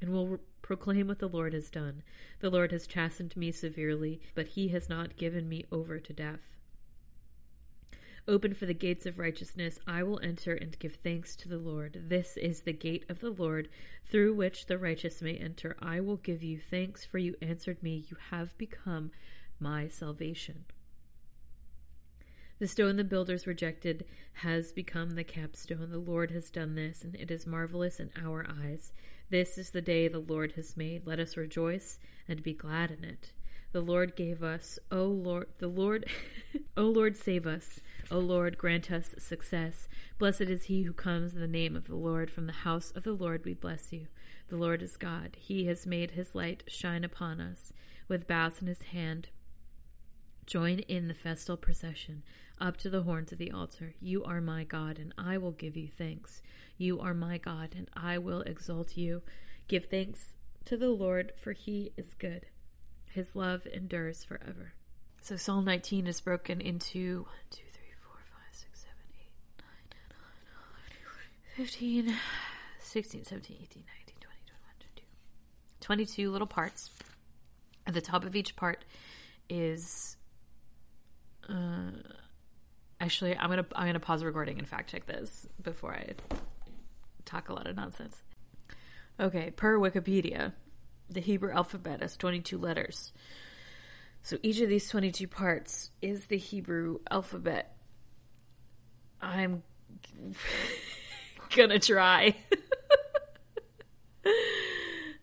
and 0.00 0.10
will 0.10 0.40
proclaim 0.62 1.06
what 1.06 1.20
the 1.20 1.28
Lord 1.28 1.54
has 1.54 1.70
done. 1.70 2.02
The 2.40 2.50
Lord 2.50 2.72
has 2.72 2.86
chastened 2.86 3.36
me 3.36 3.52
severely, 3.52 4.20
but 4.34 4.48
he 4.48 4.68
has 4.68 4.88
not 4.88 5.16
given 5.16 5.48
me 5.48 5.64
over 5.70 5.98
to 5.98 6.12
death. 6.12 6.55
Open 8.28 8.54
for 8.54 8.66
the 8.66 8.74
gates 8.74 9.06
of 9.06 9.20
righteousness. 9.20 9.78
I 9.86 10.02
will 10.02 10.18
enter 10.20 10.54
and 10.54 10.76
give 10.80 10.96
thanks 10.96 11.36
to 11.36 11.48
the 11.48 11.58
Lord. 11.58 12.06
This 12.08 12.36
is 12.36 12.62
the 12.62 12.72
gate 12.72 13.04
of 13.08 13.20
the 13.20 13.30
Lord, 13.30 13.68
through 14.04 14.34
which 14.34 14.66
the 14.66 14.78
righteous 14.78 15.22
may 15.22 15.36
enter. 15.36 15.76
I 15.80 16.00
will 16.00 16.16
give 16.16 16.42
you 16.42 16.58
thanks, 16.58 17.04
for 17.04 17.18
you 17.18 17.36
answered 17.40 17.80
me. 17.84 18.04
You 18.08 18.16
have 18.30 18.58
become 18.58 19.12
my 19.60 19.86
salvation. 19.86 20.64
The 22.58 22.66
stone 22.66 22.96
the 22.96 23.04
builders 23.04 23.46
rejected 23.46 24.04
has 24.32 24.72
become 24.72 25.10
the 25.10 25.22
capstone. 25.22 25.90
The 25.90 25.98
Lord 25.98 26.32
has 26.32 26.50
done 26.50 26.74
this, 26.74 27.04
and 27.04 27.14
it 27.14 27.30
is 27.30 27.46
marvelous 27.46 28.00
in 28.00 28.10
our 28.20 28.44
eyes. 28.48 28.92
This 29.30 29.56
is 29.56 29.70
the 29.70 29.82
day 29.82 30.08
the 30.08 30.18
Lord 30.18 30.52
has 30.52 30.76
made. 30.76 31.06
Let 31.06 31.20
us 31.20 31.36
rejoice 31.36 32.00
and 32.26 32.42
be 32.42 32.54
glad 32.54 32.90
in 32.90 33.04
it. 33.04 33.32
The 33.72 33.80
Lord 33.80 34.16
gave 34.16 34.42
us, 34.42 34.78
O 34.90 35.04
Lord, 35.04 35.48
the 35.58 35.68
Lord, 35.68 36.06
O 36.76 36.84
Lord, 36.84 37.16
save 37.16 37.46
us. 37.46 37.80
O 38.10 38.18
Lord, 38.18 38.56
grant 38.56 38.90
us 38.90 39.14
success. 39.18 39.88
Blessed 40.18 40.42
is 40.42 40.64
he 40.64 40.82
who 40.82 40.92
comes 40.92 41.34
in 41.34 41.40
the 41.40 41.46
name 41.46 41.74
of 41.74 41.86
the 41.86 41.96
Lord. 41.96 42.30
From 42.30 42.46
the 42.46 42.52
house 42.52 42.90
of 42.92 43.02
the 43.02 43.12
Lord 43.12 43.44
we 43.44 43.54
bless 43.54 43.92
you. 43.92 44.06
The 44.48 44.56
Lord 44.56 44.82
is 44.82 44.96
God. 44.96 45.36
He 45.38 45.66
has 45.66 45.86
made 45.86 46.12
his 46.12 46.34
light 46.34 46.62
shine 46.68 47.04
upon 47.04 47.40
us. 47.40 47.72
With 48.08 48.28
bows 48.28 48.60
in 48.60 48.68
his 48.68 48.82
hand, 48.82 49.28
join 50.46 50.78
in 50.80 51.08
the 51.08 51.14
festal 51.14 51.56
procession 51.56 52.22
up 52.60 52.76
to 52.78 52.88
the 52.88 53.02
horns 53.02 53.32
of 53.32 53.38
the 53.38 53.50
altar. 53.50 53.94
You 54.00 54.22
are 54.24 54.40
my 54.40 54.64
God, 54.64 54.98
and 54.98 55.12
I 55.18 55.38
will 55.38 55.50
give 55.50 55.76
you 55.76 55.88
thanks. 55.88 56.40
You 56.78 57.00
are 57.00 57.14
my 57.14 57.38
God, 57.38 57.74
and 57.76 57.90
I 57.94 58.18
will 58.18 58.42
exalt 58.42 58.96
you. 58.96 59.22
Give 59.68 59.84
thanks 59.84 60.34
to 60.66 60.76
the 60.76 60.90
Lord, 60.90 61.32
for 61.36 61.52
he 61.52 61.92
is 61.96 62.14
good. 62.14 62.46
His 63.16 63.34
love 63.34 63.66
endures 63.72 64.24
forever. 64.24 64.74
So 65.22 65.36
Psalm 65.36 65.64
19 65.64 66.06
is 66.06 66.20
broken 66.20 66.60
into 66.60 67.22
1, 67.22 67.32
2, 67.50 67.62
3, 67.72 67.82
4, 68.04 68.12
5, 68.12 68.58
6, 68.58 68.80
7, 68.80 68.92
8, 69.18 69.26
9, 69.58 69.68
10, 69.90 70.00
11, 70.76 70.96
12, 71.56 71.66
15, 71.66 72.14
16, 72.78 73.24
17, 73.24 73.56
18, 73.62 73.84
19, 73.86 74.16
20, 74.20 74.36
21, 74.44 74.74
22. 74.94 75.02
22 75.80 76.30
little 76.30 76.46
parts. 76.46 76.90
At 77.86 77.94
the 77.94 78.02
top 78.02 78.26
of 78.26 78.36
each 78.36 78.54
part 78.54 78.84
is 79.48 80.18
uh, 81.48 81.92
actually 83.00 83.34
I'm 83.34 83.48
gonna 83.48 83.64
I'm 83.74 83.86
gonna 83.86 83.98
pause 83.98 84.24
recording 84.24 84.58
and 84.58 84.68
fact 84.68 84.90
check 84.90 85.06
this 85.06 85.46
before 85.62 85.94
I 85.94 86.16
talk 87.24 87.48
a 87.48 87.54
lot 87.54 87.66
of 87.66 87.76
nonsense. 87.76 88.22
Okay, 89.18 89.52
per 89.52 89.78
Wikipedia, 89.78 90.52
the 91.10 91.20
Hebrew 91.20 91.52
alphabet 91.52 92.02
has 92.02 92.16
22 92.16 92.58
letters. 92.58 93.12
So 94.22 94.38
each 94.42 94.60
of 94.60 94.68
these 94.68 94.88
22 94.88 95.28
parts 95.28 95.90
is 96.02 96.26
the 96.26 96.36
Hebrew 96.36 96.98
alphabet. 97.08 97.76
I'm 99.20 99.62
gonna 101.56 101.78
try. 101.78 102.34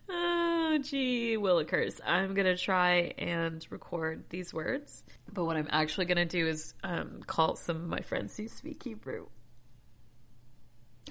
oh, 0.08 0.78
gee, 0.82 1.36
willikers. 1.36 2.00
I'm 2.04 2.32
gonna 2.34 2.56
try 2.56 3.12
and 3.18 3.66
record 3.70 4.24
these 4.30 4.54
words. 4.54 5.04
But 5.30 5.44
what 5.44 5.56
I'm 5.56 5.68
actually 5.70 6.06
gonna 6.06 6.24
do 6.24 6.46
is 6.46 6.72
um, 6.82 7.20
call 7.26 7.56
some 7.56 7.76
of 7.76 7.86
my 7.86 8.00
friends 8.00 8.36
who 8.36 8.48
speak 8.48 8.82
Hebrew. 8.82 9.26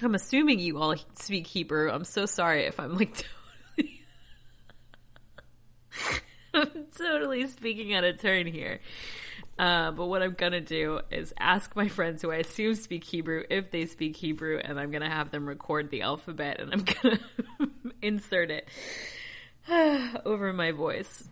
I'm 0.02 0.16
assuming 0.16 0.58
you 0.58 0.78
all 0.78 0.96
speak 1.14 1.46
Hebrew. 1.46 1.90
I'm 1.90 2.04
so 2.04 2.26
sorry 2.26 2.64
if 2.64 2.80
I'm 2.80 2.96
like. 2.96 3.24
I'm 6.54 6.86
totally 6.96 7.46
speaking 7.48 7.94
out 7.94 8.04
of 8.04 8.20
turn 8.20 8.46
here. 8.46 8.80
Uh, 9.58 9.92
but 9.92 10.06
what 10.06 10.22
I'm 10.22 10.34
gonna 10.34 10.60
do 10.60 11.00
is 11.10 11.32
ask 11.38 11.76
my 11.76 11.88
friends 11.88 12.22
who 12.22 12.32
I 12.32 12.36
assume 12.36 12.74
speak 12.74 13.04
Hebrew 13.04 13.44
if 13.48 13.70
they 13.70 13.86
speak 13.86 14.16
Hebrew, 14.16 14.58
and 14.58 14.80
I'm 14.80 14.90
gonna 14.90 15.10
have 15.10 15.30
them 15.30 15.46
record 15.46 15.90
the 15.90 16.02
alphabet, 16.02 16.60
and 16.60 16.72
I'm 16.72 16.84
gonna 17.02 17.20
insert 18.02 18.50
it 18.50 18.68
over 20.24 20.52
my 20.52 20.72
voice. 20.72 21.28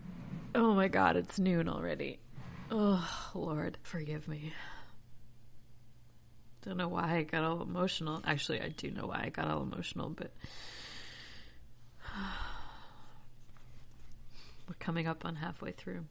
Oh 0.54 0.74
my 0.74 0.88
god, 0.88 1.16
it's 1.16 1.38
noon 1.38 1.68
already. 1.68 2.20
Oh 2.70 3.08
Lord, 3.34 3.78
forgive 3.82 4.28
me. 4.28 4.52
Don't 6.64 6.76
know 6.76 6.88
why 6.88 7.16
I 7.16 7.22
got 7.24 7.42
all 7.42 7.60
emotional. 7.60 8.22
Actually, 8.24 8.60
I 8.60 8.68
do 8.68 8.90
know 8.92 9.06
why 9.06 9.24
I 9.24 9.30
got 9.30 9.48
all 9.48 9.62
emotional, 9.62 10.10
but 10.10 10.32
coming 14.82 15.06
up 15.06 15.24
on 15.24 15.36
halfway 15.36 15.70
through. 15.70 16.04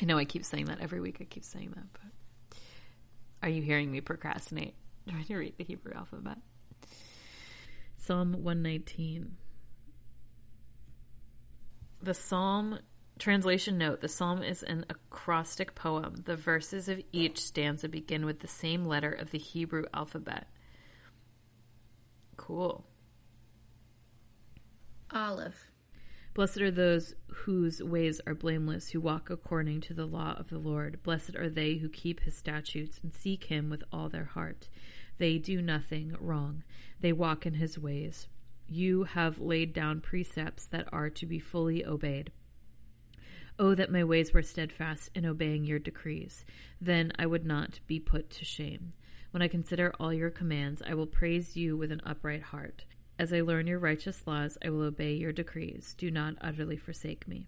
I 0.00 0.04
know 0.04 0.18
I 0.18 0.26
keep 0.26 0.44
saying 0.44 0.66
that 0.66 0.80
every 0.80 1.00
week. 1.00 1.16
I 1.20 1.24
keep 1.24 1.44
saying 1.44 1.72
that, 1.74 1.86
but 1.92 2.58
are 3.42 3.48
you 3.48 3.62
hearing 3.62 3.90
me 3.90 4.00
procrastinate 4.00 4.74
trying 5.08 5.24
to 5.24 5.36
read 5.36 5.56
the 5.56 5.64
Hebrew 5.64 5.94
alphabet? 5.94 6.38
Psalm 7.96 8.32
119. 8.34 9.36
The 12.02 12.14
psalm 12.14 12.78
translation 13.18 13.78
note 13.78 14.02
the 14.02 14.08
psalm 14.08 14.42
is 14.42 14.62
an 14.62 14.84
acrostic 14.90 15.74
poem. 15.74 16.16
The 16.26 16.36
verses 16.36 16.90
of 16.90 17.00
each 17.12 17.40
stanza 17.40 17.88
begin 17.88 18.26
with 18.26 18.40
the 18.40 18.48
same 18.48 18.84
letter 18.84 19.10
of 19.10 19.30
the 19.30 19.38
Hebrew 19.38 19.84
alphabet. 19.94 20.48
Cool. 22.36 22.84
Aleph. 25.10 25.70
Blessed 26.34 26.62
are 26.62 26.70
those 26.72 27.14
whose 27.28 27.80
ways 27.80 28.20
are 28.26 28.34
blameless, 28.34 28.90
who 28.90 29.00
walk 29.00 29.30
according 29.30 29.80
to 29.82 29.94
the 29.94 30.04
law 30.06 30.34
of 30.36 30.48
the 30.48 30.58
Lord. 30.58 31.00
Blessed 31.04 31.36
are 31.36 31.48
they 31.48 31.76
who 31.76 31.88
keep 31.88 32.20
his 32.20 32.36
statutes 32.36 32.98
and 33.04 33.14
seek 33.14 33.44
him 33.44 33.70
with 33.70 33.84
all 33.92 34.08
their 34.08 34.24
heart. 34.24 34.68
They 35.18 35.38
do 35.38 35.62
nothing 35.62 36.16
wrong, 36.18 36.64
they 37.00 37.12
walk 37.12 37.46
in 37.46 37.54
his 37.54 37.78
ways. 37.78 38.26
You 38.68 39.04
have 39.04 39.38
laid 39.38 39.72
down 39.72 40.00
precepts 40.00 40.66
that 40.66 40.88
are 40.92 41.08
to 41.10 41.26
be 41.26 41.38
fully 41.38 41.86
obeyed. 41.86 42.32
Oh, 43.56 43.76
that 43.76 43.92
my 43.92 44.02
ways 44.02 44.32
were 44.32 44.42
steadfast 44.42 45.10
in 45.14 45.24
obeying 45.24 45.64
your 45.64 45.78
decrees. 45.78 46.44
Then 46.80 47.12
I 47.16 47.26
would 47.26 47.46
not 47.46 47.78
be 47.86 48.00
put 48.00 48.30
to 48.30 48.44
shame. 48.44 48.92
When 49.30 49.42
I 49.42 49.48
consider 49.48 49.92
all 50.00 50.12
your 50.12 50.30
commands, 50.30 50.82
I 50.84 50.94
will 50.94 51.06
praise 51.06 51.56
you 51.56 51.76
with 51.76 51.92
an 51.92 52.00
upright 52.04 52.42
heart. 52.42 52.86
As 53.18 53.32
I 53.32 53.42
learn 53.42 53.66
your 53.66 53.78
righteous 53.78 54.26
laws, 54.26 54.58
I 54.64 54.70
will 54.70 54.82
obey 54.82 55.14
your 55.14 55.32
decrees. 55.32 55.94
Do 55.96 56.10
not 56.10 56.34
utterly 56.40 56.76
forsake 56.76 57.28
me. 57.28 57.46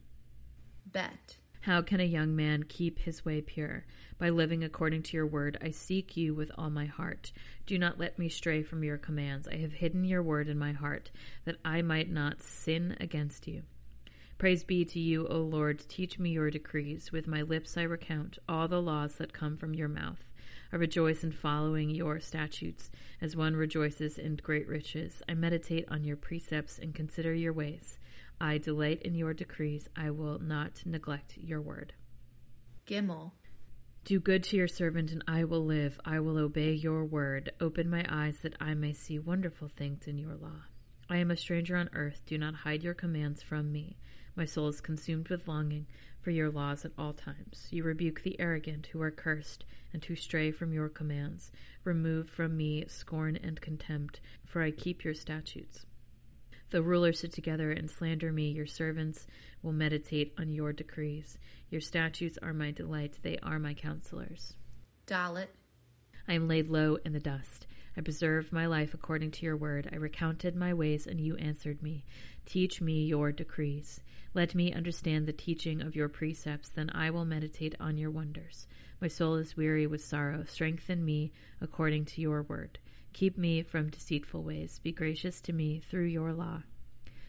Bet. 0.87 1.39
How 1.63 1.83
can 1.83 1.99
a 1.99 2.05
young 2.05 2.37
man 2.37 2.63
keep 2.63 3.01
his 3.01 3.25
way 3.25 3.41
pure? 3.41 3.85
By 4.19 4.29
living 4.29 4.63
according 4.63 5.03
to 5.05 5.17
your 5.17 5.27
word. 5.27 5.59
I 5.61 5.73
seek 5.73 6.17
you 6.17 6.33
with 6.33 6.53
all 6.57 6.71
my 6.71 6.87
heart. 6.87 7.33
Do 7.67 7.77
not 7.77 7.99
let 7.99 8.19
me 8.19 8.29
stray 8.29 8.63
from 8.63 8.85
your 8.85 8.97
commands. 8.97 9.49
I 9.49 9.57
have 9.57 9.73
hidden 9.73 10.05
your 10.05 10.23
word 10.23 10.49
in 10.49 10.59
my 10.59 10.73
heart, 10.73 11.11
that 11.45 11.57
I 11.65 11.83
might 11.83 12.09
not 12.09 12.41
sin 12.41 12.97
against 13.01 13.49
you. 13.49 13.63
Praise 14.39 14.63
be 14.63 14.85
to 14.85 15.01
you, 15.01 15.27
O 15.27 15.39
Lord. 15.39 15.81
Teach 15.89 16.21
me 16.21 16.31
your 16.31 16.51
decrees. 16.51 17.11
With 17.11 17.27
my 17.27 17.43
lips 17.43 17.77
I 17.77 17.83
recount 17.83 18.39
all 18.49 18.69
the 18.69 18.81
laws 18.81 19.17
that 19.17 19.33
come 19.33 19.57
from 19.57 19.75
your 19.75 19.89
mouth. 19.89 20.23
I 20.73 20.77
rejoice 20.77 21.23
in 21.23 21.33
following 21.33 21.91
your 21.91 22.21
statutes, 22.21 22.91
as 23.21 23.37
one 23.37 23.55
rejoices 23.55 24.19
in 24.19 24.37
great 24.37 24.67
riches. 24.67 25.23
I 25.29 25.35
meditate 25.35 25.87
on 25.89 26.05
your 26.05 26.17
precepts 26.17 26.79
and 26.79 26.95
consider 26.95 27.33
your 27.33 27.53
ways. 27.53 27.99
I 28.41 28.59
delight 28.59 29.03
in 29.03 29.15
your 29.15 29.33
decrees. 29.33 29.89
I 29.97 30.11
will 30.11 30.39
not 30.39 30.83
neglect 30.85 31.39
your 31.39 31.61
word. 31.61 31.95
Gimel. 32.87 33.33
Do 34.05 34.21
good 34.21 34.45
to 34.45 34.57
your 34.57 34.69
servant, 34.69 35.11
and 35.11 35.25
I 35.27 35.45
will 35.45 35.65
live. 35.65 35.99
I 36.05 36.21
will 36.21 36.39
obey 36.39 36.73
your 36.73 37.05
word. 37.05 37.51
Open 37.61 37.91
my 37.91 38.05
eyes 38.09 38.39
that 38.43 38.55
I 38.61 38.75
may 38.75 38.93
see 38.93 39.19
wonderful 39.19 39.69
things 39.69 40.07
in 40.07 40.19
your 40.19 40.37
law. 40.37 40.63
I 41.09 41.17
am 41.17 41.31
a 41.31 41.37
stranger 41.37 41.77
on 41.77 41.91
earth. 41.93 42.23
Do 42.27 42.39
not 42.39 42.55
hide 42.55 42.83
your 42.83 42.95
commands 42.95 43.43
from 43.43 43.73
me. 43.73 43.97
My 44.37 44.45
soul 44.45 44.69
is 44.69 44.83
consumed 44.83 45.31
with 45.31 45.49
longing 45.49 45.87
for 46.21 46.31
your 46.31 46.51
laws 46.51 46.85
at 46.85 46.93
all 46.99 47.15
times. 47.15 47.69
You 47.71 47.85
rebuke 47.85 48.23
the 48.23 48.39
arrogant 48.39 48.87
who 48.89 49.01
are 49.01 49.11
cursed 49.11 49.65
and 49.95 50.05
who 50.05 50.15
stray 50.15 50.51
from 50.51 50.75
your 50.75 50.91
commands. 50.91 51.51
Remove 51.85 52.29
from 52.29 52.57
me 52.57 52.85
scorn 52.87 53.37
and 53.37 53.59
contempt, 53.61 54.21
for 54.45 54.61
I 54.61 54.73
keep 54.73 55.05
your 55.05 55.15
statutes. 55.15 55.87
The 56.71 56.83
rulers 56.83 57.21
sit 57.21 57.33
together 57.33 57.71
and 57.71 57.91
slander 57.91 58.31
me, 58.31 58.51
your 58.51 58.67
servants 58.67 59.27
will 59.63 59.73
meditate 59.73 60.35
on 60.39 60.53
your 60.53 60.73
decrees. 60.73 61.39
Your 61.71 61.81
statutes 61.81 62.39
are 62.43 62.53
my 62.53 62.73
delight, 62.73 63.19
they 63.23 63.39
are 63.39 63.59
my 63.59 63.73
counselors. 63.73 64.55
Dalet. 65.07 65.47
I 66.29 66.35
am 66.35 66.49
laid 66.49 66.69
low 66.69 66.99
in 67.05 67.13
the 67.13 67.21
dust. 67.21 67.69
I 67.97 68.03
preserved 68.03 68.53
my 68.53 68.67
life 68.67 68.93
according 68.93 69.31
to 69.31 69.47
your 69.47 69.57
word. 69.57 69.89
I 69.93 69.97
recounted 69.97 70.55
my 70.55 70.75
ways, 70.75 71.07
and 71.07 71.21
you 71.21 71.37
answered 71.37 71.83
me. 71.83 72.05
Teach 72.47 72.81
me 72.81 73.05
your 73.05 73.33
decrees. 73.33 74.01
Let 74.33 74.55
me 74.55 74.73
understand 74.73 75.27
the 75.27 75.33
teaching 75.33 75.83
of 75.83 75.97
your 75.97 76.09
precepts, 76.09 76.69
then 76.69 76.91
I 76.95 77.11
will 77.11 77.25
meditate 77.25 77.75
on 77.81 77.99
your 77.99 78.11
wonders. 78.11 78.67
My 79.01 79.09
soul 79.09 79.35
is 79.35 79.57
weary 79.57 79.87
with 79.87 80.05
sorrow. 80.05 80.45
Strengthen 80.45 81.05
me 81.05 81.33
according 81.61 82.05
to 82.07 82.21
your 82.21 82.43
word. 82.43 82.79
Keep 83.13 83.37
me 83.37 83.63
from 83.63 83.91
deceitful 83.91 84.43
ways. 84.43 84.79
Be 84.79 84.93
gracious 84.93 85.41
to 85.43 85.53
me 85.53 85.81
through 85.91 86.05
your 86.05 86.33
law. 86.33 86.63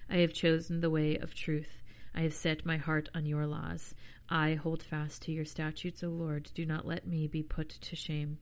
I 0.09 0.17
have 0.17 0.33
chosen 0.33 0.81
the 0.81 0.89
way 0.89 1.17
of 1.17 1.33
truth. 1.33 1.81
I 2.13 2.21
have 2.21 2.33
set 2.33 2.65
my 2.65 2.77
heart 2.77 3.09
on 3.15 3.25
your 3.25 3.47
laws. 3.47 3.95
I 4.29 4.53
hold 4.53 4.83
fast 4.83 5.21
to 5.23 5.31
your 5.31 5.45
statutes, 5.45 6.03
O 6.03 6.09
Lord. 6.09 6.51
Do 6.53 6.65
not 6.65 6.85
let 6.85 7.07
me 7.07 7.27
be 7.27 7.43
put 7.43 7.69
to 7.69 7.95
shame. 7.95 8.37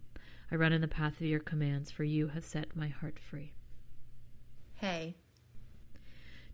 I 0.52 0.56
run 0.56 0.74
in 0.74 0.82
the 0.82 0.88
path 0.88 1.16
of 1.22 1.28
your 1.28 1.40
commands, 1.40 1.90
for 1.90 2.04
you 2.04 2.28
have 2.28 2.46
set 2.46 2.76
my 2.76 2.88
heart 2.88 3.20
free. 3.20 3.54
Hay. 4.76 5.16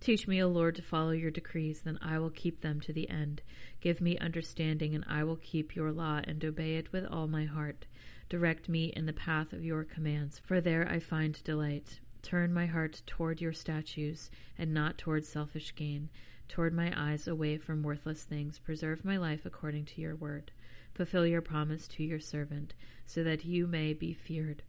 Teach 0.01 0.27
me, 0.27 0.41
O 0.41 0.47
Lord, 0.47 0.75
to 0.77 0.81
follow 0.81 1.11
your 1.11 1.29
decrees, 1.29 1.83
then 1.83 1.99
I 2.01 2.17
will 2.17 2.31
keep 2.31 2.61
them 2.61 2.81
to 2.81 2.91
the 2.91 3.07
end. 3.07 3.43
Give 3.81 4.01
me 4.01 4.17
understanding, 4.17 4.95
and 4.95 5.05
I 5.07 5.23
will 5.23 5.35
keep 5.35 5.75
your 5.75 5.91
law 5.91 6.21
and 6.23 6.43
obey 6.43 6.77
it 6.77 6.91
with 6.91 7.05
all 7.05 7.27
my 7.27 7.45
heart. 7.45 7.85
Direct 8.27 8.67
me 8.67 8.85
in 8.95 9.05
the 9.05 9.13
path 9.13 9.53
of 9.53 9.63
your 9.63 9.83
commands, 9.83 10.39
for 10.39 10.59
there 10.59 10.89
I 10.89 10.99
find 10.99 11.41
delight. 11.43 11.99
Turn 12.23 12.51
my 12.51 12.65
heart 12.65 13.03
toward 13.05 13.41
your 13.41 13.53
statutes, 13.53 14.31
and 14.57 14.73
not 14.73 14.97
toward 14.97 15.23
selfish 15.23 15.75
gain, 15.75 16.09
toward 16.49 16.73
my 16.73 16.91
eyes 16.97 17.27
away 17.27 17.59
from 17.59 17.83
worthless 17.83 18.23
things. 18.23 18.57
Preserve 18.57 19.05
my 19.05 19.17
life 19.17 19.45
according 19.45 19.85
to 19.85 20.01
your 20.01 20.15
word. 20.15 20.51
Fulfill 20.95 21.27
your 21.27 21.41
promise 21.41 21.87
to 21.89 22.03
your 22.03 22.19
servant, 22.19 22.73
so 23.05 23.23
that 23.23 23.45
you 23.45 23.67
may 23.67 23.93
be 23.93 24.13
feared. 24.13 24.63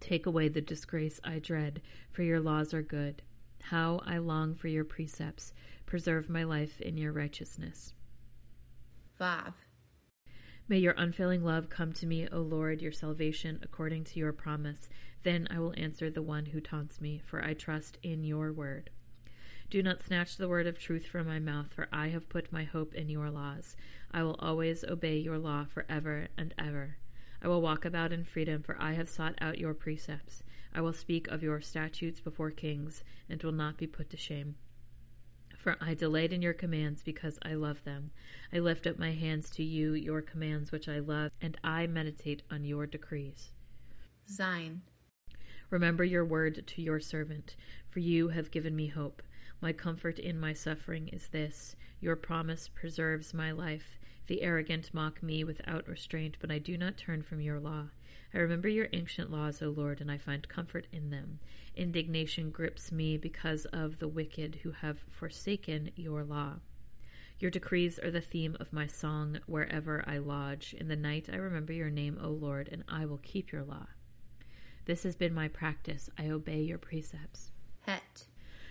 Take 0.00 0.24
away 0.24 0.48
the 0.48 0.62
disgrace 0.62 1.20
I 1.22 1.38
dread, 1.38 1.82
for 2.10 2.22
your 2.22 2.40
laws 2.40 2.72
are 2.72 2.82
good. 2.82 3.20
How 3.70 4.00
I 4.04 4.18
long 4.18 4.54
for 4.54 4.68
your 4.68 4.84
precepts. 4.84 5.52
Preserve 5.86 6.28
my 6.28 6.42
life 6.42 6.80
in 6.80 6.96
your 6.96 7.12
righteousness. 7.12 7.94
5. 9.18 9.52
May 10.68 10.78
your 10.78 10.94
unfailing 10.96 11.44
love 11.44 11.68
come 11.68 11.92
to 11.94 12.06
me, 12.06 12.28
O 12.32 12.40
Lord, 12.40 12.80
your 12.80 12.92
salvation 12.92 13.58
according 13.62 14.04
to 14.04 14.18
your 14.18 14.32
promise. 14.32 14.88
Then 15.22 15.46
I 15.50 15.58
will 15.58 15.74
answer 15.76 16.10
the 16.10 16.22
one 16.22 16.46
who 16.46 16.60
taunts 16.60 17.00
me, 17.00 17.20
for 17.24 17.44
I 17.44 17.54
trust 17.54 17.98
in 18.02 18.24
your 18.24 18.52
word. 18.52 18.90
Do 19.70 19.82
not 19.82 20.02
snatch 20.02 20.36
the 20.36 20.48
word 20.48 20.66
of 20.66 20.78
truth 20.78 21.06
from 21.06 21.26
my 21.26 21.38
mouth, 21.38 21.72
for 21.72 21.88
I 21.92 22.08
have 22.08 22.28
put 22.28 22.52
my 22.52 22.64
hope 22.64 22.94
in 22.94 23.08
your 23.08 23.30
laws. 23.30 23.76
I 24.10 24.22
will 24.22 24.36
always 24.38 24.84
obey 24.84 25.18
your 25.18 25.38
law 25.38 25.64
forever 25.64 26.28
and 26.36 26.54
ever. 26.58 26.96
I 27.42 27.48
will 27.48 27.62
walk 27.62 27.84
about 27.84 28.12
in 28.12 28.24
freedom, 28.24 28.62
for 28.62 28.76
I 28.80 28.92
have 28.92 29.08
sought 29.08 29.34
out 29.40 29.58
your 29.58 29.74
precepts. 29.74 30.42
I 30.74 30.80
will 30.80 30.92
speak 30.92 31.28
of 31.28 31.42
your 31.42 31.60
statutes 31.60 32.20
before 32.20 32.50
kings, 32.50 33.04
and 33.28 33.42
will 33.42 33.52
not 33.52 33.76
be 33.76 33.86
put 33.86 34.10
to 34.10 34.16
shame. 34.16 34.56
For 35.56 35.76
I 35.80 35.94
delight 35.94 36.32
in 36.32 36.42
your 36.42 36.54
commands 36.54 37.02
because 37.02 37.38
I 37.42 37.54
love 37.54 37.84
them. 37.84 38.10
I 38.52 38.58
lift 38.58 38.86
up 38.86 38.98
my 38.98 39.12
hands 39.12 39.48
to 39.50 39.62
you, 39.62 39.92
your 39.92 40.22
commands 40.22 40.72
which 40.72 40.88
I 40.88 40.98
love, 40.98 41.30
and 41.40 41.56
I 41.62 41.86
meditate 41.86 42.42
on 42.50 42.64
your 42.64 42.86
decrees. 42.86 43.52
Zayin. 44.28 44.80
Remember 45.70 46.04
your 46.04 46.24
word 46.24 46.66
to 46.66 46.82
your 46.82 47.00
servant, 47.00 47.56
for 47.88 48.00
you 48.00 48.28
have 48.28 48.50
given 48.50 48.74
me 48.74 48.88
hope. 48.88 49.22
My 49.60 49.72
comfort 49.72 50.18
in 50.18 50.40
my 50.40 50.52
suffering 50.52 51.08
is 51.08 51.28
this 51.28 51.76
your 52.00 52.16
promise 52.16 52.68
preserves 52.68 53.32
my 53.32 53.52
life. 53.52 53.98
The 54.26 54.42
arrogant 54.42 54.92
mock 54.92 55.22
me 55.22 55.44
without 55.44 55.86
restraint, 55.86 56.36
but 56.40 56.50
I 56.50 56.58
do 56.58 56.76
not 56.76 56.96
turn 56.96 57.22
from 57.22 57.40
your 57.40 57.60
law. 57.60 57.90
I 58.34 58.38
remember 58.38 58.68
your 58.68 58.88
ancient 58.92 59.30
laws, 59.30 59.62
O 59.62 59.68
Lord, 59.68 60.00
and 60.00 60.10
I 60.10 60.18
find 60.18 60.48
comfort 60.48 60.86
in 60.92 61.10
them. 61.10 61.38
Indignation 61.76 62.50
grips 62.50 62.92
me 62.92 63.16
because 63.16 63.64
of 63.66 63.98
the 63.98 64.08
wicked 64.08 64.60
who 64.62 64.72
have 64.72 65.04
forsaken 65.10 65.90
your 65.96 66.24
law. 66.24 66.54
Your 67.38 67.50
decrees 67.50 67.98
are 67.98 68.10
the 68.10 68.20
theme 68.20 68.56
of 68.60 68.72
my 68.72 68.86
song 68.86 69.40
wherever 69.46 70.04
I 70.06 70.18
lodge. 70.18 70.74
In 70.78 70.88
the 70.88 70.96
night 70.96 71.28
I 71.32 71.36
remember 71.36 71.72
your 71.72 71.90
name, 71.90 72.18
O 72.22 72.28
Lord, 72.28 72.68
and 72.70 72.84
I 72.88 73.04
will 73.06 73.18
keep 73.18 73.50
your 73.50 73.64
law. 73.64 73.86
This 74.84 75.02
has 75.02 75.16
been 75.16 75.34
my 75.34 75.48
practice. 75.48 76.08
I 76.18 76.28
obey 76.28 76.62
your 76.62 76.78
precepts. 76.78 77.50
Het. 77.80 78.26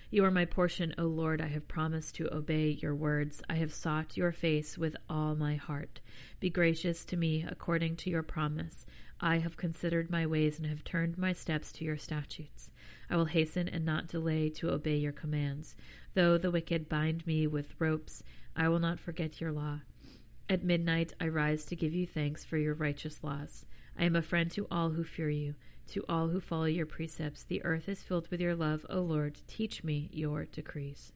You 0.10 0.26
are 0.26 0.32
my 0.32 0.44
portion, 0.44 0.94
O 0.98 1.04
Lord. 1.04 1.42
I 1.42 1.48
have 1.48 1.70
promised 1.70 2.16
to 2.16 2.34
obey 2.36 2.78
your 2.82 2.94
words. 2.94 3.42
I 3.50 3.56
have 3.56 3.74
sought 3.74 4.18
your 4.18 4.34
face 4.34 4.78
with 4.78 4.96
all 5.10 5.36
my 5.36 5.56
heart. 5.56 6.02
Be 6.42 6.50
gracious 6.50 7.06
to 7.06 7.18
me 7.18 7.46
according 7.48 7.96
to 7.98 8.10
your 8.10 8.24
promise. 8.24 8.86
I 9.24 9.38
have 9.38 9.56
considered 9.56 10.10
my 10.10 10.26
ways 10.26 10.58
and 10.58 10.68
have 10.68 10.84
turned 10.84 11.16
my 11.16 11.32
steps 11.32 11.72
to 11.74 11.86
your 11.86 11.98
statutes. 11.98 12.72
I 13.08 13.16
will 13.16 13.26
hasten 13.26 13.70
and 13.70 13.86
not 13.86 14.08
delay 14.08 14.50
to 14.50 14.72
obey 14.72 14.96
your 14.96 15.12
commands. 15.12 15.76
Though 16.16 16.40
the 16.40 16.50
wicked 16.50 16.90
bind 16.90 17.28
me 17.28 17.46
with 17.46 17.76
ropes, 17.80 18.24
I 18.56 18.68
will 18.68 18.80
not 18.80 19.00
forget 19.00 19.40
your 19.40 19.52
law. 19.52 19.82
At 20.50 20.64
midnight 20.64 21.14
I 21.22 21.28
rise 21.28 21.66
to 21.66 21.76
give 21.76 21.94
you 21.94 22.08
thanks 22.08 22.44
for 22.44 22.58
your 22.58 22.74
righteous 22.74 23.24
laws. 23.24 23.66
I 23.98 24.06
am 24.06 24.16
a 24.16 24.24
friend 24.24 24.50
to 24.52 24.66
all 24.72 24.90
who 24.90 25.04
fear 25.04 25.30
you, 25.30 25.54
to 25.90 26.04
all 26.10 26.30
who 26.30 26.40
follow 26.40 26.66
your 26.66 26.88
precepts. 26.88 27.44
The 27.44 27.64
earth 27.64 27.88
is 27.88 28.02
filled 28.02 28.28
with 28.30 28.42
your 28.42 28.56
love, 28.56 28.86
O 28.90 29.02
Lord. 29.02 29.38
Teach 29.48 29.84
me 29.84 30.10
your 30.12 30.46
decrees. 30.46 31.14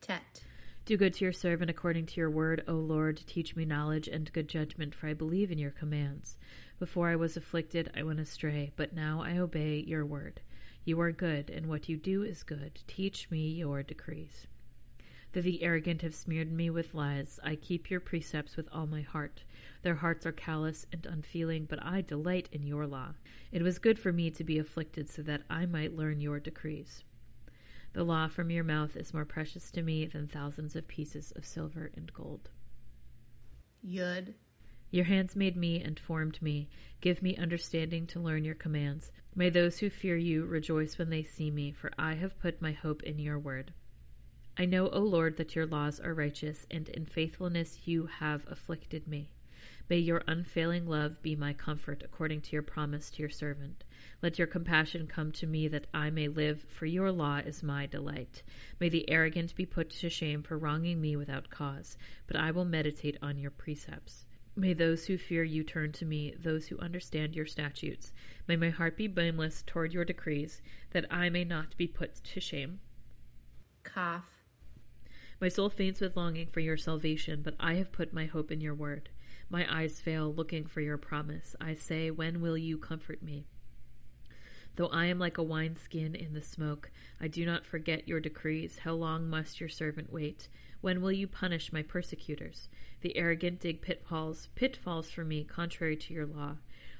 Tet. 0.00 0.42
Do 0.84 0.98
good 0.98 1.14
to 1.14 1.24
your 1.24 1.32
servant 1.32 1.70
according 1.70 2.06
to 2.06 2.20
your 2.20 2.30
word, 2.30 2.64
O 2.68 2.74
Lord. 2.74 3.22
Teach 3.26 3.56
me 3.56 3.64
knowledge 3.64 4.08
and 4.08 4.30
good 4.32 4.48
judgment, 4.48 4.94
for 4.94 5.06
I 5.06 5.14
believe 5.14 5.50
in 5.50 5.58
your 5.58 5.70
commands. 5.70 6.36
Before 6.78 7.08
I 7.08 7.16
was 7.16 7.36
afflicted, 7.36 7.90
I 7.96 8.02
went 8.02 8.20
astray, 8.20 8.72
but 8.76 8.92
now 8.92 9.22
I 9.22 9.38
obey 9.38 9.84
your 9.86 10.04
word. 10.04 10.40
You 10.84 11.00
are 11.00 11.12
good, 11.12 11.48
and 11.48 11.66
what 11.66 11.88
you 11.88 11.96
do 11.96 12.22
is 12.22 12.42
good. 12.42 12.80
Teach 12.86 13.30
me 13.30 13.48
your 13.48 13.82
decrees. 13.82 14.46
Though 15.32 15.40
the 15.40 15.62
arrogant 15.62 16.02
have 16.02 16.14
smeared 16.14 16.52
me 16.52 16.70
with 16.70 16.94
lies, 16.94 17.40
I 17.42 17.56
keep 17.56 17.90
your 17.90 18.00
precepts 18.00 18.56
with 18.56 18.68
all 18.70 18.86
my 18.86 19.02
heart. 19.02 19.42
Their 19.82 19.96
hearts 19.96 20.26
are 20.26 20.32
callous 20.32 20.86
and 20.92 21.06
unfeeling, 21.06 21.64
but 21.64 21.82
I 21.82 22.02
delight 22.02 22.48
in 22.52 22.66
your 22.66 22.86
law. 22.86 23.14
It 23.50 23.62
was 23.62 23.78
good 23.78 23.98
for 23.98 24.12
me 24.12 24.30
to 24.30 24.44
be 24.44 24.58
afflicted 24.58 25.08
so 25.08 25.22
that 25.22 25.42
I 25.48 25.66
might 25.66 25.96
learn 25.96 26.20
your 26.20 26.38
decrees. 26.38 27.02
The 27.94 28.04
law 28.04 28.28
from 28.28 28.50
your 28.50 28.64
mouth 28.64 28.96
is 28.96 29.14
more 29.14 29.24
precious 29.24 29.70
to 29.72 29.82
me 29.82 30.06
than 30.06 30.26
thousands 30.26 30.76
of 30.76 30.86
pieces 30.88 31.32
of 31.36 31.46
silver 31.46 31.90
and 31.96 32.12
gold. 32.12 32.50
Yud. 33.84 34.34
Your 34.94 35.06
hands 35.06 35.34
made 35.34 35.56
me 35.56 35.82
and 35.82 35.98
formed 35.98 36.40
me. 36.40 36.68
Give 37.00 37.20
me 37.20 37.36
understanding 37.36 38.06
to 38.06 38.20
learn 38.20 38.44
your 38.44 38.54
commands. 38.54 39.10
May 39.34 39.50
those 39.50 39.80
who 39.80 39.90
fear 39.90 40.16
you 40.16 40.44
rejoice 40.44 40.98
when 40.98 41.10
they 41.10 41.24
see 41.24 41.50
me, 41.50 41.72
for 41.72 41.90
I 41.98 42.14
have 42.14 42.38
put 42.38 42.62
my 42.62 42.70
hope 42.70 43.02
in 43.02 43.18
your 43.18 43.36
word. 43.36 43.72
I 44.56 44.66
know, 44.66 44.88
O 44.90 45.00
Lord, 45.00 45.36
that 45.36 45.56
your 45.56 45.66
laws 45.66 45.98
are 45.98 46.14
righteous, 46.14 46.64
and 46.70 46.88
in 46.90 47.06
faithfulness 47.06 47.80
you 47.84 48.06
have 48.06 48.46
afflicted 48.48 49.08
me. 49.08 49.32
May 49.90 49.98
your 49.98 50.22
unfailing 50.28 50.86
love 50.86 51.20
be 51.22 51.34
my 51.34 51.54
comfort, 51.54 52.04
according 52.04 52.42
to 52.42 52.52
your 52.52 52.62
promise 52.62 53.10
to 53.10 53.18
your 53.18 53.30
servant. 53.30 53.82
Let 54.22 54.38
your 54.38 54.46
compassion 54.46 55.08
come 55.08 55.32
to 55.32 55.46
me 55.48 55.66
that 55.66 55.88
I 55.92 56.10
may 56.10 56.28
live, 56.28 56.66
for 56.68 56.86
your 56.86 57.10
law 57.10 57.38
is 57.38 57.64
my 57.64 57.86
delight. 57.86 58.44
May 58.78 58.90
the 58.90 59.10
arrogant 59.10 59.56
be 59.56 59.66
put 59.66 59.90
to 59.90 60.08
shame 60.08 60.44
for 60.44 60.56
wronging 60.56 61.00
me 61.00 61.16
without 61.16 61.50
cause, 61.50 61.98
but 62.28 62.36
I 62.36 62.52
will 62.52 62.64
meditate 62.64 63.18
on 63.20 63.38
your 63.38 63.50
precepts. 63.50 64.26
May 64.56 64.72
those 64.72 65.06
who 65.06 65.18
fear 65.18 65.42
you 65.42 65.64
turn 65.64 65.90
to 65.92 66.04
me, 66.04 66.34
those 66.38 66.68
who 66.68 66.78
understand 66.78 67.34
your 67.34 67.46
statutes. 67.46 68.12
May 68.46 68.54
my 68.54 68.70
heart 68.70 68.96
be 68.96 69.08
blameless 69.08 69.64
toward 69.66 69.92
your 69.92 70.04
decrees, 70.04 70.62
that 70.92 71.06
I 71.10 71.28
may 71.28 71.42
not 71.42 71.76
be 71.76 71.88
put 71.88 72.22
to 72.22 72.40
shame. 72.40 72.78
Kaf. 73.82 74.24
My 75.40 75.48
soul 75.48 75.68
faints 75.68 76.00
with 76.00 76.16
longing 76.16 76.46
for 76.46 76.60
your 76.60 76.76
salvation, 76.76 77.42
but 77.42 77.56
I 77.58 77.74
have 77.74 77.90
put 77.90 78.12
my 78.12 78.26
hope 78.26 78.52
in 78.52 78.60
your 78.60 78.74
word. 78.74 79.08
My 79.50 79.66
eyes 79.68 80.00
fail 80.00 80.32
looking 80.32 80.66
for 80.66 80.80
your 80.80 80.98
promise. 80.98 81.56
I 81.60 81.74
say, 81.74 82.10
When 82.10 82.40
will 82.40 82.56
you 82.56 82.78
comfort 82.78 83.22
me? 83.22 83.46
Though 84.76 84.88
I 84.88 85.06
am 85.06 85.18
like 85.18 85.38
a 85.38 85.42
wineskin 85.42 86.14
in 86.14 86.32
the 86.32 86.42
smoke, 86.42 86.90
I 87.20 87.28
do 87.28 87.44
not 87.44 87.66
forget 87.66 88.08
your 88.08 88.20
decrees. 88.20 88.78
How 88.78 88.94
long 88.94 89.28
must 89.28 89.60
your 89.60 89.68
servant 89.68 90.12
wait? 90.12 90.48
When 90.84 91.00
will 91.00 91.12
you 91.12 91.26
punish 91.26 91.72
my 91.72 91.80
persecutors? 91.80 92.68
The 93.00 93.16
arrogant 93.16 93.58
dig 93.58 93.80
pitfalls, 93.80 94.50
pitfalls 94.54 95.08
for 95.08 95.24
me, 95.24 95.42
contrary 95.42 95.96
to 95.96 96.12
your 96.12 96.26
law. 96.26 96.56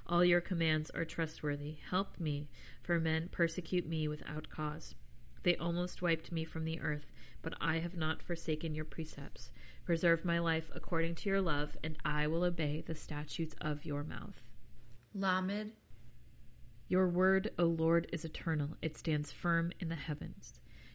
All 0.06 0.24
your 0.24 0.40
commands 0.40 0.88
are 0.92 1.04
trustworthy. 1.04 1.76
Help 1.90 2.18
me, 2.18 2.48
for 2.82 2.98
men 2.98 3.28
persecute 3.30 3.86
me 3.86 4.08
without 4.08 4.48
cause. 4.48 4.94
They 5.42 5.54
almost 5.56 6.00
wiped 6.00 6.32
me 6.32 6.46
from 6.46 6.64
the 6.64 6.80
earth, 6.80 7.12
but 7.42 7.52
I 7.60 7.80
have 7.80 7.94
not 7.94 8.22
forsaken 8.22 8.74
your 8.74 8.86
precepts. 8.86 9.50
Preserve 9.84 10.24
my 10.24 10.38
life 10.38 10.70
according 10.74 11.16
to 11.16 11.28
your 11.28 11.42
love, 11.42 11.76
and 11.84 11.98
I 12.06 12.26
will 12.26 12.44
obey 12.44 12.80
the 12.86 12.94
statutes 12.94 13.54
of 13.60 13.84
your 13.84 14.02
mouth. 14.02 14.40
Lamed. 15.12 15.72
Your 16.88 17.06
word, 17.06 17.50
O 17.58 17.64
Lord, 17.64 18.08
is 18.14 18.24
eternal. 18.24 18.78
It 18.80 18.96
stands 18.96 19.30
firm 19.30 19.72
in 19.78 19.90
the 19.90 19.94
heavens. 19.94 20.54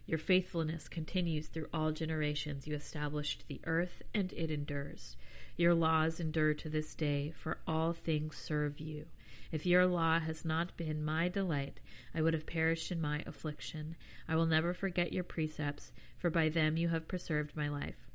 Your 0.09 0.17
faithfulness 0.17 0.89
continues 0.89 1.49
through 1.49 1.67
all 1.71 1.91
generations. 1.91 2.65
You 2.65 2.73
established 2.73 3.43
the 3.47 3.61
earth, 3.65 4.01
and 4.11 4.33
it 4.33 4.49
endures. 4.49 5.15
Your 5.55 5.75
laws 5.75 6.19
endure 6.19 6.55
to 6.55 6.67
this 6.67 6.95
day, 6.95 7.31
for 7.37 7.59
all 7.67 7.93
things 7.93 8.35
serve 8.35 8.79
you. 8.79 9.05
If 9.51 9.67
your 9.67 9.85
law 9.85 10.19
has 10.19 10.43
not 10.43 10.75
been 10.75 11.05
my 11.05 11.27
delight, 11.29 11.79
I 12.15 12.23
would 12.23 12.33
have 12.33 12.47
perished 12.47 12.91
in 12.91 12.99
my 12.99 13.21
affliction. 13.27 13.95
I 14.27 14.35
will 14.35 14.47
never 14.47 14.73
forget 14.73 15.13
your 15.13 15.23
precepts, 15.23 15.91
for 16.17 16.31
by 16.31 16.49
them 16.49 16.75
you 16.75 16.87
have 16.87 17.07
preserved 17.07 17.55
my 17.55 17.67
life. 17.67 18.07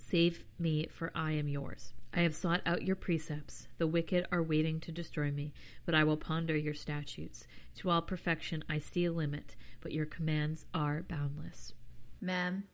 Save 0.00 0.42
me, 0.58 0.88
for 0.90 1.12
I 1.14 1.30
am 1.30 1.46
yours. 1.46 1.92
I 2.12 2.20
have 2.22 2.34
sought 2.34 2.62
out 2.64 2.82
your 2.82 2.96
precepts. 2.96 3.68
The 3.76 3.86
wicked 3.86 4.26
are 4.32 4.42
waiting 4.42 4.80
to 4.80 4.92
destroy 4.92 5.30
me, 5.30 5.52
but 5.84 5.94
I 5.94 6.04
will 6.04 6.16
ponder 6.16 6.56
your 6.56 6.74
statutes. 6.74 7.46
To 7.76 7.90
all 7.90 8.02
perfection 8.02 8.64
I 8.68 8.78
see 8.78 9.04
a 9.04 9.12
limit, 9.12 9.54
but 9.80 9.92
your 9.92 10.06
commands 10.06 10.64
are 10.72 11.02
boundless. 11.02 11.74
Mem. 12.20 12.64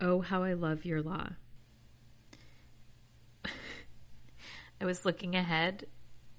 Oh, 0.00 0.20
how 0.20 0.44
I 0.44 0.52
love 0.52 0.84
your 0.84 1.02
law. 1.02 1.30
I 4.80 4.84
was 4.84 5.04
looking 5.04 5.34
ahead, 5.34 5.86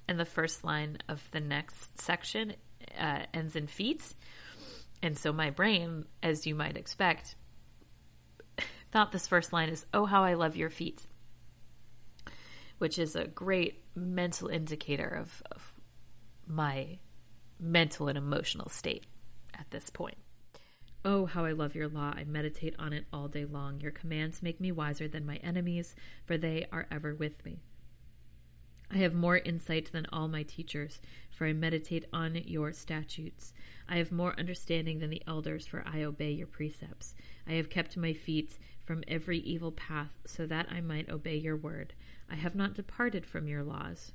and 0.08 0.20
the 0.20 0.26
first 0.26 0.64
line 0.64 1.00
of 1.10 1.22
the 1.32 1.42
next 1.42 2.00
section 2.00 2.54
uh, 2.98 3.24
ends 3.34 3.56
in 3.56 3.68
feet. 3.68 4.14
And 5.02 5.18
so 5.18 5.34
my 5.34 5.50
brain, 5.50 6.06
as 6.24 6.46
you 6.46 6.56
might 6.56 6.78
expect, 6.78 7.36
thought 8.92 9.12
this 9.12 9.28
first 9.28 9.52
line 9.52 9.70
is, 9.70 9.86
Oh, 9.94 10.06
how 10.06 10.24
I 10.24 10.36
love 10.36 10.56
your 10.56 10.70
feet, 10.70 11.06
which 12.80 12.98
is 12.98 13.16
a 13.16 13.28
great 13.28 13.84
mental 13.96 14.48
indicator 14.48 15.08
of, 15.08 15.44
of 15.52 15.74
my 16.48 16.98
mental 17.60 18.08
and 18.08 18.18
emotional 18.18 18.70
state 18.70 19.06
at 19.54 19.70
this 19.70 19.90
point. 19.90 20.18
Oh, 21.06 21.26
how 21.26 21.46
I 21.46 21.52
love 21.52 21.76
your 21.76 21.88
law. 21.88 22.14
I 22.16 22.26
meditate 22.26 22.76
on 22.78 22.92
it 22.92 23.06
all 23.14 23.30
day 23.30 23.46
long. 23.46 23.80
Your 23.80 23.92
commands 23.92 24.44
make 24.44 24.60
me 24.60 24.72
wiser 24.72 25.08
than 25.08 25.26
my 25.26 25.38
enemies, 25.38 25.96
for 26.26 26.38
they 26.38 26.66
are 26.74 26.88
ever 26.92 27.16
with 27.16 27.46
me. 27.46 27.62
I 28.92 28.98
have 28.98 29.14
more 29.14 29.38
insight 29.38 29.92
than 29.92 30.08
all 30.12 30.28
my 30.28 30.44
teachers, 30.44 31.00
for 31.32 31.46
I 31.46 31.54
meditate 31.54 32.06
on 32.12 32.36
your 32.36 32.74
statutes. 32.74 33.54
I 33.88 33.98
have 33.98 34.12
more 34.12 34.38
understanding 34.38 35.00
than 35.00 35.12
the 35.12 35.22
elders, 35.28 35.68
for 35.68 35.84
I 35.86 36.04
obey 36.04 36.32
your 36.32 36.48
precepts. 36.48 37.14
I 37.48 37.54
have 37.54 37.70
kept 37.70 37.96
my 37.96 38.14
feet 38.14 38.58
from 38.86 39.04
every 39.08 39.38
evil 39.40 39.72
path, 39.72 40.12
so 40.26 40.48
that 40.48 40.68
I 40.72 40.82
might 40.82 41.10
obey 41.10 41.38
your 41.38 41.56
word. 41.56 41.94
I 42.30 42.36
have 42.36 42.56
not 42.56 42.76
departed 42.76 43.26
from 43.26 43.48
your 43.48 43.64
laws. 43.64 44.12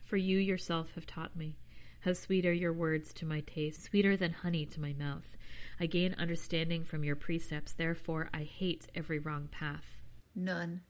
For 0.00 0.16
you 0.16 0.38
yourself 0.38 0.92
have 0.94 1.06
taught 1.06 1.34
me. 1.36 1.56
How 2.00 2.12
sweet 2.12 2.44
are 2.44 2.52
your 2.52 2.72
words 2.72 3.12
to 3.14 3.26
my 3.26 3.40
taste, 3.40 3.84
sweeter 3.84 4.16
than 4.16 4.32
honey 4.32 4.66
to 4.66 4.80
my 4.80 4.92
mouth. 4.92 5.36
I 5.78 5.86
gain 5.86 6.14
understanding 6.18 6.84
from 6.84 7.04
your 7.04 7.16
precepts, 7.16 7.72
therefore 7.72 8.28
I 8.34 8.42
hate 8.42 8.88
every 8.94 9.18
wrong 9.18 9.48
path. 9.52 9.84
Nun. 10.34 10.82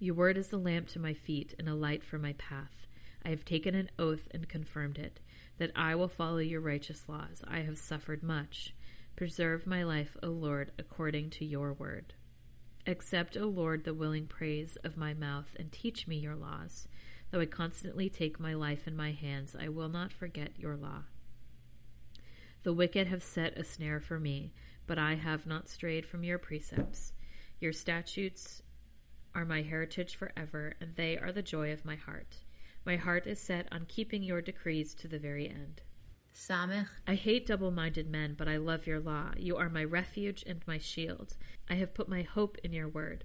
Your 0.00 0.14
word 0.14 0.36
is 0.36 0.52
a 0.52 0.58
lamp 0.58 0.88
to 0.88 0.98
my 0.98 1.14
feet 1.14 1.54
and 1.58 1.68
a 1.68 1.74
light 1.74 2.04
for 2.04 2.18
my 2.18 2.32
path. 2.34 2.86
I 3.24 3.30
have 3.30 3.44
taken 3.44 3.74
an 3.74 3.90
oath 3.98 4.28
and 4.32 4.48
confirmed 4.48 4.98
it, 4.98 5.20
that 5.58 5.72
I 5.74 5.94
will 5.94 6.08
follow 6.08 6.38
your 6.38 6.60
righteous 6.60 7.08
laws. 7.08 7.42
I 7.46 7.60
have 7.60 7.78
suffered 7.78 8.22
much. 8.22 8.74
Preserve 9.16 9.66
my 9.66 9.82
life, 9.82 10.16
O 10.22 10.28
Lord, 10.28 10.72
according 10.78 11.30
to 11.30 11.44
your 11.44 11.72
word. 11.72 12.14
Accept, 12.88 13.36
O 13.36 13.44
Lord, 13.44 13.84
the 13.84 13.92
willing 13.92 14.26
praise 14.26 14.78
of 14.82 14.96
my 14.96 15.12
mouth, 15.12 15.54
and 15.58 15.70
teach 15.70 16.08
me 16.08 16.16
your 16.16 16.34
laws. 16.34 16.88
Though 17.30 17.40
I 17.40 17.44
constantly 17.44 18.08
take 18.08 18.40
my 18.40 18.54
life 18.54 18.88
in 18.88 18.96
my 18.96 19.12
hands, 19.12 19.54
I 19.54 19.68
will 19.68 19.90
not 19.90 20.10
forget 20.10 20.58
your 20.58 20.74
law. 20.74 21.02
The 22.62 22.72
wicked 22.72 23.06
have 23.06 23.22
set 23.22 23.58
a 23.58 23.64
snare 23.64 24.00
for 24.00 24.18
me, 24.18 24.54
but 24.86 24.98
I 24.98 25.16
have 25.16 25.44
not 25.44 25.68
strayed 25.68 26.06
from 26.06 26.24
your 26.24 26.38
precepts. 26.38 27.12
Your 27.60 27.74
statutes 27.74 28.62
are 29.34 29.44
my 29.44 29.60
heritage 29.60 30.16
forever, 30.16 30.72
and 30.80 30.96
they 30.96 31.18
are 31.18 31.30
the 31.30 31.42
joy 31.42 31.74
of 31.74 31.84
my 31.84 31.96
heart. 31.96 32.36
My 32.86 32.96
heart 32.96 33.26
is 33.26 33.38
set 33.38 33.68
on 33.70 33.84
keeping 33.84 34.22
your 34.22 34.40
decrees 34.40 34.94
to 34.94 35.08
the 35.08 35.18
very 35.18 35.46
end. 35.46 35.82
Samech. 36.38 36.86
I 37.04 37.16
hate 37.16 37.46
double 37.46 37.72
minded 37.72 38.08
men, 38.08 38.34
but 38.38 38.46
I 38.46 38.58
love 38.58 38.86
your 38.86 39.00
law. 39.00 39.32
You 39.36 39.56
are 39.56 39.68
my 39.68 39.82
refuge 39.82 40.44
and 40.46 40.62
my 40.68 40.78
shield. 40.78 41.36
I 41.68 41.74
have 41.74 41.94
put 41.94 42.08
my 42.08 42.22
hope 42.22 42.56
in 42.62 42.72
your 42.72 42.88
word. 42.88 43.24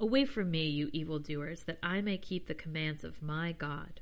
Away 0.00 0.24
from 0.24 0.50
me, 0.50 0.66
you 0.66 0.90
evildoers, 0.92 1.62
that 1.62 1.78
I 1.84 2.00
may 2.00 2.18
keep 2.18 2.48
the 2.48 2.54
commands 2.54 3.04
of 3.04 3.22
my 3.22 3.52
God. 3.52 4.00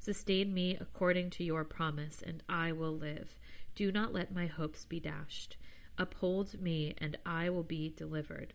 Sustain 0.00 0.52
me 0.52 0.76
according 0.80 1.30
to 1.30 1.44
your 1.44 1.64
promise, 1.64 2.20
and 2.20 2.42
I 2.48 2.72
will 2.72 2.96
live. 2.96 3.38
Do 3.76 3.92
not 3.92 4.12
let 4.12 4.34
my 4.34 4.46
hopes 4.46 4.84
be 4.84 4.98
dashed. 4.98 5.56
Uphold 5.96 6.60
me, 6.60 6.94
and 6.98 7.16
I 7.24 7.48
will 7.48 7.62
be 7.62 7.94
delivered. 7.96 8.54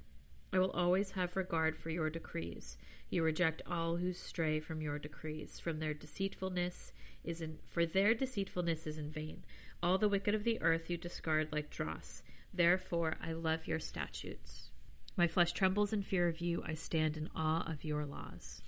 I 0.53 0.59
will 0.59 0.71
always 0.71 1.11
have 1.11 1.35
regard 1.35 1.77
for 1.77 1.89
your 1.89 2.09
decrees. 2.09 2.77
You 3.09 3.23
reject 3.23 3.61
all 3.65 3.97
who 3.97 4.13
stray 4.13 4.59
from 4.59 4.81
your 4.81 4.99
decrees. 4.99 5.59
From 5.59 5.79
their 5.79 5.93
deceitfulness 5.93 6.93
is 7.23 7.41
in 7.41 7.59
for 7.65 7.85
their 7.85 8.13
deceitfulness 8.13 8.87
is 8.87 8.97
in 8.97 9.11
vain. 9.11 9.43
All 9.83 9.97
the 9.97 10.09
wicked 10.09 10.33
of 10.33 10.43
the 10.43 10.61
earth 10.61 10.89
you 10.89 10.97
discard 10.97 11.49
like 11.51 11.69
dross. 11.69 12.23
Therefore 12.53 13.15
I 13.21 13.33
love 13.33 13.67
your 13.67 13.79
statutes. 13.79 14.71
My 15.17 15.27
flesh 15.27 15.51
trembles 15.53 15.93
in 15.93 16.03
fear 16.03 16.27
of 16.27 16.41
you. 16.41 16.63
I 16.65 16.73
stand 16.73 17.17
in 17.17 17.29
awe 17.35 17.69
of 17.69 17.83
your 17.83 18.05
laws. 18.05 18.61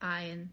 Ayin. 0.00 0.48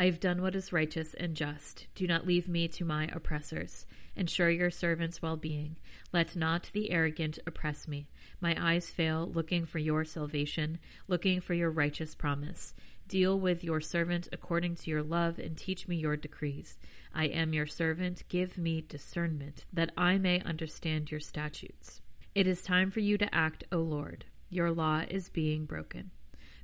I 0.00 0.04
have 0.04 0.20
done 0.20 0.40
what 0.40 0.54
is 0.54 0.72
righteous 0.72 1.14
and 1.14 1.34
just. 1.34 1.88
Do 1.96 2.06
not 2.06 2.24
leave 2.24 2.48
me 2.48 2.68
to 2.68 2.84
my 2.84 3.08
oppressors. 3.12 3.84
Ensure 4.14 4.48
your 4.48 4.70
servant's 4.70 5.20
well 5.20 5.36
being. 5.36 5.76
Let 6.12 6.36
not 6.36 6.70
the 6.72 6.92
arrogant 6.92 7.40
oppress 7.48 7.88
me. 7.88 8.08
My 8.40 8.56
eyes 8.58 8.90
fail, 8.90 9.28
looking 9.28 9.66
for 9.66 9.78
your 9.78 10.04
salvation, 10.04 10.78
looking 11.08 11.40
for 11.40 11.54
your 11.54 11.70
righteous 11.70 12.14
promise. 12.14 12.74
Deal 13.08 13.40
with 13.40 13.64
your 13.64 13.80
servant 13.80 14.28
according 14.30 14.76
to 14.76 14.90
your 14.90 15.02
love, 15.02 15.40
and 15.40 15.56
teach 15.56 15.88
me 15.88 15.96
your 15.96 16.16
decrees. 16.16 16.78
I 17.12 17.24
am 17.24 17.52
your 17.52 17.66
servant. 17.66 18.22
Give 18.28 18.56
me 18.56 18.82
discernment, 18.82 19.64
that 19.72 19.90
I 19.96 20.16
may 20.18 20.40
understand 20.42 21.10
your 21.10 21.20
statutes. 21.20 22.02
It 22.36 22.46
is 22.46 22.62
time 22.62 22.92
for 22.92 23.00
you 23.00 23.18
to 23.18 23.34
act, 23.34 23.64
O 23.72 23.78
Lord. 23.78 24.26
Your 24.48 24.70
law 24.70 25.02
is 25.08 25.28
being 25.28 25.64
broken. 25.64 26.12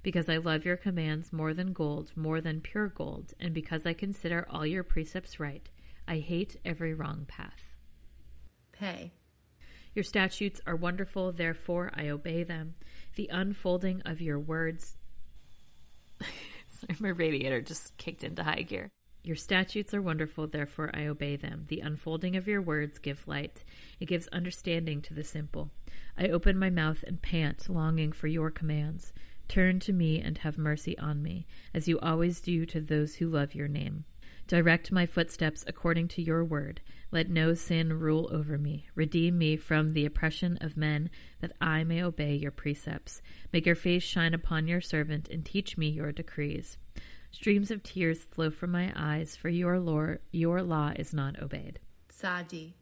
Because 0.04 0.28
I 0.28 0.36
love 0.36 0.66
your 0.66 0.76
commands 0.76 1.32
more 1.32 1.54
than 1.54 1.72
gold, 1.72 2.12
more 2.14 2.42
than 2.42 2.60
pure 2.60 2.88
gold, 2.88 3.32
and 3.40 3.54
because 3.54 3.86
I 3.86 3.94
consider 3.94 4.46
all 4.50 4.66
your 4.66 4.84
precepts 4.84 5.40
right, 5.40 5.66
I 6.06 6.18
hate 6.18 6.60
every 6.62 6.92
wrong 6.92 7.24
path. 7.26 7.62
Pay. 8.70 9.14
Your 9.94 10.02
statutes 10.02 10.60
are 10.66 10.76
wonderful, 10.76 11.32
therefore 11.32 11.90
I 11.94 12.08
obey 12.08 12.42
them. 12.42 12.74
The 13.16 13.30
unfolding 13.32 14.02
of 14.04 14.20
your 14.20 14.38
words. 14.38 14.98
Sorry, 16.20 16.96
my 16.98 17.08
radiator 17.08 17.62
just 17.62 17.96
kicked 17.96 18.24
into 18.24 18.42
high 18.42 18.62
gear. 18.62 18.90
Your 19.22 19.36
statutes 19.36 19.94
are 19.94 20.02
wonderful, 20.02 20.48
therefore 20.48 20.90
I 20.92 21.06
obey 21.06 21.36
them. 21.36 21.64
The 21.68 21.80
unfolding 21.80 22.36
of 22.36 22.46
your 22.46 22.60
words 22.60 22.98
give 22.98 23.26
light. 23.26 23.64
It 24.00 24.04
gives 24.04 24.28
understanding 24.28 25.00
to 25.00 25.14
the 25.14 25.24
simple. 25.24 25.70
I 26.18 26.28
open 26.28 26.58
my 26.58 26.68
mouth 26.68 27.02
and 27.06 27.22
pant, 27.22 27.70
longing 27.70 28.12
for 28.12 28.26
your 28.26 28.50
commands. 28.50 29.14
Turn 29.54 29.78
to 29.78 29.92
me 29.92 30.20
and 30.20 30.38
have 30.38 30.58
mercy 30.58 30.98
on 30.98 31.22
me, 31.22 31.46
as 31.72 31.86
you 31.86 32.00
always 32.00 32.40
do 32.40 32.66
to 32.66 32.80
those 32.80 33.14
who 33.14 33.28
love 33.28 33.54
your 33.54 33.68
name. 33.68 34.04
Direct 34.48 34.90
my 34.90 35.06
footsteps 35.06 35.62
according 35.68 36.08
to 36.08 36.22
your 36.22 36.44
word. 36.44 36.80
Let 37.12 37.30
no 37.30 37.54
sin 37.54 37.92
rule 38.00 38.28
over 38.32 38.58
me. 38.58 38.88
Redeem 38.96 39.38
me 39.38 39.56
from 39.56 39.92
the 39.92 40.06
oppression 40.06 40.58
of 40.60 40.76
men, 40.76 41.08
that 41.40 41.52
I 41.60 41.84
may 41.84 42.02
obey 42.02 42.34
your 42.34 42.50
precepts. 42.50 43.22
Make 43.52 43.64
your 43.64 43.76
face 43.76 44.02
shine 44.02 44.34
upon 44.34 44.66
your 44.66 44.80
servant, 44.80 45.28
and 45.28 45.46
teach 45.46 45.78
me 45.78 45.88
your 45.88 46.10
decrees. 46.10 46.76
Streams 47.30 47.70
of 47.70 47.84
tears 47.84 48.24
flow 48.24 48.50
from 48.50 48.72
my 48.72 48.92
eyes, 48.96 49.36
for 49.36 49.50
your 49.50 49.78
law, 49.78 50.16
your 50.32 50.64
law 50.64 50.94
is 50.96 51.14
not 51.14 51.40
obeyed. 51.40 51.78
Tsadi. 52.08 52.72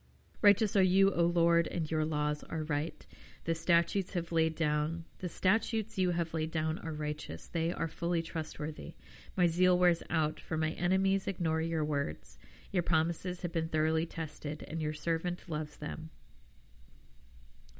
Righteous 0.40 0.74
are 0.74 0.82
you, 0.82 1.12
O 1.12 1.22
Lord, 1.22 1.68
and 1.68 1.88
your 1.90 2.06
laws 2.06 2.42
are 2.50 2.64
right. 2.64 3.06
The 3.45 3.55
statutes 3.57 4.12
have 4.12 4.30
laid 4.30 4.55
down, 4.55 5.05
the 5.18 5.28
statutes 5.28 5.99
you 5.99 6.11
have 6.11 6.32
laid 6.32 6.53
down 6.53 6.78
are 6.78 6.93
righteous. 6.93 7.49
They 7.49 7.72
are 7.72 7.88
fully 7.88 8.22
trustworthy. 8.22 8.95
My 9.36 9.49
zeal 9.49 9.76
wears 9.76 10.05
out, 10.09 10.38
for 10.38 10.57
my 10.57 10.70
enemies 10.72 11.26
ignore 11.26 11.61
your 11.61 11.84
words. 11.84 12.38
Your 12.70 12.84
promises 12.84 13.43
have 13.43 13.51
been 13.51 13.68
thoroughly 13.68 14.07
tested, 14.07 14.64
and 14.68 14.80
your 14.80 14.93
servant 14.93 15.49
loves 15.49 15.76
them. 15.78 16.11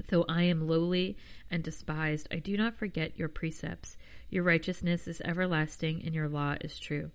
Though 0.09 0.25
I 0.29 0.43
am 0.43 0.67
lowly 0.67 1.17
and 1.49 1.63
despised, 1.63 2.27
I 2.33 2.41
do 2.41 2.57
not 2.57 2.77
forget 2.77 3.17
your 3.17 3.29
precepts. 3.29 3.97
Your 4.31 4.43
righteousness 4.43 5.07
is 5.07 5.21
everlasting, 5.21 6.03
and 6.05 6.13
your 6.13 6.29
law 6.29 6.57
is 6.61 6.77
true. 6.79 7.13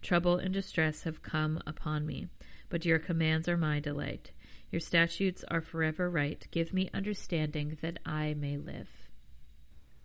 Trouble 0.00 0.36
and 0.36 0.54
distress 0.54 1.02
have 1.02 1.22
come 1.22 1.60
upon 1.66 2.06
me, 2.06 2.28
but 2.68 2.84
your 2.84 3.00
commands 3.00 3.48
are 3.48 3.56
my 3.56 3.80
delight. 3.80 4.30
Your 4.70 4.80
statutes 4.80 5.44
are 5.48 5.60
forever 5.60 6.08
right. 6.08 6.46
Give 6.50 6.72
me 6.72 6.90
understanding 6.94 7.78
that 7.82 7.98
I 8.06 8.34
may 8.34 8.56
live. 8.56 8.88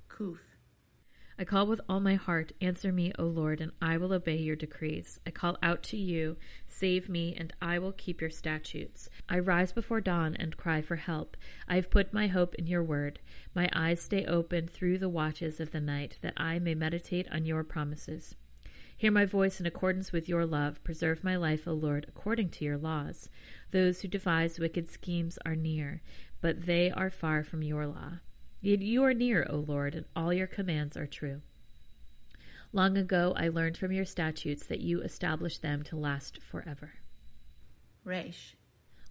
Kuf. 0.10 0.40
I 1.38 1.44
call 1.44 1.68
with 1.68 1.82
all 1.90 2.00
my 2.00 2.16
heart, 2.16 2.54
answer 2.62 2.94
me, 2.94 3.12
O 3.20 3.26
Lord, 3.26 3.60
and 3.60 3.74
I 3.82 3.98
will 3.98 4.14
obey 4.14 4.38
your 4.38 4.56
decrees. 4.56 5.20
I 5.28 5.32
call 5.32 5.58
out 5.62 5.84
to 5.84 5.98
you, 5.98 6.38
save 6.70 7.10
me, 7.10 7.36
and 7.38 7.52
I 7.62 7.78
will 7.78 7.92
keep 7.92 8.22
your 8.22 8.30
statutes. 8.30 9.10
I 9.28 9.40
rise 9.40 9.74
before 9.74 10.00
dawn 10.00 10.38
and 10.38 10.56
cry 10.56 10.82
for 10.82 10.96
help. 10.96 11.36
I 11.68 11.76
have 11.76 11.92
put 11.92 12.14
my 12.14 12.28
hope 12.28 12.56
in 12.56 12.68
your 12.68 12.84
word. 12.84 13.20
My 13.54 13.70
eyes 13.74 14.00
stay 14.02 14.26
open 14.26 14.68
through 14.70 15.00
the 15.00 15.10
watches 15.10 15.60
of 15.60 15.72
the 15.72 15.82
night, 15.82 16.18
that 16.22 16.36
I 16.38 16.58
may 16.58 16.74
meditate 16.74 17.28
on 17.30 17.46
your 17.46 17.66
promises. 17.66 18.36
Hear 18.98 19.12
my 19.12 19.26
voice 19.26 19.60
in 19.60 19.66
accordance 19.66 20.12
with 20.12 20.30
your 20.30 20.46
love. 20.46 20.84
Preserve 20.84 21.24
my 21.24 21.36
life, 21.36 21.68
O 21.68 21.74
Lord, 21.74 22.06
according 22.08 22.50
to 22.52 22.66
your 22.66 22.78
laws. 22.78 23.30
Those 23.72 24.02
who 24.02 24.08
devise 24.08 24.58
wicked 24.58 24.90
schemes 24.90 25.38
are 25.46 25.56
near, 25.56 26.02
but 26.40 26.66
they 26.66 26.92
are 26.92 27.10
far 27.10 27.44
from 27.44 27.62
your 27.62 27.88
law. 27.88 28.20
Yet 28.62 28.82
you 28.82 29.04
are 29.04 29.14
near, 29.14 29.46
O 29.50 29.58
Lord, 29.58 29.96
and 29.96 30.06
all 30.16 30.34
your 30.34 30.48
commands 30.48 30.96
are 30.96 31.08
true. 31.08 31.42
Long 32.72 32.98
ago 32.98 33.34
I 33.36 33.50
learned 33.50 33.78
from 33.78 33.92
your 33.92 34.06
statutes 34.06 34.66
that 34.68 34.82
you 34.82 35.02
established 35.02 35.62
them 35.62 35.84
to 35.84 35.98
last 35.98 36.42
forever. 36.42 36.94
Resh. 38.06 38.56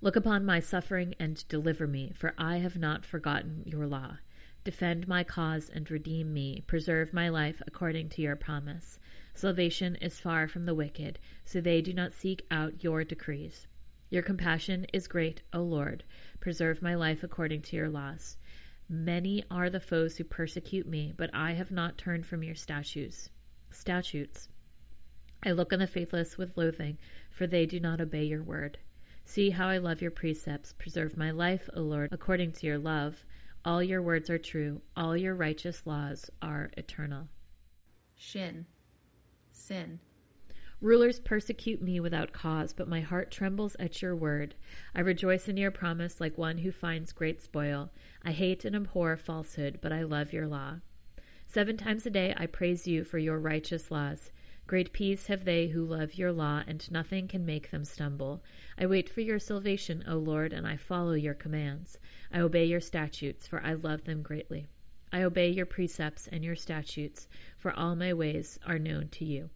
Look 0.00 0.16
upon 0.16 0.44
my 0.44 0.60
suffering 0.60 1.14
and 1.18 1.46
deliver 1.48 1.86
me, 1.86 2.12
for 2.14 2.34
I 2.36 2.56
have 2.58 2.76
not 2.76 3.04
forgotten 3.04 3.62
your 3.64 3.86
law. 3.86 4.18
Defend 4.64 5.06
my 5.06 5.24
cause 5.24 5.70
and 5.72 5.90
redeem 5.90 6.32
me. 6.32 6.62
Preserve 6.66 7.12
my 7.12 7.28
life 7.28 7.62
according 7.66 8.08
to 8.10 8.22
your 8.22 8.36
promise. 8.36 8.98
Salvation 9.34 9.96
is 9.96 10.20
far 10.20 10.46
from 10.46 10.64
the 10.64 10.74
wicked, 10.74 11.18
so 11.44 11.60
they 11.60 11.82
do 11.82 11.92
not 11.92 12.12
seek 12.12 12.46
out 12.50 12.84
your 12.84 13.02
decrees. 13.02 13.66
Your 14.08 14.22
compassion 14.22 14.86
is 14.92 15.08
great, 15.08 15.42
O 15.52 15.60
Lord. 15.60 16.04
Preserve 16.38 16.80
my 16.80 16.94
life 16.94 17.24
according 17.24 17.62
to 17.62 17.76
your 17.76 17.88
laws. 17.88 18.36
Many 18.88 19.42
are 19.50 19.70
the 19.70 19.80
foes 19.80 20.16
who 20.16 20.24
persecute 20.24 20.86
me, 20.86 21.12
but 21.16 21.30
I 21.34 21.52
have 21.52 21.72
not 21.72 21.98
turned 21.98 22.26
from 22.26 22.44
your 22.44 22.54
statutes. 22.54 23.30
Statutes. 23.70 24.48
I 25.42 25.50
look 25.50 25.72
on 25.72 25.80
the 25.80 25.86
faithless 25.86 26.38
with 26.38 26.56
loathing, 26.56 26.98
for 27.30 27.46
they 27.46 27.66
do 27.66 27.80
not 27.80 28.00
obey 28.00 28.24
your 28.24 28.42
word. 28.42 28.78
See 29.24 29.50
how 29.50 29.68
I 29.68 29.78
love 29.78 30.00
your 30.00 30.10
precepts. 30.10 30.74
Preserve 30.74 31.16
my 31.16 31.30
life, 31.30 31.68
O 31.74 31.80
Lord, 31.80 32.10
according 32.12 32.52
to 32.52 32.66
your 32.66 32.78
love. 32.78 33.24
All 33.64 33.82
your 33.82 34.02
words 34.02 34.30
are 34.30 34.38
true. 34.38 34.82
All 34.96 35.16
your 35.16 35.34
righteous 35.34 35.86
laws 35.86 36.30
are 36.40 36.70
eternal. 36.76 37.28
Shin. 38.14 38.66
Sin. 39.56 40.00
Rulers 40.80 41.20
persecute 41.20 41.80
me 41.80 42.00
without 42.00 42.32
cause, 42.32 42.72
but 42.72 42.88
my 42.88 43.00
heart 43.00 43.30
trembles 43.30 43.76
at 43.78 44.02
your 44.02 44.14
word. 44.14 44.56
I 44.94 45.00
rejoice 45.00 45.48
in 45.48 45.56
your 45.56 45.70
promise 45.70 46.20
like 46.20 46.36
one 46.36 46.58
who 46.58 46.72
finds 46.72 47.12
great 47.12 47.40
spoil. 47.40 47.90
I 48.22 48.32
hate 48.32 48.64
and 48.64 48.74
abhor 48.74 49.16
falsehood, 49.16 49.78
but 49.80 49.92
I 49.92 50.02
love 50.02 50.32
your 50.32 50.48
law. 50.48 50.80
Seven 51.46 51.76
times 51.76 52.04
a 52.04 52.10
day 52.10 52.34
I 52.36 52.46
praise 52.46 52.88
you 52.88 53.04
for 53.04 53.18
your 53.18 53.38
righteous 53.38 53.90
laws. 53.90 54.32
Great 54.66 54.92
peace 54.92 55.28
have 55.28 55.44
they 55.44 55.68
who 55.68 55.84
love 55.84 56.14
your 56.14 56.32
law, 56.32 56.64
and 56.66 56.90
nothing 56.90 57.28
can 57.28 57.46
make 57.46 57.70
them 57.70 57.84
stumble. 57.84 58.42
I 58.76 58.86
wait 58.86 59.08
for 59.08 59.20
your 59.20 59.38
salvation, 59.38 60.02
O 60.08 60.16
Lord, 60.16 60.52
and 60.52 60.66
I 60.66 60.76
follow 60.76 61.12
your 61.12 61.34
commands. 61.34 61.96
I 62.32 62.40
obey 62.40 62.64
your 62.64 62.80
statutes, 62.80 63.46
for 63.46 63.62
I 63.62 63.74
love 63.74 64.04
them 64.04 64.20
greatly. 64.20 64.66
I 65.14 65.22
obey 65.22 65.50
your 65.50 65.64
precepts 65.64 66.28
and 66.32 66.44
your 66.44 66.56
statutes, 66.56 67.28
for 67.56 67.72
all 67.72 67.94
my 67.94 68.12
ways 68.12 68.58
are 68.66 68.80
known 68.80 69.10
to 69.12 69.24
you. 69.24 69.48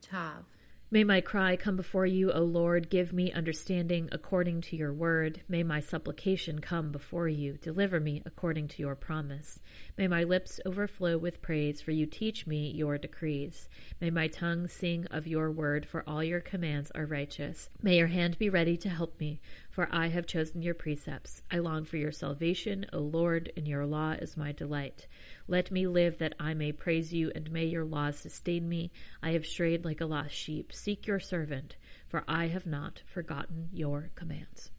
Tav. 0.00 0.44
May 0.92 1.02
my 1.02 1.20
cry 1.20 1.56
come 1.56 1.76
before 1.76 2.06
you, 2.06 2.32
O 2.32 2.42
Lord. 2.42 2.90
Give 2.90 3.12
me 3.12 3.32
understanding 3.32 4.08
according 4.10 4.60
to 4.62 4.76
your 4.76 4.92
word. 4.92 5.40
May 5.48 5.64
my 5.64 5.80
supplication 5.80 6.60
come 6.60 6.90
before 6.90 7.28
you. 7.28 7.58
Deliver 7.60 7.98
me 7.98 8.22
according 8.24 8.68
to 8.68 8.82
your 8.82 8.94
promise. 8.94 9.60
May 9.98 10.06
my 10.06 10.22
lips 10.22 10.60
overflow 10.64 11.18
with 11.18 11.42
praise, 11.42 11.80
for 11.80 11.92
you 11.92 12.06
teach 12.06 12.46
me 12.46 12.70
your 12.70 12.96
decrees. 12.96 13.68
May 14.00 14.10
my 14.10 14.26
tongue 14.28 14.66
sing 14.66 15.06
of 15.12 15.26
your 15.28 15.50
word, 15.50 15.86
for 15.86 16.04
all 16.08 16.22
your 16.22 16.40
commands 16.40 16.90
are 16.92 17.06
righteous. 17.06 17.68
May 17.82 17.98
your 17.98 18.08
hand 18.08 18.38
be 18.38 18.48
ready 18.48 18.76
to 18.76 18.88
help 18.88 19.18
me, 19.18 19.40
for 19.70 19.88
I 19.92 20.08
have 20.08 20.26
chosen 20.26 20.62
your 20.62 20.74
precepts. 20.74 21.42
I 21.50 21.58
long 21.58 21.84
for 21.84 21.96
your 21.96 22.12
salvation, 22.12 22.86
O 22.92 22.98
Lord, 22.98 23.52
and 23.56 23.66
your 23.66 23.86
law 23.86 24.12
is 24.12 24.36
my 24.36 24.52
delight. 24.52 25.06
Let 25.46 25.70
me 25.70 25.86
live 25.86 26.18
that 26.18 26.34
I 26.40 26.54
may 26.54 26.72
praise 26.72 27.12
you, 27.12 27.30
and 27.34 27.50
may 27.50 27.64
your 27.64 27.84
laws 27.84 28.18
sustain 28.18 28.68
me. 28.68 28.90
I 29.22 29.30
have 29.32 29.46
strayed 29.46 29.84
like 29.84 30.00
a 30.00 30.06
lost 30.06 30.34
sheep. 30.34 30.72
Seek 30.72 31.06
your 31.06 31.20
servant, 31.20 31.76
for 32.08 32.24
I 32.26 32.48
have 32.48 32.66
not 32.66 33.02
forgotten 33.06 33.68
your 33.72 34.10
commands. 34.16 34.70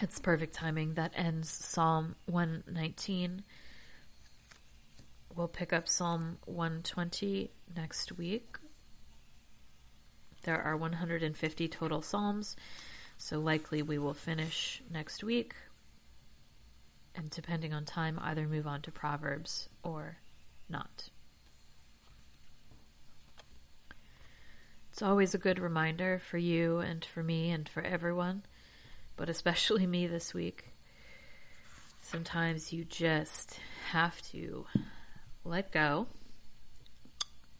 It's 0.00 0.18
perfect 0.18 0.54
timing. 0.54 0.94
That 0.94 1.12
ends 1.14 1.48
Psalm 1.48 2.16
119. 2.26 3.44
We'll 5.36 5.48
pick 5.48 5.72
up 5.72 5.88
Psalm 5.88 6.38
120 6.46 7.50
next 7.76 8.12
week. 8.12 8.56
There 10.42 10.60
are 10.60 10.76
150 10.76 11.68
total 11.68 12.02
Psalms, 12.02 12.56
so 13.20 13.38
likely 13.38 13.82
we 13.82 13.98
will 13.98 14.14
finish 14.14 14.82
next 14.90 15.22
week. 15.22 15.54
And 17.14 17.28
depending 17.28 17.74
on 17.74 17.84
time, 17.84 18.18
either 18.22 18.48
move 18.48 18.66
on 18.66 18.80
to 18.82 18.90
Proverbs 18.90 19.68
or 19.82 20.16
not. 20.70 21.10
It's 24.90 25.02
always 25.02 25.34
a 25.34 25.38
good 25.38 25.58
reminder 25.58 26.18
for 26.18 26.38
you 26.38 26.78
and 26.78 27.04
for 27.04 27.22
me 27.22 27.50
and 27.50 27.68
for 27.68 27.82
everyone, 27.82 28.42
but 29.16 29.28
especially 29.28 29.86
me 29.86 30.06
this 30.06 30.32
week. 30.32 30.68
Sometimes 32.00 32.72
you 32.72 32.84
just 32.84 33.60
have 33.90 34.22
to 34.30 34.64
let 35.44 35.72
go 35.72 36.06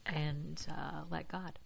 and 0.07 0.67
uh, 0.71 1.03
let 1.11 1.29
God. 1.29 1.59